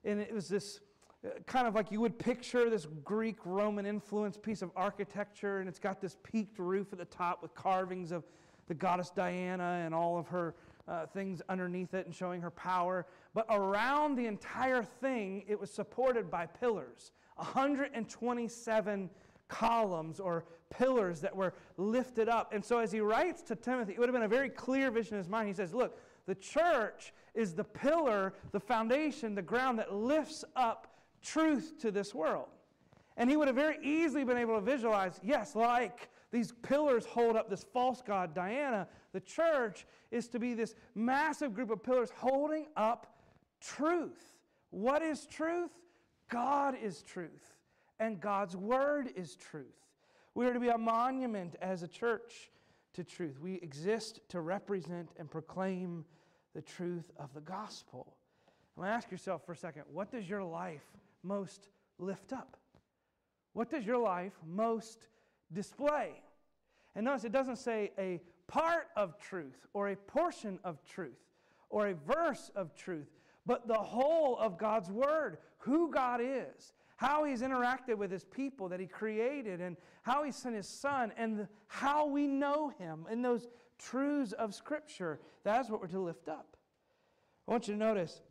And 0.05 0.19
it 0.19 0.33
was 0.33 0.47
this 0.47 0.81
kind 1.47 1.67
of 1.67 1.75
like 1.75 1.91
you 1.91 1.99
would 2.01 2.17
picture 2.17 2.69
this 2.69 2.87
Greek 3.03 3.37
Roman 3.45 3.85
influenced 3.85 4.41
piece 4.41 4.61
of 4.61 4.71
architecture, 4.75 5.59
and 5.59 5.67
it's 5.67 5.79
got 5.79 6.01
this 6.01 6.17
peaked 6.23 6.59
roof 6.59 6.93
at 6.93 6.99
the 6.99 7.05
top 7.05 7.41
with 7.41 7.53
carvings 7.55 8.11
of 8.11 8.23
the 8.67 8.73
goddess 8.73 9.09
Diana 9.09 9.81
and 9.83 9.93
all 9.93 10.17
of 10.17 10.27
her 10.27 10.55
uh, 10.87 11.05
things 11.07 11.41
underneath 11.49 11.93
it 11.93 12.05
and 12.05 12.15
showing 12.15 12.41
her 12.41 12.51
power. 12.51 13.05
But 13.33 13.45
around 13.49 14.15
the 14.15 14.27
entire 14.27 14.83
thing, 14.83 15.43
it 15.47 15.59
was 15.59 15.71
supported 15.71 16.31
by 16.31 16.45
pillars 16.45 17.11
127 17.35 19.09
columns 19.47 20.19
or 20.19 20.45
pillars 20.69 21.21
that 21.21 21.35
were 21.35 21.53
lifted 21.77 22.29
up. 22.29 22.53
And 22.53 22.63
so, 22.63 22.79
as 22.79 22.91
he 22.91 23.01
writes 23.01 23.41
to 23.43 23.55
Timothy, 23.55 23.93
it 23.93 23.99
would 23.99 24.07
have 24.07 24.13
been 24.13 24.23
a 24.23 24.27
very 24.27 24.49
clear 24.49 24.91
vision 24.91 25.15
in 25.15 25.19
his 25.19 25.29
mind. 25.29 25.47
He 25.47 25.53
says, 25.53 25.73
Look, 25.73 25.97
the 26.27 26.35
church 26.35 27.13
is 27.33 27.53
the 27.53 27.63
pillar, 27.63 28.33
the 28.51 28.59
foundation, 28.59 29.35
the 29.35 29.41
ground 29.41 29.79
that 29.79 29.93
lifts 29.93 30.45
up 30.55 30.88
truth 31.21 31.79
to 31.79 31.91
this 31.91 32.13
world. 32.13 32.47
And 33.17 33.29
he 33.29 33.35
would 33.35 33.47
have 33.47 33.55
very 33.55 33.77
easily 33.81 34.23
been 34.23 34.37
able 34.37 34.55
to 34.55 34.61
visualize 34.61 35.19
yes, 35.23 35.55
like 35.55 36.09
these 36.31 36.53
pillars 36.61 37.05
hold 37.05 37.35
up 37.35 37.49
this 37.49 37.65
false 37.73 38.01
god, 38.01 38.33
Diana, 38.33 38.87
the 39.11 39.19
church 39.19 39.85
is 40.11 40.27
to 40.29 40.39
be 40.39 40.53
this 40.53 40.75
massive 40.95 41.53
group 41.53 41.69
of 41.69 41.83
pillars 41.83 42.11
holding 42.15 42.67
up 42.77 43.17
truth. 43.59 44.35
What 44.69 45.01
is 45.01 45.25
truth? 45.25 45.71
God 46.29 46.75
is 46.81 47.01
truth, 47.01 47.55
and 47.99 48.21
God's 48.21 48.55
word 48.55 49.09
is 49.15 49.35
truth. 49.35 49.65
We 50.35 50.45
are 50.45 50.53
to 50.53 50.59
be 50.59 50.69
a 50.69 50.77
monument 50.77 51.55
as 51.61 51.81
a 51.81 51.87
church 51.87 52.51
to 52.93 53.03
truth. 53.03 53.39
We 53.41 53.55
exist 53.55 54.21
to 54.29 54.41
represent 54.41 55.09
and 55.17 55.29
proclaim 55.29 56.05
the 56.53 56.61
truth 56.61 57.11
of 57.17 57.33
the 57.33 57.41
gospel. 57.41 58.13
To 58.77 58.85
ask 58.85 59.11
yourself 59.11 59.45
for 59.45 59.53
a 59.53 59.57
second 59.57 59.83
what 59.91 60.11
does 60.11 60.29
your 60.29 60.43
life 60.43 60.85
most 61.23 61.69
lift 61.97 62.33
up? 62.33 62.57
What 63.53 63.69
does 63.69 63.85
your 63.85 63.97
life 63.97 64.33
most 64.47 65.07
display? 65.51 66.21
And 66.95 67.05
notice 67.05 67.23
it 67.23 67.31
doesn't 67.31 67.57
say 67.57 67.91
a 67.97 68.19
part 68.47 68.87
of 68.95 69.19
truth 69.19 69.67
or 69.73 69.89
a 69.89 69.95
portion 69.95 70.59
of 70.63 70.83
truth 70.85 71.19
or 71.69 71.87
a 71.87 71.93
verse 71.93 72.51
of 72.55 72.75
truth 72.75 73.07
but 73.49 73.67
the 73.67 73.73
whole 73.73 74.37
of 74.37 74.59
God's 74.59 74.91
Word, 74.91 75.39
who 75.57 75.89
God 75.89 76.21
is, 76.23 76.73
how 76.97 77.23
He's 77.23 77.41
interacted 77.41 77.95
with 77.95 78.11
His 78.11 78.23
people 78.23 78.69
that 78.69 78.79
He 78.79 78.85
created, 78.85 79.59
and 79.59 79.75
how 80.03 80.23
He 80.23 80.31
sent 80.31 80.55
His 80.55 80.67
Son, 80.67 81.11
and 81.17 81.47
how 81.65 82.05
we 82.05 82.27
know 82.27 82.71
Him 82.77 83.07
in 83.11 83.23
those 83.23 83.47
truths 83.79 84.33
of 84.33 84.53
Scripture. 84.53 85.19
That's 85.43 85.67
what 85.67 85.81
we're 85.81 85.87
to 85.87 85.99
lift 85.99 86.29
up. 86.29 86.57
I 87.47 87.51
want 87.51 87.67
you 87.67 87.73
to 87.73 87.79
notice, 87.79 88.21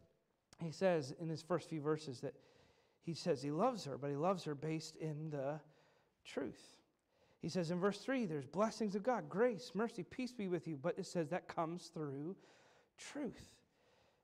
He 0.63 0.71
says 0.71 1.13
in 1.21 1.29
His 1.29 1.43
first 1.43 1.69
few 1.69 1.81
verses 1.81 2.21
that 2.21 2.35
He 3.09 3.15
says 3.15 3.41
He 3.41 3.51
loves 3.51 3.87
her, 3.87 3.97
but 3.97 4.11
He 4.11 4.17
loves 4.17 4.45
her 4.45 4.55
based 4.55 4.97
in 4.97 5.31
the 5.31 5.59
truth. 6.27 6.77
He 7.41 7.49
says 7.49 7.71
in 7.71 7.81
verse 7.81 8.01
3, 8.01 8.27
there's 8.27 8.45
blessings 8.45 8.95
of 8.95 9.03
God, 9.03 9.31
grace, 9.31 9.71
mercy, 9.73 10.03
peace 10.03 10.31
be 10.31 10.47
with 10.47 10.69
you, 10.69 10.77
but 10.77 10.99
it 10.99 11.07
says 11.07 11.31
that 11.31 11.49
comes 11.49 11.87
through 11.87 12.37
truth. 12.99 13.55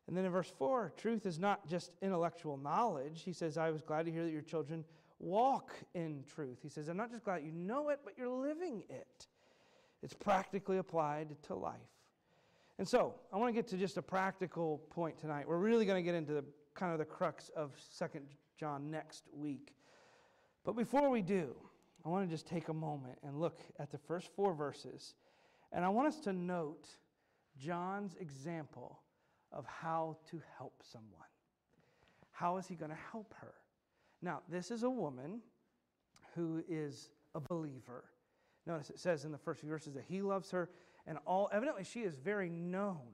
And 0.07 0.15
then 0.15 0.27
in 0.27 0.31
verse 0.31 0.53
4, 0.59 0.93
truth 0.99 1.25
is 1.25 1.39
not 1.39 1.67
just 1.67 1.93
intellectual 2.03 2.59
knowledge. 2.59 3.23
He 3.25 3.33
says, 3.33 3.57
I 3.57 3.71
was 3.71 3.81
glad 3.81 4.05
to 4.05 4.13
hear 4.13 4.25
that 4.25 4.33
your 4.33 4.43
children 4.43 4.85
walk 5.19 5.73
in 5.95 6.23
truth. 6.35 6.59
He 6.63 6.69
says, 6.69 6.89
I'm 6.89 6.99
not 6.99 7.11
just 7.11 7.25
glad 7.25 7.43
you 7.43 7.53
know 7.53 7.89
it, 7.89 8.01
but 8.05 8.19
you're 8.19 8.29
living 8.29 8.83
it. 8.91 9.27
It's 10.03 10.13
practically 10.13 10.77
applied 10.77 11.29
to 11.45 11.55
life. 11.55 11.73
And 12.79 12.87
so, 12.87 13.15
I 13.33 13.39
want 13.39 13.49
to 13.49 13.55
get 13.55 13.67
to 13.69 13.79
just 13.79 13.97
a 13.97 14.03
practical 14.03 14.83
point 14.91 15.17
tonight. 15.17 15.49
We're 15.49 15.57
really 15.57 15.87
going 15.87 16.05
to 16.05 16.07
get 16.07 16.15
into 16.15 16.35
the 16.35 16.45
kind 16.75 16.93
of 16.93 16.99
the 16.99 17.07
crux 17.07 17.51
of 17.57 17.71
Second 17.91 18.27
John 18.59 18.91
next 18.91 19.25
week. 19.33 19.75
But 20.65 20.77
before 20.77 21.11
we 21.11 21.23
do, 21.23 21.55
I 22.05 22.09
want 22.09 22.29
to 22.29 22.35
just 22.35 22.47
take 22.47 22.69
a 22.69 22.75
moment 22.75 23.19
and 23.23 23.41
look 23.41 23.61
at 23.79 23.91
the 23.91 23.99
first 23.99 24.29
four 24.35 24.55
verses. 24.55 25.15
And 25.73 25.85
I 25.85 25.89
want 25.89 26.09
us 26.09 26.21
to 26.21 26.33
note 26.33 26.87
John's 27.59 28.15
example 28.21 29.01
of 29.53 29.65
how 29.67 30.17
to 30.31 30.41
help 30.59 30.83
someone. 30.83 31.11
how 32.33 32.57
is 32.57 32.67
he 32.67 32.75
going 32.75 32.91
to 32.91 32.99
help 33.13 33.33
her? 33.41 33.55
Now, 34.21 34.41
this 34.49 34.71
is 34.73 34.83
a 34.83 34.91
woman 34.91 35.41
who 36.35 36.65
is 36.69 37.11
a 37.35 37.41
believer. 37.41 38.05
Notice 38.67 38.91
it 38.91 38.99
says 38.99 39.25
in 39.25 39.31
the 39.31 39.39
first 39.39 39.61
few 39.61 39.69
verses 39.69 39.95
that 39.95 40.05
he 40.09 40.23
loves 40.23 40.51
her, 40.51 40.71
and 41.07 41.19
all 41.27 41.49
evidently 41.53 41.85
she 41.85 42.01
is 42.01 42.17
very 42.17 42.49
known. 42.49 43.07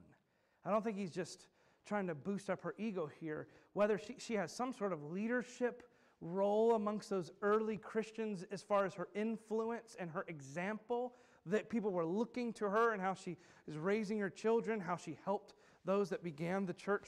I 0.65 0.71
don't 0.71 0.83
think 0.83 0.97
he's 0.97 1.11
just 1.11 1.47
trying 1.85 2.07
to 2.07 2.15
boost 2.15 2.49
up 2.49 2.61
her 2.63 2.75
ego 2.77 3.09
here. 3.19 3.47
Whether 3.73 3.97
she, 3.97 4.15
she 4.17 4.33
has 4.35 4.51
some 4.51 4.73
sort 4.73 4.93
of 4.93 5.11
leadership 5.11 5.83
role 6.21 6.75
amongst 6.75 7.09
those 7.09 7.31
early 7.41 7.77
Christians 7.77 8.45
as 8.51 8.61
far 8.61 8.85
as 8.85 8.93
her 8.93 9.07
influence 9.15 9.95
and 9.99 10.09
her 10.11 10.25
example, 10.27 11.13
that 11.47 11.69
people 11.69 11.91
were 11.91 12.05
looking 12.05 12.53
to 12.53 12.69
her 12.69 12.93
and 12.93 13.01
how 13.01 13.13
she 13.13 13.37
is 13.67 13.77
raising 13.77 14.19
her 14.19 14.29
children, 14.29 14.79
how 14.79 14.95
she 14.95 15.17
helped 15.25 15.55
those 15.85 16.09
that 16.09 16.23
began 16.23 16.65
the 16.65 16.73
church 16.73 17.07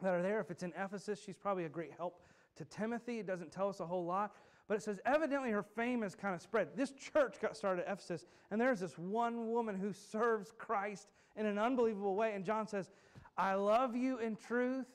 that 0.00 0.14
are 0.14 0.22
there. 0.22 0.40
If 0.40 0.50
it's 0.50 0.62
in 0.62 0.72
Ephesus, 0.76 1.20
she's 1.22 1.36
probably 1.36 1.64
a 1.64 1.68
great 1.68 1.92
help 1.96 2.22
to 2.56 2.64
Timothy. 2.64 3.18
It 3.18 3.26
doesn't 3.26 3.52
tell 3.52 3.68
us 3.68 3.80
a 3.80 3.86
whole 3.86 4.04
lot. 4.04 4.34
But 4.68 4.76
it 4.76 4.82
says, 4.82 5.00
evidently 5.06 5.50
her 5.50 5.62
fame 5.62 6.02
has 6.02 6.14
kind 6.14 6.34
of 6.34 6.42
spread. 6.42 6.68
This 6.76 6.92
church 6.92 7.40
got 7.40 7.56
started 7.56 7.86
at 7.86 7.92
Ephesus, 7.92 8.26
and 8.50 8.60
there's 8.60 8.80
this 8.80 8.98
one 8.98 9.50
woman 9.50 9.78
who 9.78 9.92
serves 9.92 10.52
Christ 10.58 11.08
in 11.36 11.46
an 11.46 11.58
unbelievable 11.58 12.14
way. 12.14 12.34
And 12.34 12.44
John 12.44 12.66
says, 12.66 12.90
I 13.38 13.54
love 13.54 13.94
you 13.94 14.18
in 14.18 14.34
truth, 14.36 14.86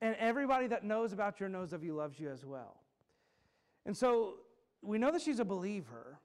and 0.00 0.14
everybody 0.16 0.68
that 0.68 0.84
knows 0.84 1.12
about 1.12 1.40
your 1.40 1.48
knows 1.48 1.72
of 1.72 1.82
you 1.82 1.94
loves 1.94 2.20
you 2.20 2.30
as 2.30 2.44
well. 2.44 2.80
And 3.84 3.96
so 3.96 4.34
we 4.80 4.98
know 4.98 5.10
that 5.10 5.20
she's 5.20 5.40
a 5.40 5.44
believer, 5.44 6.20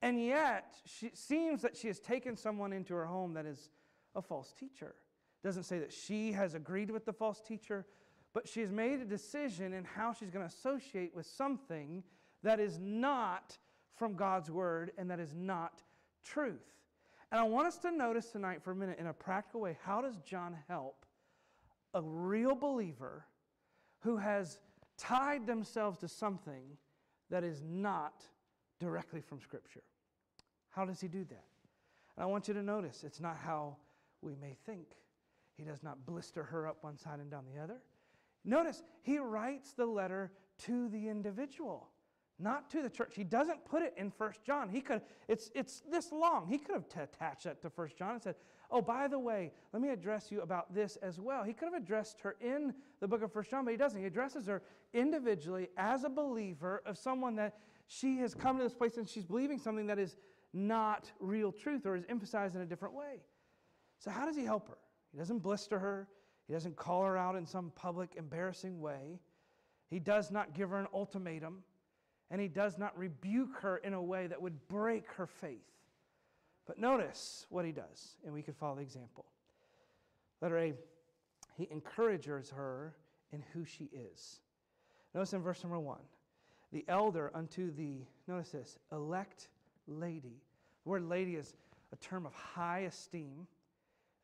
and 0.00 0.24
yet 0.24 0.74
she 0.86 1.10
seems 1.12 1.60
that 1.62 1.76
she 1.76 1.88
has 1.88 1.98
taken 1.98 2.36
someone 2.36 2.72
into 2.72 2.94
her 2.94 3.04
home 3.04 3.34
that 3.34 3.46
is 3.46 3.70
a 4.14 4.22
false 4.22 4.52
teacher. 4.52 4.94
Doesn't 5.42 5.64
say 5.64 5.80
that 5.80 5.92
she 5.92 6.30
has 6.32 6.54
agreed 6.54 6.90
with 6.90 7.04
the 7.04 7.12
false 7.12 7.40
teacher, 7.40 7.84
but 8.32 8.46
she 8.46 8.60
has 8.60 8.70
made 8.70 9.00
a 9.00 9.04
decision 9.04 9.72
in 9.72 9.84
how 9.84 10.12
she's 10.12 10.30
going 10.30 10.48
to 10.48 10.54
associate 10.54 11.14
with 11.16 11.26
something 11.26 12.04
that 12.44 12.60
is 12.60 12.78
not 12.80 13.58
from 13.96 14.14
God's 14.14 14.50
word 14.50 14.92
and 14.96 15.10
that 15.10 15.18
is 15.18 15.34
not 15.34 15.82
truth. 16.24 16.81
And 17.32 17.40
I 17.40 17.44
want 17.44 17.66
us 17.66 17.78
to 17.78 17.90
notice 17.90 18.26
tonight 18.26 18.62
for 18.62 18.72
a 18.72 18.76
minute 18.76 18.98
in 18.98 19.06
a 19.06 19.12
practical 19.12 19.62
way 19.62 19.78
how 19.82 20.02
does 20.02 20.18
John 20.18 20.54
help 20.68 21.06
a 21.94 22.02
real 22.02 22.54
believer 22.54 23.24
who 24.00 24.18
has 24.18 24.58
tied 24.98 25.46
themselves 25.46 25.98
to 26.00 26.08
something 26.08 26.62
that 27.30 27.42
is 27.42 27.62
not 27.66 28.22
directly 28.78 29.22
from 29.22 29.40
Scripture? 29.40 29.82
How 30.68 30.84
does 30.84 31.00
he 31.00 31.08
do 31.08 31.24
that? 31.24 31.44
And 32.16 32.22
I 32.22 32.26
want 32.26 32.48
you 32.48 32.54
to 32.54 32.62
notice 32.62 33.02
it's 33.02 33.20
not 33.20 33.38
how 33.38 33.76
we 34.20 34.34
may 34.36 34.54
think. 34.66 34.88
He 35.56 35.64
does 35.64 35.82
not 35.82 36.04
blister 36.04 36.42
her 36.42 36.68
up 36.68 36.84
one 36.84 36.98
side 36.98 37.18
and 37.18 37.30
down 37.30 37.44
the 37.54 37.62
other. 37.62 37.80
Notice, 38.44 38.82
he 39.02 39.18
writes 39.18 39.72
the 39.72 39.86
letter 39.86 40.32
to 40.64 40.88
the 40.90 41.08
individual, 41.08 41.88
not 42.38 42.70
to 42.70 42.82
the 42.82 42.90
church. 42.90 43.12
He 43.14 43.24
doesn't 43.24 43.64
put 43.64 43.82
it 43.82 43.94
in 43.96 44.10
First 44.10 44.44
John. 44.44 44.68
He 44.68 44.80
could, 44.80 45.02
it's, 45.28 45.50
it's 45.54 45.82
this 45.90 46.12
long. 46.12 46.46
He 46.48 46.58
could 46.58 46.74
have 46.74 46.88
t- 46.88 47.00
attached 47.00 47.44
that 47.44 47.62
to 47.62 47.70
First 47.70 47.96
John 47.96 48.14
and 48.14 48.22
said, 48.22 48.34
Oh, 48.70 48.80
by 48.80 49.06
the 49.06 49.18
way, 49.18 49.52
let 49.72 49.82
me 49.82 49.90
address 49.90 50.32
you 50.32 50.40
about 50.40 50.74
this 50.74 50.96
as 50.96 51.20
well. 51.20 51.44
He 51.44 51.52
could 51.52 51.66
have 51.66 51.82
addressed 51.82 52.20
her 52.22 52.36
in 52.40 52.72
the 53.00 53.06
book 53.06 53.22
of 53.22 53.30
First 53.30 53.50
John, 53.50 53.66
but 53.66 53.70
he 53.70 53.76
doesn't. 53.76 54.00
He 54.00 54.06
addresses 54.06 54.46
her 54.46 54.62
individually 54.94 55.68
as 55.76 56.04
a 56.04 56.08
believer 56.08 56.82
of 56.86 56.96
someone 56.96 57.36
that 57.36 57.58
she 57.86 58.18
has 58.18 58.34
come 58.34 58.56
to 58.56 58.64
this 58.64 58.72
place 58.72 58.96
and 58.96 59.06
she's 59.06 59.26
believing 59.26 59.58
something 59.58 59.86
that 59.88 59.98
is 59.98 60.16
not 60.54 61.10
real 61.20 61.52
truth 61.52 61.84
or 61.84 61.96
is 61.96 62.04
emphasized 62.08 62.54
in 62.54 62.62
a 62.62 62.66
different 62.66 62.94
way. 62.94 63.20
So, 63.98 64.10
how 64.10 64.24
does 64.24 64.36
he 64.36 64.44
help 64.44 64.68
her? 64.68 64.78
He 65.12 65.18
doesn't 65.18 65.40
blister 65.40 65.78
her, 65.78 66.08
he 66.46 66.54
doesn't 66.54 66.76
call 66.76 67.04
her 67.04 67.16
out 67.16 67.36
in 67.36 67.46
some 67.46 67.72
public, 67.74 68.14
embarrassing 68.16 68.80
way. 68.80 69.20
He 69.88 69.98
does 69.98 70.30
not 70.30 70.54
give 70.54 70.70
her 70.70 70.78
an 70.78 70.86
ultimatum, 70.94 71.62
and 72.32 72.40
he 72.40 72.48
does 72.48 72.78
not 72.78 72.98
rebuke 72.98 73.60
her 73.60 73.76
in 73.76 73.92
a 73.92 74.02
way 74.02 74.26
that 74.26 74.40
would 74.40 74.66
break 74.66 75.06
her 75.12 75.26
faith. 75.26 75.60
But 76.66 76.78
notice 76.78 77.46
what 77.50 77.66
he 77.66 77.72
does, 77.72 78.16
and 78.24 78.32
we 78.32 78.42
could 78.42 78.56
follow 78.56 78.76
the 78.76 78.82
example. 78.82 79.26
Letter 80.40 80.58
A, 80.58 80.72
he 81.58 81.68
encourages 81.70 82.50
her 82.50 82.94
in 83.32 83.44
who 83.52 83.66
she 83.66 83.90
is. 83.92 84.40
Notice 85.14 85.34
in 85.34 85.42
verse 85.42 85.62
number 85.62 85.78
one, 85.78 86.00
the 86.72 86.86
elder 86.88 87.30
unto 87.34 87.70
the, 87.70 87.98
notice 88.26 88.48
this, 88.48 88.78
elect 88.90 89.48
lady. 89.86 90.40
The 90.84 90.90
word 90.90 91.06
lady 91.06 91.36
is 91.36 91.52
a 91.92 91.96
term 91.96 92.24
of 92.24 92.32
high 92.32 92.80
esteem. 92.80 93.46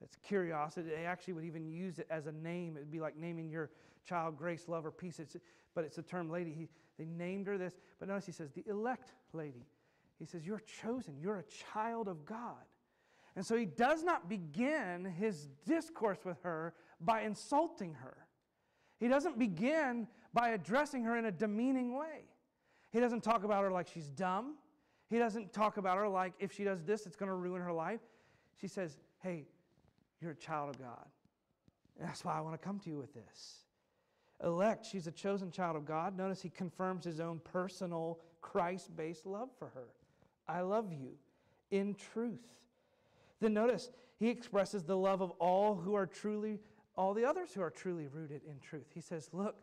It's 0.02 0.16
curiosity. 0.26 0.88
They 0.88 1.04
actually 1.04 1.34
would 1.34 1.44
even 1.44 1.68
use 1.68 1.98
it 1.98 2.06
as 2.08 2.26
a 2.26 2.32
name. 2.32 2.76
It 2.76 2.80
would 2.80 2.90
be 2.90 3.00
like 3.00 3.18
naming 3.18 3.50
your 3.50 3.68
child 4.08 4.38
grace, 4.38 4.66
love, 4.66 4.86
or 4.86 4.90
peace. 4.90 5.20
It's, 5.20 5.36
but 5.74 5.84
it's 5.84 5.96
the 5.96 6.02
term 6.02 6.30
lady. 6.30 6.54
He, 6.56 6.68
they 6.98 7.04
named 7.04 7.46
her 7.46 7.56
this. 7.56 7.78
But 7.98 8.08
notice 8.08 8.26
he 8.26 8.32
says, 8.32 8.50
the 8.50 8.64
elect 8.68 9.12
lady. 9.32 9.66
He 10.18 10.24
says, 10.24 10.44
You're 10.44 10.62
chosen. 10.82 11.16
You're 11.20 11.38
a 11.38 11.72
child 11.72 12.08
of 12.08 12.24
God. 12.24 12.64
And 13.36 13.46
so 13.46 13.56
he 13.56 13.66
does 13.66 14.02
not 14.02 14.28
begin 14.28 15.04
his 15.04 15.48
discourse 15.64 16.18
with 16.24 16.42
her 16.42 16.74
by 17.00 17.22
insulting 17.22 17.94
her. 17.94 18.16
He 18.98 19.06
doesn't 19.06 19.38
begin 19.38 20.08
by 20.34 20.50
addressing 20.50 21.04
her 21.04 21.16
in 21.16 21.26
a 21.26 21.30
demeaning 21.30 21.96
way. 21.96 22.24
He 22.90 22.98
doesn't 22.98 23.22
talk 23.22 23.44
about 23.44 23.62
her 23.62 23.70
like 23.70 23.86
she's 23.86 24.10
dumb. 24.10 24.56
He 25.08 25.18
doesn't 25.18 25.52
talk 25.52 25.76
about 25.76 25.98
her 25.98 26.08
like 26.08 26.32
if 26.40 26.52
she 26.52 26.64
does 26.64 26.82
this, 26.82 27.06
it's 27.06 27.16
going 27.16 27.28
to 27.28 27.34
ruin 27.34 27.62
her 27.62 27.72
life. 27.72 28.00
She 28.60 28.66
says, 28.66 28.98
Hey, 29.22 29.46
you're 30.20 30.32
a 30.32 30.36
child 30.36 30.70
of 30.70 30.78
God. 30.80 31.06
And 31.98 32.08
that's 32.08 32.24
why 32.24 32.36
I 32.36 32.40
want 32.40 32.60
to 32.60 32.66
come 32.66 32.80
to 32.80 32.90
you 32.90 32.98
with 32.98 33.14
this. 33.14 33.67
Elect, 34.42 34.86
she's 34.86 35.06
a 35.06 35.12
chosen 35.12 35.50
child 35.50 35.76
of 35.76 35.84
God. 35.84 36.16
Notice 36.16 36.40
he 36.40 36.50
confirms 36.50 37.04
his 37.04 37.20
own 37.20 37.40
personal 37.44 38.20
Christ 38.40 38.94
based 38.96 39.26
love 39.26 39.48
for 39.58 39.68
her. 39.74 39.88
I 40.46 40.60
love 40.60 40.92
you 40.92 41.10
in 41.70 41.94
truth. 41.94 42.46
Then 43.40 43.54
notice 43.54 43.90
he 44.18 44.28
expresses 44.28 44.84
the 44.84 44.96
love 44.96 45.20
of 45.20 45.30
all 45.32 45.74
who 45.74 45.94
are 45.94 46.06
truly, 46.06 46.60
all 46.96 47.14
the 47.14 47.24
others 47.24 47.50
who 47.52 47.62
are 47.62 47.70
truly 47.70 48.06
rooted 48.06 48.42
in 48.48 48.58
truth. 48.60 48.86
He 48.94 49.00
says, 49.00 49.28
Look, 49.32 49.56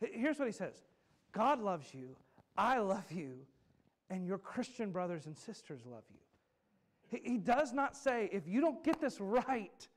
here's 0.00 0.38
what 0.38 0.46
he 0.46 0.52
says 0.52 0.82
God 1.32 1.60
loves 1.60 1.92
you, 1.92 2.16
I 2.56 2.78
love 2.78 3.10
you, 3.10 3.32
and 4.10 4.26
your 4.26 4.38
Christian 4.38 4.90
brothers 4.90 5.26
and 5.26 5.36
sisters 5.36 5.80
love 5.86 6.04
you. 6.10 6.18
He, 7.22 7.36
does 7.36 7.74
not 7.74 7.94
say, 7.94 8.30
if 8.32 8.48
you 8.48 8.62
don't 8.62 8.82
get 8.82 8.98
this 8.98 9.20
right, 9.20 9.88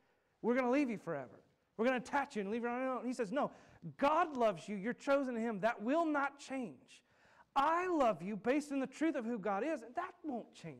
we're 0.41 0.53
going 0.53 0.65
to 0.65 0.71
leave 0.71 0.89
you 0.89 0.97
forever. 0.97 1.39
We're 1.77 1.85
going 1.85 2.01
to 2.01 2.05
attach 2.05 2.35
you 2.35 2.41
and 2.41 2.51
leave 2.51 2.63
you 2.63 2.69
alone. 2.69 3.03
He 3.05 3.13
says, 3.13 3.31
No, 3.31 3.51
God 3.97 4.35
loves 4.35 4.67
you. 4.67 4.75
You're 4.75 4.93
chosen 4.93 5.35
to 5.35 5.39
Him. 5.39 5.59
That 5.59 5.81
will 5.81 6.05
not 6.05 6.39
change. 6.39 7.03
I 7.55 7.87
love 7.87 8.21
you 8.21 8.35
based 8.35 8.71
on 8.71 8.79
the 8.79 8.87
truth 8.87 9.15
of 9.15 9.25
who 9.25 9.39
God 9.39 9.63
is, 9.63 9.81
and 9.81 9.95
that 9.95 10.13
won't 10.23 10.53
change. 10.53 10.75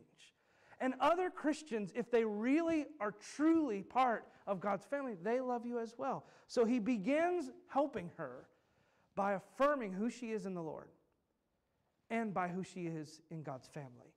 And 0.81 0.93
other 0.99 1.29
Christians, 1.29 1.91
if 1.95 2.11
they 2.11 2.25
really 2.25 2.85
are 2.99 3.13
truly 3.35 3.81
part 3.81 4.25
of 4.45 4.59
God's 4.59 4.85
family, 4.85 5.15
they 5.21 5.39
love 5.39 5.65
you 5.65 5.79
as 5.79 5.95
well. 5.97 6.25
So 6.47 6.65
he 6.65 6.79
begins 6.79 7.49
helping 7.67 8.11
her 8.17 8.47
by 9.15 9.33
affirming 9.33 9.93
who 9.93 10.09
she 10.09 10.31
is 10.31 10.45
in 10.45 10.53
the 10.53 10.61
Lord 10.61 10.89
and 12.09 12.33
by 12.33 12.49
who 12.49 12.61
she 12.63 12.87
is 12.87 13.21
in 13.31 13.41
God's 13.41 13.67
family. 13.67 14.13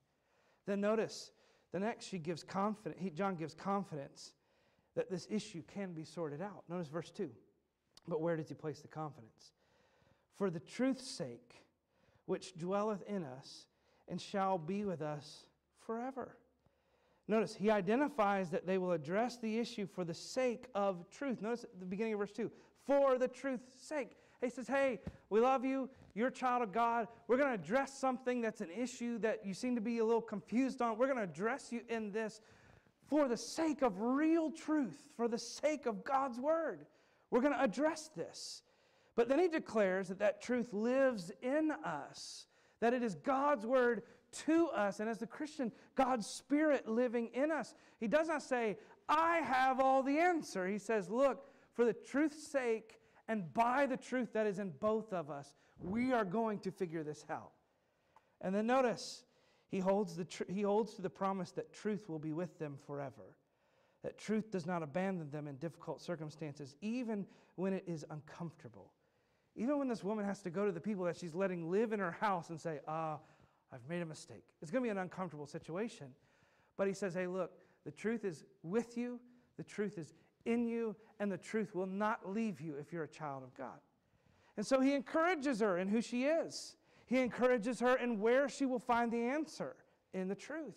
Then 0.66 0.80
notice 0.80 1.30
the 1.72 1.78
next 1.78 2.06
she 2.06 2.18
gives 2.18 2.42
confidence, 2.42 3.00
John 3.14 3.36
gives 3.36 3.54
confidence 3.54 4.32
that 4.96 5.08
this 5.10 5.28
issue 5.30 5.62
can 5.72 5.92
be 5.92 6.04
sorted 6.04 6.42
out. 6.42 6.64
Notice 6.68 6.88
verse 6.88 7.10
2. 7.10 7.30
But 8.08 8.20
where 8.20 8.36
does 8.36 8.48
he 8.48 8.54
place 8.54 8.80
the 8.80 8.88
confidence? 8.88 9.52
For 10.34 10.50
the 10.50 10.60
truth's 10.60 11.06
sake, 11.06 11.62
which 12.26 12.56
dwelleth 12.58 13.02
in 13.06 13.24
us 13.24 13.66
and 14.08 14.20
shall 14.20 14.58
be 14.58 14.84
with 14.84 15.02
us 15.02 15.44
forever. 15.78 16.36
Notice 17.26 17.54
he 17.54 17.70
identifies 17.70 18.48
that 18.50 18.66
they 18.66 18.78
will 18.78 18.92
address 18.92 19.36
the 19.36 19.58
issue 19.58 19.86
for 19.86 20.04
the 20.04 20.14
sake 20.14 20.66
of 20.74 21.04
truth. 21.10 21.42
Notice 21.42 21.64
at 21.64 21.78
the 21.78 21.84
beginning 21.84 22.14
of 22.14 22.20
verse 22.20 22.32
2 22.32 22.50
for 22.86 23.18
the 23.18 23.28
truth's 23.28 23.72
sake. 23.86 24.16
He 24.40 24.48
says, 24.48 24.66
Hey, 24.66 25.00
we 25.28 25.40
love 25.40 25.64
you. 25.64 25.90
You're 26.14 26.28
a 26.28 26.32
child 26.32 26.62
of 26.62 26.72
God. 26.72 27.06
We're 27.26 27.36
going 27.36 27.50
to 27.50 27.62
address 27.62 27.98
something 27.98 28.40
that's 28.40 28.62
an 28.62 28.70
issue 28.70 29.18
that 29.18 29.44
you 29.44 29.52
seem 29.52 29.74
to 29.74 29.80
be 29.80 29.98
a 29.98 30.04
little 30.04 30.22
confused 30.22 30.80
on. 30.80 30.96
We're 30.96 31.06
going 31.06 31.18
to 31.18 31.24
address 31.24 31.70
you 31.70 31.82
in 31.88 32.12
this 32.12 32.40
for 33.08 33.28
the 33.28 33.36
sake 33.36 33.82
of 33.82 34.00
real 34.00 34.50
truth, 34.50 35.08
for 35.16 35.28
the 35.28 35.38
sake 35.38 35.86
of 35.86 36.04
God's 36.04 36.38
word. 36.38 36.86
We're 37.30 37.40
going 37.40 37.52
to 37.52 37.62
address 37.62 38.10
this. 38.16 38.62
But 39.16 39.28
then 39.28 39.38
he 39.38 39.48
declares 39.48 40.08
that 40.08 40.20
that 40.20 40.40
truth 40.40 40.72
lives 40.72 41.32
in 41.42 41.72
us, 41.84 42.46
that 42.80 42.94
it 42.94 43.02
is 43.02 43.16
God's 43.16 43.66
word 43.66 44.02
to 44.46 44.68
us, 44.68 45.00
and 45.00 45.08
as 45.08 45.18
the 45.18 45.26
Christian, 45.26 45.72
God's 45.94 46.26
spirit 46.26 46.88
living 46.88 47.30
in 47.34 47.50
us. 47.50 47.74
He 47.98 48.06
does 48.06 48.28
not 48.28 48.42
say, 48.42 48.76
I 49.08 49.38
have 49.38 49.80
all 49.80 50.02
the 50.02 50.18
answer. 50.18 50.66
He 50.66 50.78
says, 50.78 51.08
Look, 51.08 51.46
for 51.74 51.84
the 51.84 51.94
truth's 51.94 52.46
sake 52.46 53.00
and 53.28 53.52
by 53.54 53.86
the 53.86 53.96
truth 53.96 54.32
that 54.32 54.46
is 54.46 54.58
in 54.58 54.70
both 54.80 55.12
of 55.12 55.30
us, 55.30 55.54
we 55.80 56.12
are 56.12 56.24
going 56.24 56.58
to 56.60 56.70
figure 56.70 57.02
this 57.02 57.24
out. 57.30 57.52
And 58.40 58.54
then 58.54 58.66
notice, 58.66 59.24
he 59.70 59.78
holds, 59.78 60.16
the 60.16 60.24
tr- 60.24 60.50
he 60.50 60.62
holds 60.62 60.94
to 60.94 61.02
the 61.02 61.10
promise 61.10 61.50
that 61.52 61.72
truth 61.72 62.08
will 62.08 62.18
be 62.18 62.32
with 62.32 62.58
them 62.58 62.78
forever, 62.86 63.36
that 64.02 64.16
truth 64.18 64.50
does 64.50 64.66
not 64.66 64.82
abandon 64.82 65.30
them 65.30 65.48
in 65.48 65.56
difficult 65.56 66.00
circumstances, 66.00 66.76
even 66.80 67.26
when 67.56 67.72
it 67.72 67.84
is 67.86 68.04
uncomfortable, 68.10 68.92
Even 69.58 69.76
when 69.76 69.88
this 69.88 70.04
woman 70.04 70.24
has 70.24 70.40
to 70.42 70.50
go 70.50 70.64
to 70.64 70.72
the 70.72 70.80
people 70.80 71.04
that 71.04 71.16
she's 71.16 71.34
letting 71.34 71.68
live 71.68 71.92
in 71.92 71.98
her 71.98 72.12
house 72.12 72.50
and 72.50 72.60
say, 72.60 72.78
ah, 72.86 73.18
I've 73.72 73.86
made 73.88 74.00
a 74.00 74.06
mistake. 74.06 74.44
It's 74.62 74.70
going 74.70 74.84
to 74.84 74.86
be 74.86 74.90
an 74.90 74.98
uncomfortable 74.98 75.46
situation. 75.46 76.06
But 76.76 76.86
he 76.86 76.94
says, 76.94 77.12
hey, 77.12 77.26
look, 77.26 77.50
the 77.84 77.90
truth 77.90 78.24
is 78.24 78.44
with 78.62 78.96
you, 78.96 79.18
the 79.56 79.64
truth 79.64 79.98
is 79.98 80.14
in 80.44 80.68
you, 80.68 80.94
and 81.18 81.30
the 81.30 81.36
truth 81.36 81.74
will 81.74 81.86
not 81.86 82.32
leave 82.32 82.60
you 82.60 82.76
if 82.76 82.92
you're 82.92 83.02
a 83.02 83.08
child 83.08 83.42
of 83.42 83.52
God. 83.56 83.80
And 84.56 84.64
so 84.64 84.80
he 84.80 84.94
encourages 84.94 85.58
her 85.58 85.78
in 85.78 85.88
who 85.88 86.00
she 86.00 86.24
is. 86.24 86.76
He 87.06 87.18
encourages 87.18 87.80
her 87.80 87.96
in 87.96 88.20
where 88.20 88.48
she 88.48 88.64
will 88.64 88.78
find 88.78 89.10
the 89.10 89.22
answer 89.22 89.74
in 90.14 90.28
the 90.28 90.36
truth. 90.36 90.76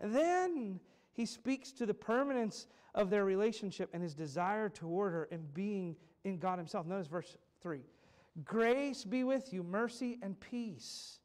And 0.00 0.12
then 0.12 0.80
he 1.18 1.26
speaks 1.26 1.72
to 1.72 1.84
the 1.84 1.92
permanence 1.92 2.68
of 2.94 3.10
their 3.10 3.24
relationship 3.24 3.90
and 3.92 4.00
his 4.00 4.14
desire 4.14 4.68
toward 4.68 5.12
her 5.12 5.28
and 5.32 5.52
being 5.52 5.96
in 6.22 6.38
God 6.38 6.58
himself. 6.58 6.86
Notice 6.86 7.08
verse 7.08 7.36
3 7.60 7.80
Grace 8.44 9.02
be 9.02 9.24
with 9.24 9.52
you, 9.52 9.64
mercy 9.64 10.20
and 10.22 10.38
peace 10.38 11.18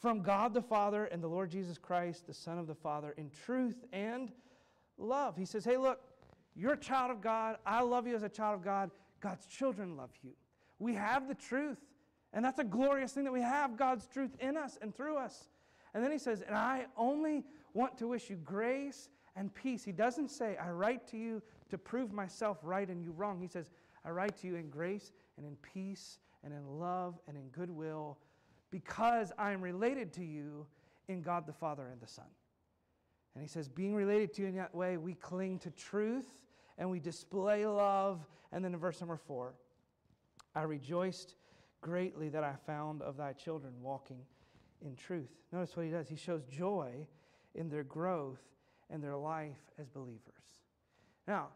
from 0.00 0.22
God 0.22 0.54
the 0.54 0.62
Father 0.62 1.04
and 1.04 1.22
the 1.22 1.28
Lord 1.28 1.50
Jesus 1.50 1.76
Christ, 1.76 2.26
the 2.26 2.32
Son 2.32 2.58
of 2.58 2.66
the 2.66 2.74
Father, 2.74 3.12
in 3.18 3.28
truth 3.44 3.84
and 3.92 4.32
love. 4.96 5.36
He 5.36 5.44
says, 5.44 5.62
Hey, 5.62 5.76
look, 5.76 6.00
you're 6.56 6.72
a 6.72 6.78
child 6.78 7.10
of 7.10 7.20
God. 7.20 7.58
I 7.66 7.82
love 7.82 8.06
you 8.06 8.16
as 8.16 8.22
a 8.22 8.30
child 8.30 8.54
of 8.54 8.64
God. 8.64 8.90
God's 9.20 9.44
children 9.44 9.94
love 9.94 10.12
you. 10.22 10.30
We 10.78 10.94
have 10.94 11.28
the 11.28 11.34
truth. 11.34 11.84
And 12.32 12.42
that's 12.42 12.60
a 12.60 12.64
glorious 12.64 13.12
thing 13.12 13.24
that 13.24 13.32
we 13.32 13.42
have 13.42 13.76
God's 13.76 14.06
truth 14.06 14.34
in 14.40 14.56
us 14.56 14.78
and 14.80 14.96
through 14.96 15.18
us. 15.18 15.50
And 15.92 16.02
then 16.02 16.12
he 16.12 16.18
says, 16.18 16.42
And 16.46 16.56
I 16.56 16.86
only 16.96 17.44
want 17.74 17.98
to 17.98 18.08
wish 18.08 18.30
you 18.30 18.36
grace 18.36 19.10
and 19.38 19.54
peace. 19.54 19.84
He 19.84 19.92
doesn't 19.92 20.30
say, 20.30 20.56
I 20.56 20.70
write 20.70 21.06
to 21.12 21.16
you 21.16 21.40
to 21.70 21.78
prove 21.78 22.12
myself 22.12 22.58
right 22.62 22.88
and 22.88 23.02
you 23.02 23.12
wrong. 23.12 23.40
He 23.40 23.46
says, 23.46 23.70
I 24.04 24.10
write 24.10 24.36
to 24.38 24.48
you 24.48 24.56
in 24.56 24.68
grace 24.68 25.12
and 25.36 25.46
in 25.46 25.56
peace 25.62 26.18
and 26.42 26.52
in 26.52 26.66
love 26.80 27.18
and 27.28 27.36
in 27.36 27.48
goodwill 27.50 28.18
because 28.70 29.32
I 29.38 29.52
am 29.52 29.62
related 29.62 30.12
to 30.14 30.24
you 30.24 30.66
in 31.06 31.22
God 31.22 31.46
the 31.46 31.52
Father 31.52 31.86
and 31.86 32.00
the 32.00 32.08
Son. 32.08 32.26
And 33.34 33.42
he 33.42 33.48
says, 33.48 33.68
being 33.68 33.94
related 33.94 34.34
to 34.34 34.42
you 34.42 34.48
in 34.48 34.56
that 34.56 34.74
way, 34.74 34.96
we 34.96 35.14
cling 35.14 35.60
to 35.60 35.70
truth 35.70 36.26
and 36.76 36.90
we 36.90 36.98
display 36.98 37.64
love. 37.64 38.26
And 38.50 38.64
then 38.64 38.74
in 38.74 38.80
verse 38.80 39.00
number 39.00 39.16
four, 39.16 39.54
I 40.56 40.62
rejoiced 40.62 41.36
greatly 41.80 42.28
that 42.30 42.42
I 42.42 42.54
found 42.66 43.02
of 43.02 43.16
thy 43.16 43.34
children 43.34 43.72
walking 43.80 44.18
in 44.84 44.96
truth. 44.96 45.30
Notice 45.52 45.76
what 45.76 45.86
he 45.86 45.92
does. 45.92 46.08
He 46.08 46.16
shows 46.16 46.44
joy 46.44 47.06
in 47.54 47.68
their 47.68 47.84
growth 47.84 48.40
and 48.90 49.02
their 49.02 49.16
life 49.16 49.58
as 49.78 49.88
believers. 49.88 50.20
Now, 51.26 51.48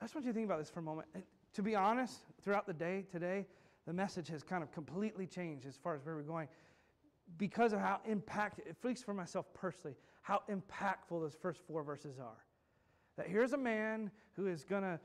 I 0.00 0.04
just 0.04 0.14
want 0.14 0.24
you 0.24 0.32
to 0.32 0.34
think 0.34 0.46
about 0.46 0.58
this 0.58 0.70
for 0.70 0.80
a 0.80 0.82
moment. 0.82 1.08
And 1.14 1.22
to 1.54 1.62
be 1.62 1.74
honest, 1.74 2.20
throughout 2.42 2.66
the 2.66 2.72
day 2.72 3.04
today, 3.10 3.46
the 3.86 3.92
message 3.92 4.28
has 4.28 4.42
kind 4.42 4.62
of 4.62 4.72
completely 4.72 5.26
changed 5.26 5.66
as 5.66 5.76
far 5.76 5.94
as 5.94 6.04
where 6.04 6.16
we're 6.16 6.22
going 6.22 6.48
because 7.38 7.72
of 7.72 7.80
how 7.80 8.00
impactful, 8.08 8.68
at 8.68 8.76
least 8.84 9.04
for 9.04 9.14
myself 9.14 9.46
personally, 9.54 9.96
how 10.22 10.42
impactful 10.50 11.20
those 11.20 11.36
first 11.40 11.60
four 11.66 11.82
verses 11.82 12.18
are. 12.18 12.44
That 13.16 13.28
here's 13.28 13.52
a 13.52 13.58
man 13.58 14.10
who 14.32 14.46
is 14.46 14.64
going 14.64 14.82
to 14.82 14.98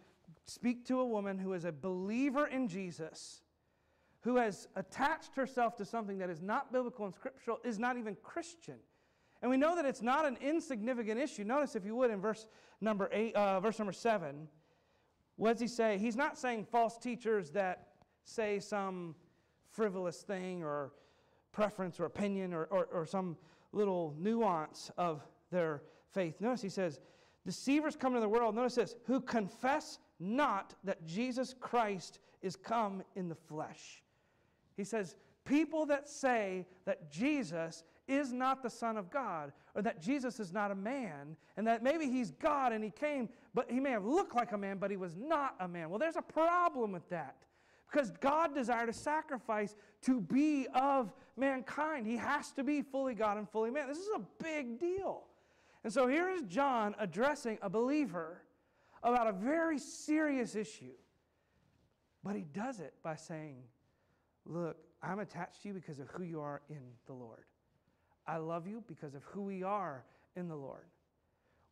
speak 0.46 0.86
to 0.86 1.00
a 1.00 1.06
woman 1.06 1.38
who 1.38 1.54
is 1.54 1.66
a 1.66 1.72
believer 1.72 2.48
in 2.48 2.68
Jesus, 2.68 3.42
who 4.22 4.38
has 4.38 4.68
attached 4.76 5.36
herself 5.36 5.76
to 5.78 5.86
something 5.86 6.18
that 6.18 6.30
is 6.30 6.42
not 6.42 6.72
biblical 6.72 7.06
and 7.06 7.14
scriptural, 7.14 7.60
is 7.64 7.78
not 7.78 7.98
even 7.98 8.16
Christian. 8.24 8.78
And 9.42 9.52
we 9.52 9.58
know 9.58 9.76
that 9.76 9.86
it's 9.86 10.02
not 10.02 10.26
an 10.26 10.38
insignificant 10.42 11.20
issue. 11.20 11.44
Notice, 11.44 11.76
if 11.76 11.86
you 11.86 11.96
would, 11.96 12.12
in 12.12 12.20
verse 12.20 12.48
number 12.82 13.10
eight, 13.12 13.36
uh, 13.36 13.60
verse 13.60 13.78
number 13.78 13.92
seven, 13.94 14.48
what 15.36 15.54
does 15.54 15.62
he 15.62 15.68
say? 15.68 15.98
He's 15.98 16.16
not 16.16 16.38
saying 16.38 16.66
false 16.66 16.98
teachers 16.98 17.52
that 17.52 17.88
say 18.24 18.60
some 18.60 19.16
frivolous 19.70 20.22
thing 20.22 20.64
or 20.64 20.92
preference 21.52 22.00
or 22.00 22.06
opinion 22.06 22.54
or, 22.54 22.66
or, 22.66 22.86
or 22.86 23.06
some 23.06 23.38
little 23.72 24.16
nuance 24.18 24.92
of 24.98 25.22
their 25.52 25.84
faith. 26.12 26.40
Notice 26.40 26.62
he 26.62 26.70
says, 26.70 27.00
Deceivers 27.46 27.96
come 27.96 28.14
into 28.16 28.22
the 28.22 28.30
world, 28.30 28.56
notice 28.56 28.76
this, 28.76 28.96
who 29.06 29.22
confess 29.22 30.00
not 30.20 30.74
that 30.84 31.06
Jesus 31.06 31.54
Christ 31.60 32.20
is 32.42 32.56
come 32.56 33.04
in 33.16 33.30
the 33.30 33.36
flesh. 33.36 34.04
He 34.76 34.84
says, 34.84 35.16
People 35.44 35.86
that 35.88 36.10
say 36.10 36.66
that 36.86 37.12
Jesus 37.12 37.84
is 38.08 38.32
not 38.32 38.62
the 38.62 38.70
Son 38.70 38.98
of 38.98 39.10
God, 39.10 39.52
or 39.74 39.82
that 39.82 40.02
Jesus 40.02 40.40
is 40.40 40.54
not 40.54 40.72
a 40.72 40.76
man, 40.76 41.36
and 41.58 41.66
that 41.68 41.84
maybe 41.84 42.06
he's 42.06 42.32
God 42.32 42.72
and 42.74 42.84
he 42.84 42.92
came, 42.92 43.30
but 43.54 43.70
he 43.70 43.80
may 43.80 43.92
have 43.92 44.06
looked 44.06 44.36
like 44.36 44.52
a 44.52 44.58
man, 44.58 44.78
but 44.78 44.92
he 44.92 44.98
was 44.98 45.16
not 45.16 45.56
a 45.60 45.68
man. 45.68 45.90
Well, 45.90 46.00
there's 46.00 46.16
a 46.16 46.22
problem 46.22 46.92
with 46.92 47.08
that. 47.10 47.36
Because 47.92 48.12
God 48.20 48.54
desired 48.54 48.90
a 48.90 48.94
sacrifice 48.94 49.76
to 50.02 50.20
be 50.20 50.68
of 50.74 51.14
mankind. 51.38 52.08
He 52.08 52.18
has 52.18 52.52
to 52.54 52.64
be 52.64 52.82
fully 52.82 53.14
God 53.14 53.38
and 53.38 53.50
fully 53.50 53.72
man. 53.72 53.88
This 53.88 54.00
is 54.00 54.10
a 54.16 54.22
big 54.44 54.80
deal. 54.80 55.24
And 55.84 55.94
so 55.94 56.08
here 56.08 56.30
is 56.30 56.42
John 56.44 56.96
addressing 57.00 57.60
a 57.62 57.70
believer 57.70 58.42
about 59.04 59.28
a 59.28 59.32
very 59.32 59.78
serious 59.78 60.56
issue. 60.56 60.94
But 62.24 62.36
he 62.36 62.42
does 62.42 62.80
it 62.80 62.96
by 63.04 63.16
saying, 63.16 63.58
Look, 64.46 64.78
I'm 65.02 65.20
attached 65.20 65.62
to 65.62 65.70
you 65.70 65.74
because 65.74 66.00
of 66.00 66.08
who 66.10 66.24
you 66.24 66.42
are 66.42 66.62
in 66.70 66.82
the 67.08 67.14
Lord. 67.14 67.46
I 68.28 68.38
love 68.38 68.68
you 68.68 68.84
because 68.88 69.16
of 69.16 69.24
who 69.24 69.42
we 69.42 69.64
are 69.64 70.04
in 70.36 70.48
the 70.48 70.56
Lord. 70.56 70.86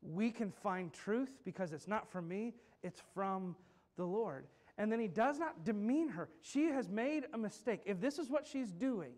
We 0.01 0.31
can 0.31 0.51
find 0.51 0.91
truth 0.93 1.31
because 1.45 1.71
it's 1.71 1.87
not 1.87 2.11
from 2.11 2.27
me, 2.27 2.53
it's 2.83 3.01
from 3.13 3.55
the 3.97 4.05
Lord. 4.05 4.45
And 4.77 4.91
then 4.91 4.99
he 4.99 5.07
does 5.07 5.39
not 5.39 5.63
demean 5.63 6.09
her. 6.09 6.29
She 6.41 6.65
has 6.65 6.89
made 6.89 7.25
a 7.33 7.37
mistake. 7.37 7.81
If 7.85 8.01
this 8.01 8.17
is 8.17 8.29
what 8.29 8.45
she's 8.45 8.71
doing, 8.71 9.13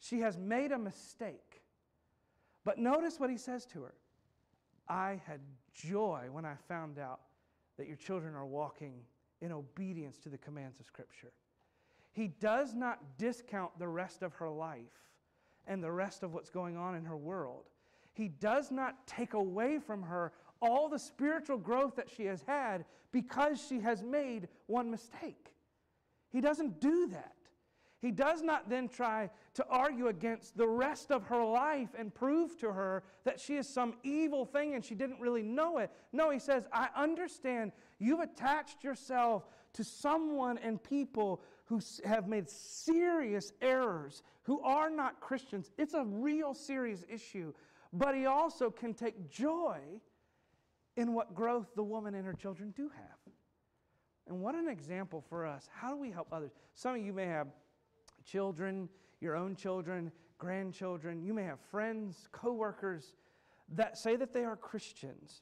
she 0.00 0.20
has 0.20 0.38
made 0.38 0.72
a 0.72 0.78
mistake. 0.78 1.62
But 2.64 2.78
notice 2.78 3.20
what 3.20 3.30
he 3.30 3.36
says 3.36 3.66
to 3.66 3.82
her 3.82 3.94
I 4.88 5.20
had 5.26 5.40
joy 5.74 6.26
when 6.30 6.44
I 6.44 6.54
found 6.68 6.98
out 6.98 7.20
that 7.78 7.86
your 7.86 7.96
children 7.96 8.34
are 8.34 8.46
walking 8.46 8.94
in 9.40 9.52
obedience 9.52 10.18
to 10.18 10.28
the 10.28 10.38
commands 10.38 10.80
of 10.80 10.86
Scripture. 10.86 11.32
He 12.12 12.28
does 12.28 12.74
not 12.74 12.98
discount 13.18 13.78
the 13.78 13.88
rest 13.88 14.22
of 14.22 14.34
her 14.34 14.50
life 14.50 15.02
and 15.66 15.82
the 15.82 15.92
rest 15.92 16.22
of 16.22 16.34
what's 16.34 16.50
going 16.50 16.76
on 16.76 16.94
in 16.94 17.04
her 17.04 17.16
world. 17.16 17.64
He 18.12 18.28
does 18.28 18.70
not 18.70 19.06
take 19.06 19.34
away 19.34 19.78
from 19.78 20.02
her 20.02 20.32
all 20.60 20.88
the 20.88 20.98
spiritual 20.98 21.58
growth 21.58 21.96
that 21.96 22.10
she 22.10 22.24
has 22.26 22.42
had 22.42 22.84
because 23.10 23.64
she 23.68 23.80
has 23.80 24.02
made 24.02 24.48
one 24.66 24.90
mistake. 24.90 25.52
He 26.30 26.40
doesn't 26.40 26.80
do 26.80 27.08
that. 27.08 27.34
He 28.00 28.10
does 28.10 28.42
not 28.42 28.68
then 28.68 28.88
try 28.88 29.30
to 29.54 29.64
argue 29.68 30.08
against 30.08 30.56
the 30.56 30.66
rest 30.66 31.12
of 31.12 31.22
her 31.24 31.44
life 31.44 31.90
and 31.96 32.12
prove 32.12 32.58
to 32.58 32.72
her 32.72 33.04
that 33.24 33.38
she 33.38 33.54
is 33.54 33.68
some 33.68 33.94
evil 34.02 34.44
thing 34.44 34.74
and 34.74 34.84
she 34.84 34.96
didn't 34.96 35.20
really 35.20 35.44
know 35.44 35.78
it. 35.78 35.92
No, 36.12 36.30
he 36.30 36.40
says, 36.40 36.66
I 36.72 36.88
understand 36.96 37.70
you've 38.00 38.18
attached 38.18 38.82
yourself 38.82 39.46
to 39.74 39.84
someone 39.84 40.58
and 40.58 40.82
people 40.82 41.42
who 41.72 41.80
have 42.04 42.28
made 42.28 42.50
serious 42.50 43.54
errors, 43.62 44.22
who 44.42 44.60
are 44.60 44.90
not 44.90 45.20
Christians. 45.20 45.70
It's 45.78 45.94
a 45.94 46.04
real 46.04 46.52
serious 46.52 47.02
issue. 47.08 47.54
But 47.94 48.14
he 48.14 48.26
also 48.26 48.70
can 48.70 48.92
take 48.92 49.30
joy 49.30 49.78
in 50.98 51.14
what 51.14 51.34
growth 51.34 51.68
the 51.74 51.82
woman 51.82 52.14
and 52.14 52.26
her 52.26 52.34
children 52.34 52.74
do 52.76 52.90
have. 52.90 53.34
And 54.28 54.42
what 54.42 54.54
an 54.54 54.68
example 54.68 55.24
for 55.30 55.46
us. 55.46 55.66
How 55.72 55.90
do 55.90 55.96
we 55.96 56.10
help 56.10 56.28
others? 56.30 56.52
Some 56.74 56.96
of 56.96 57.00
you 57.00 57.14
may 57.14 57.24
have 57.24 57.48
children, 58.22 58.90
your 59.22 59.34
own 59.34 59.56
children, 59.56 60.12
grandchildren. 60.36 61.22
You 61.22 61.32
may 61.32 61.44
have 61.44 61.58
friends, 61.70 62.28
coworkers 62.32 63.14
that 63.74 63.96
say 63.96 64.16
that 64.16 64.34
they 64.34 64.44
are 64.44 64.56
Christians, 64.56 65.40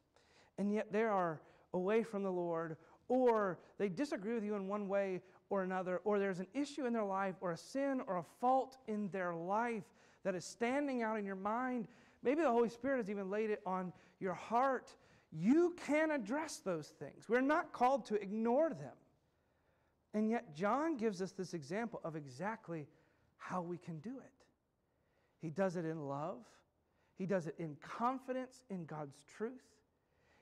and 0.59 0.73
yet 0.73 0.93
they 0.93 1.03
are 1.03 1.41
away 1.75 2.05
from 2.05 2.23
the 2.23 2.31
Lord, 2.31 2.77
or 3.09 3.59
they 3.79 3.89
disagree 3.89 4.35
with 4.35 4.45
you 4.45 4.55
in 4.55 4.69
one 4.69 4.87
way 4.87 5.23
or 5.51 5.63
another, 5.63 6.01
or 6.05 6.19
there's 6.19 6.39
an 6.39 6.47
issue 6.55 6.87
in 6.87 6.93
their 6.93 7.05
life, 7.05 7.35
or 7.41 7.53
a 7.53 7.57
sin 7.57 8.01
or 8.07 8.17
a 8.17 8.25
fault 8.41 8.79
in 8.87 9.09
their 9.11 9.35
life 9.35 9.85
that 10.25 10.35
is 10.35 10.45
standing 10.45 11.03
out 11.03 11.19
in 11.19 11.27
your 11.27 11.37
mind. 11.37 11.89
Maybe 12.23 12.43
the 12.43 12.51
Holy 12.51 12.69
Spirit 12.69 12.99
has 12.99 13.11
even 13.11 13.31
laid 13.31 13.51
it 13.51 13.61
on 13.67 13.93
your 14.21 14.35
heart. 14.35 14.95
You 15.33 15.75
can 15.87 16.11
address 16.11 16.59
those 16.59 16.89
things. 16.89 17.29
We're 17.29 17.41
not 17.41 17.73
called 17.73 18.07
to 18.07 18.15
ignore 18.15 18.71
them. 18.71 18.95
And 20.13 20.29
yet, 20.29 20.55
John 20.55 20.97
gives 20.97 21.23
us 21.23 21.33
this 21.33 21.55
example 21.55 22.01
of 22.05 22.17
exactly 22.17 22.89
how 23.37 23.63
we 23.63 23.79
can 23.79 23.99
do 24.01 24.19
it. 24.19 24.33
He 25.41 25.51
does 25.51 25.77
it 25.77 25.85
in 25.85 26.07
love, 26.07 26.45
he 27.17 27.27
does 27.27 27.47
it 27.47 27.55
in 27.59 27.77
confidence 27.81 28.65
in 28.71 28.85
God's 28.85 29.25
truth, 29.37 29.65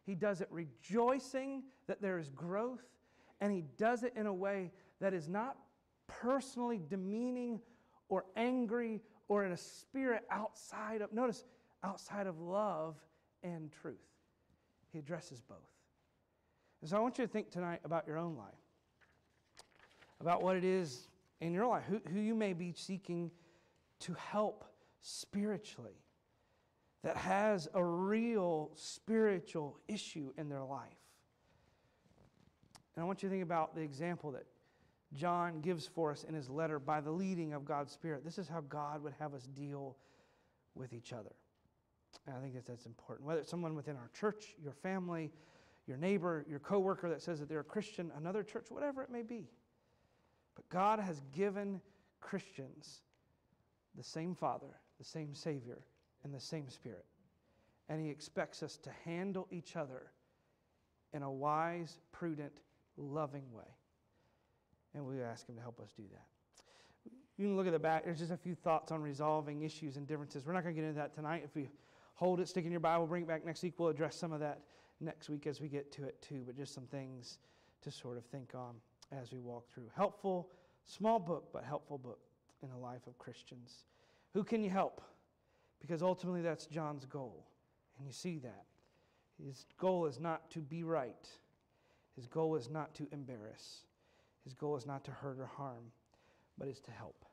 he 0.04 0.14
does 0.14 0.40
it 0.40 0.48
rejoicing 0.50 1.62
that 1.86 2.02
there 2.02 2.18
is 2.18 2.30
growth, 2.30 2.84
and 3.40 3.52
he 3.52 3.64
does 3.76 4.02
it 4.02 4.14
in 4.16 4.26
a 4.26 4.34
way 4.34 4.72
that 5.01 5.14
is 5.14 5.28
not 5.28 5.57
personally 6.07 6.80
demeaning 6.88 7.61
or 8.09 8.24
angry 8.36 9.01
or 9.28 9.44
in 9.44 9.53
a 9.53 9.57
spirit 9.57 10.22
outside 10.30 11.03
of, 11.03 11.12
notice, 11.12 11.44
outside 11.84 12.26
of 12.26 12.40
love 12.40 12.96
and 13.42 13.70
truth. 13.70 13.96
He 14.92 14.99
addresses 14.99 15.40
both. 15.40 15.59
And 16.80 16.88
so 16.88 16.96
I 16.96 17.01
want 17.01 17.18
you 17.18 17.26
to 17.26 17.30
think 17.30 17.51
tonight 17.51 17.80
about 17.84 18.07
your 18.07 18.16
own 18.16 18.36
life 18.36 18.55
about 20.20 20.42
what 20.42 20.57
it 20.57 20.64
is 20.64 21.09
in 21.40 21.53
your 21.53 21.66
life, 21.66 21.84
who, 21.88 22.01
who 22.12 22.20
you 22.20 22.34
may 22.34 22.53
be 22.53 22.72
seeking 22.72 23.30
to 24.01 24.14
help 24.14 24.64
spiritually, 25.01 26.03
that 27.05 27.16
has 27.16 27.68
a 27.74 27.84
real 27.84 28.70
spiritual 28.74 29.78
issue 29.86 30.32
in 30.36 30.49
their 30.49 30.64
life. 30.64 30.88
And 32.96 33.05
I 33.05 33.07
want 33.07 33.22
you 33.22 33.28
to 33.28 33.32
think 33.32 33.44
about 33.44 33.76
the 33.76 33.80
example 33.80 34.32
that 34.32 34.44
John 35.14 35.61
gives 35.61 35.86
for 35.86 36.12
us 36.12 36.24
in 36.24 36.34
his 36.34 36.50
letter 36.50 36.78
by 36.78 37.00
the 37.00 37.11
leading 37.11 37.52
of 37.54 37.64
God's 37.64 37.92
Spirit. 37.92 38.24
This 38.24 38.38
is 38.38 38.48
how 38.48 38.61
God 38.61 39.02
would 39.02 39.14
have 39.18 39.34
us 39.34 39.46
deal 39.46 39.96
with 40.74 40.92
each 40.92 41.12
other. 41.12 41.32
And 42.26 42.36
I 42.36 42.40
think 42.40 42.54
that 42.54 42.66
that's 42.66 42.86
important. 42.86 43.26
Whether 43.26 43.40
it's 43.40 43.50
someone 43.50 43.74
within 43.74 43.96
our 43.96 44.11
church, 44.18 44.54
your 44.62 44.72
family, 44.72 45.32
your 45.86 45.96
neighbor, 45.96 46.44
your 46.48 46.59
coworker 46.59 47.09
that 47.09 47.22
says 47.22 47.40
that 47.40 47.48
they're 47.48 47.61
a 47.61 47.64
Christian, 47.64 48.12
another 48.16 48.42
church, 48.42 48.66
whatever 48.68 49.02
it 49.02 49.11
may 49.11 49.22
be. 49.22 49.48
But 50.54 50.68
God 50.68 51.00
has 51.00 51.22
given 51.34 51.80
Christians 52.20 53.00
the 53.96 54.02
same 54.02 54.34
Father, 54.34 54.78
the 54.98 55.04
same 55.04 55.34
Savior, 55.34 55.78
and 56.24 56.34
the 56.34 56.40
same 56.40 56.68
Spirit. 56.68 57.06
And 57.88 58.00
He 58.00 58.11
expects 58.11 58.62
us 58.62 58.76
to 58.78 58.90
handle 59.04 59.48
each 59.50 59.76
other 59.76 60.11
in 61.14 61.22
a 61.22 61.30
wise, 61.30 61.98
prudent, 62.12 62.61
loving 62.98 63.50
way. 63.52 63.64
And 64.95 65.07
we 65.07 65.22
ask 65.22 65.49
Him 65.49 65.57
to 65.57 65.62
help 65.62 65.80
us 65.80 65.91
do 65.97 66.05
that. 66.12 66.26
You 67.36 67.47
can 67.47 67.57
look 67.57 67.66
at 67.66 67.72
the 67.72 67.78
back. 67.78 68.05
There's 68.05 68.18
just 68.18 68.32
a 68.32 68.36
few 68.36 68.55
thoughts 68.55 68.91
on 68.91 69.01
resolving 69.01 69.62
issues 69.62 69.97
and 69.97 70.07
differences. 70.07 70.45
We're 70.45 70.55
not 70.55 70.64
going 70.64 70.74
to 70.74 70.80
get 70.80 70.89
into 70.89 70.99
that 70.99 71.14
tonight. 71.14 71.43
If 71.45 71.55
we 71.55 71.68
hold 72.14 72.41
it, 72.41 72.49
stick 72.49 72.64
in 72.64 72.72
your 72.72 72.80
Bible, 72.80 73.07
bring 73.07 73.22
it 73.22 73.28
back 73.28 73.47
next 73.47 73.62
week, 73.62 73.74
we'll 73.78 73.91
address 73.91 74.16
some 74.16 74.32
of 74.32 74.41
that 74.41 74.61
next 75.01 75.28
week 75.28 75.47
as 75.47 75.61
we 75.61 75.68
get 75.68 75.93
to 75.93 76.05
it 76.05 76.20
too. 76.20 76.43
But 76.45 76.57
just 76.57 76.74
some 76.74 76.86
things 76.86 77.39
to 77.82 77.93
sort 77.93 78.16
of 78.16 78.24
think 78.24 78.55
on 78.55 78.74
as 79.12 79.32
we 79.32 79.39
walk 79.39 79.68
through. 79.72 79.89
Helpful, 79.95 80.49
small 80.84 81.20
book, 81.20 81.51
but 81.53 81.62
helpful 81.62 81.97
book 81.97 82.18
in 82.62 82.70
the 82.70 82.76
life 82.76 83.07
of 83.07 83.16
Christians. 83.18 83.84
Who 84.34 84.43
can 84.43 84.64
you 84.64 84.70
help? 84.70 85.01
Because 85.80 86.03
ultimately 86.03 86.43
that's 86.43 86.66
John's 86.66 87.05
goal. 87.05 87.47
And 87.99 88.07
you 88.07 88.12
see 88.12 88.39
that. 88.41 88.64
His 89.45 89.66
goal 89.78 90.07
is 90.07 90.18
not 90.18 90.51
to 90.51 90.59
be 90.59 90.82
right, 90.82 91.28
his 92.16 92.26
goal 92.26 92.57
is 92.57 92.68
not 92.68 92.93
to 92.97 93.07
embarrass, 93.12 93.82
his 94.49 94.55
goal 94.55 94.78
is 94.78 94.86
not 94.86 95.05
to 95.05 95.11
hurt 95.11 95.38
or 95.38 95.44
harm, 95.44 95.92
but 96.57 96.68
is 96.68 96.80
to 96.80 96.90
help. 96.90 97.26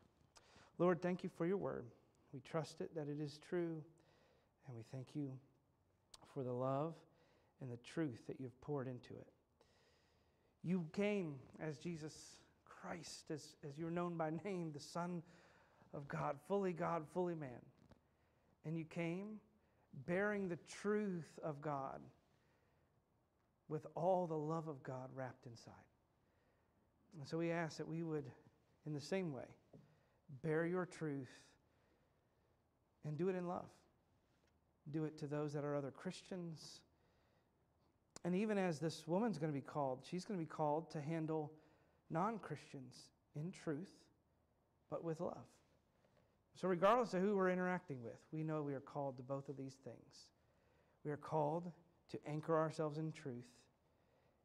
Lord, 0.80 1.01
thank 1.01 1.24
you 1.24 1.30
for 1.38 1.45
your 1.45 1.55
word. 1.55 1.86
We 2.34 2.41
trust 2.41 2.82
it 2.82 2.93
that 2.93 3.07
it 3.07 3.22
is 3.22 3.39
true, 3.47 3.82
and 4.68 4.76
we 4.76 4.84
thank 4.91 5.07
you 5.13 5.32
for 6.34 6.43
the 6.43 6.51
love 6.51 6.93
and 7.61 7.72
the 7.72 7.78
truth 7.78 8.28
that 8.28 8.36
you've 8.38 8.59
poured 8.59 8.89
into 8.89 9.13
it. 9.13 9.30
You 10.61 10.86
came 10.91 11.36
as 11.61 11.78
Jesus 11.78 12.13
Christ, 12.66 13.32
as, 13.32 13.55
as 13.63 13.78
you're 13.78 13.89
known 13.89 14.18
by 14.18 14.32
name, 14.43 14.72
the 14.74 14.82
Son 14.82 15.24
of 15.93 16.09
God, 16.09 16.36
fully 16.49 16.74
God, 16.74 17.05
fully 17.13 17.36
man. 17.36 17.61
And 18.66 18.76
you 18.76 18.84
came 18.84 19.39
bearing 20.05 20.49
the 20.49 20.59
truth 20.68 21.39
of 21.41 21.61
God 21.61 22.01
with 23.70 23.88
all 23.95 24.28
the 24.28 24.36
love 24.36 24.68
of 24.68 24.84
God 24.84 25.07
wrapped 25.16 25.45
inside. 25.45 25.72
And 27.18 27.28
so 27.28 27.38
we 27.38 27.51
ask 27.51 27.78
that 27.78 27.88
we 27.88 28.03
would, 28.03 28.26
in 28.86 28.93
the 28.93 29.01
same 29.01 29.34
way, 29.34 29.47
bear 30.43 30.66
your 30.66 30.86
truth 30.86 31.30
and 33.05 33.18
do 33.18 33.30
it 33.30 33.36
in 33.36 33.47
love. 33.47 33.70
Do 34.91 35.05
it 35.05 35.18
to 35.20 35.28
those 35.28 35.53
that 35.53 35.63
are 35.63 35.76
other 35.76 35.91
Christians. 35.91 36.82
And 38.24 38.36
even 38.36 38.57
as 38.57 38.80
this 38.80 39.07
woman's 39.07 39.38
going 39.38 39.51
to 39.51 39.57
be 39.57 39.66
called, 39.66 39.99
she's 40.09 40.26
going 40.26 40.39
to 40.39 40.43
be 40.43 40.49
called 40.49 40.91
to 40.91 41.01
handle 41.01 41.51
non 42.09 42.38
Christians 42.39 42.95
in 43.36 43.51
truth, 43.51 43.91
but 44.89 45.03
with 45.03 45.22
love. 45.22 45.38
So, 46.55 46.68
regardless 46.68 47.13
of 47.13 47.22
who 47.22 47.36
we're 47.36 47.49
interacting 47.49 48.01
with, 48.03 48.20
we 48.32 48.43
know 48.43 48.61
we 48.61 48.74
are 48.74 48.80
called 48.80 49.18
to 49.18 49.24
both 49.24 49.49
of 49.49 49.57
these 49.57 49.76
things. 49.84 50.30
We 51.03 51.11
are 51.11 51.18
called 51.18 51.72
to 52.11 52.20
anchor 52.28 52.57
ourselves 52.57 52.97
in 52.97 53.11
truth, 53.11 53.45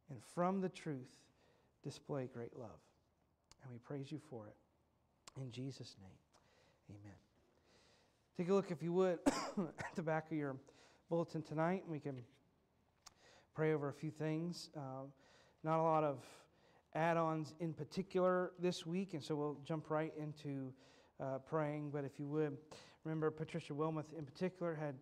and 0.08 0.18
from 0.34 0.60
the 0.60 0.68
truth, 0.68 1.08
display 1.82 2.28
great 2.32 2.56
love. 2.56 2.78
And 3.62 3.72
we 3.72 3.78
praise 3.78 4.10
you 4.10 4.20
for 4.30 4.46
it. 4.46 4.56
In 5.40 5.50
Jesus' 5.50 5.96
name, 6.00 6.98
amen. 6.98 7.16
Take 8.36 8.48
a 8.48 8.54
look, 8.54 8.70
if 8.70 8.82
you 8.82 8.92
would, 8.92 9.18
at 9.26 9.94
the 9.94 10.02
back 10.02 10.30
of 10.30 10.36
your 10.36 10.56
bulletin 11.08 11.42
tonight, 11.42 11.82
and 11.84 11.92
we 11.92 12.00
can 12.00 12.22
pray 13.54 13.72
over 13.72 13.88
a 13.88 13.92
few 13.92 14.10
things. 14.10 14.70
Uh, 14.76 15.04
not 15.62 15.78
a 15.78 15.82
lot 15.82 16.04
of 16.04 16.24
add 16.94 17.16
ons 17.16 17.54
in 17.60 17.72
particular 17.72 18.52
this 18.58 18.86
week, 18.86 19.14
and 19.14 19.22
so 19.22 19.34
we'll 19.34 19.58
jump 19.64 19.90
right 19.90 20.12
into 20.18 20.72
uh, 21.20 21.38
praying. 21.38 21.90
But 21.90 22.04
if 22.04 22.18
you 22.18 22.26
would, 22.28 22.56
remember 23.04 23.30
Patricia 23.30 23.72
Wilmoth 23.72 24.12
in 24.16 24.24
particular 24.24 24.74
had 24.74 24.94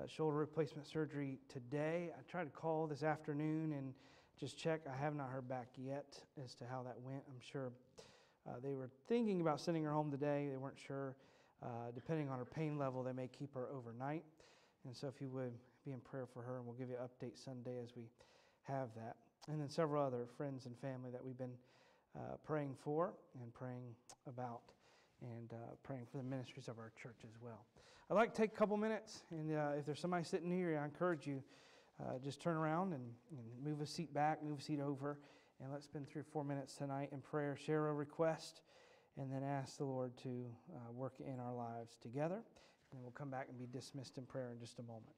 uh, 0.00 0.06
shoulder 0.06 0.36
replacement 0.36 0.86
surgery 0.86 1.38
today. 1.48 2.10
I 2.16 2.30
tried 2.30 2.44
to 2.44 2.50
call 2.50 2.86
this 2.86 3.02
afternoon 3.02 3.72
and 3.72 3.94
just 4.40 4.56
check. 4.56 4.80
I 4.90 4.96
have 4.96 5.14
not 5.14 5.28
heard 5.28 5.48
back 5.48 5.68
yet 5.76 6.18
as 6.42 6.54
to 6.54 6.64
how 6.64 6.82
that 6.84 6.98
went. 7.02 7.22
I'm 7.28 7.40
sure 7.52 7.72
uh, 8.48 8.52
they 8.62 8.72
were 8.72 8.88
thinking 9.06 9.42
about 9.42 9.60
sending 9.60 9.84
her 9.84 9.92
home 9.92 10.10
today. 10.10 10.48
They 10.50 10.56
weren't 10.56 10.78
sure. 10.78 11.14
Uh, 11.62 11.90
depending 11.94 12.30
on 12.30 12.38
her 12.38 12.46
pain 12.46 12.78
level, 12.78 13.02
they 13.02 13.12
may 13.12 13.28
keep 13.28 13.52
her 13.54 13.68
overnight. 13.70 14.24
And 14.86 14.96
so, 14.96 15.08
if 15.08 15.20
you 15.20 15.28
would 15.28 15.52
be 15.84 15.92
in 15.92 16.00
prayer 16.00 16.26
for 16.26 16.40
her, 16.40 16.56
and 16.56 16.64
we'll 16.64 16.76
give 16.76 16.88
you 16.88 16.96
an 16.98 17.06
update 17.06 17.42
Sunday 17.42 17.76
as 17.82 17.90
we 17.94 18.04
have 18.62 18.88
that. 18.96 19.16
And 19.50 19.60
then 19.60 19.68
several 19.68 20.02
other 20.02 20.26
friends 20.38 20.64
and 20.64 20.74
family 20.78 21.10
that 21.10 21.22
we've 21.22 21.36
been 21.36 21.56
uh, 22.16 22.36
praying 22.42 22.76
for 22.82 23.12
and 23.42 23.52
praying 23.52 23.82
about 24.26 24.62
and 25.20 25.52
uh, 25.52 25.74
praying 25.82 26.06
for 26.10 26.16
the 26.16 26.22
ministries 26.22 26.68
of 26.68 26.78
our 26.78 26.92
church 27.00 27.18
as 27.24 27.42
well. 27.42 27.66
I'd 28.10 28.14
like 28.14 28.32
to 28.32 28.40
take 28.40 28.52
a 28.52 28.56
couple 28.56 28.78
minutes, 28.78 29.20
and 29.30 29.54
uh, 29.54 29.72
if 29.78 29.84
there's 29.84 30.00
somebody 30.00 30.24
sitting 30.24 30.50
here, 30.50 30.78
I 30.80 30.84
encourage 30.86 31.26
you 31.26 31.42
uh, 32.00 32.18
just 32.22 32.40
turn 32.40 32.56
around 32.56 32.92
and, 32.92 33.04
and, 33.30 33.64
move 33.64 33.80
a 33.80 33.86
seat 33.86 34.12
back, 34.14 34.42
move 34.42 34.58
a 34.58 34.62
seat 34.62 34.80
over, 34.80 35.18
and 35.60 35.70
let's 35.72 35.84
spend 35.84 36.08
three 36.08 36.20
or 36.20 36.26
four 36.32 36.44
minutes 36.44 36.74
tonight 36.74 37.10
in 37.12 37.20
prayer, 37.20 37.56
share 37.56 37.88
a 37.88 37.94
request, 37.94 38.62
and 39.18 39.30
then 39.30 39.42
ask 39.42 39.76
the 39.76 39.84
Lord 39.84 40.16
to 40.22 40.46
uh, 40.74 40.92
work 40.92 41.14
in 41.20 41.38
our 41.38 41.54
lives 41.54 41.96
together. 42.00 42.42
And 42.92 43.02
we'll 43.02 43.12
come 43.12 43.30
back 43.30 43.46
and 43.48 43.58
be 43.58 43.66
dismissed 43.66 44.18
in 44.18 44.24
prayer 44.24 44.50
in 44.52 44.58
just 44.58 44.78
a 44.78 44.82
moment. 44.82 45.14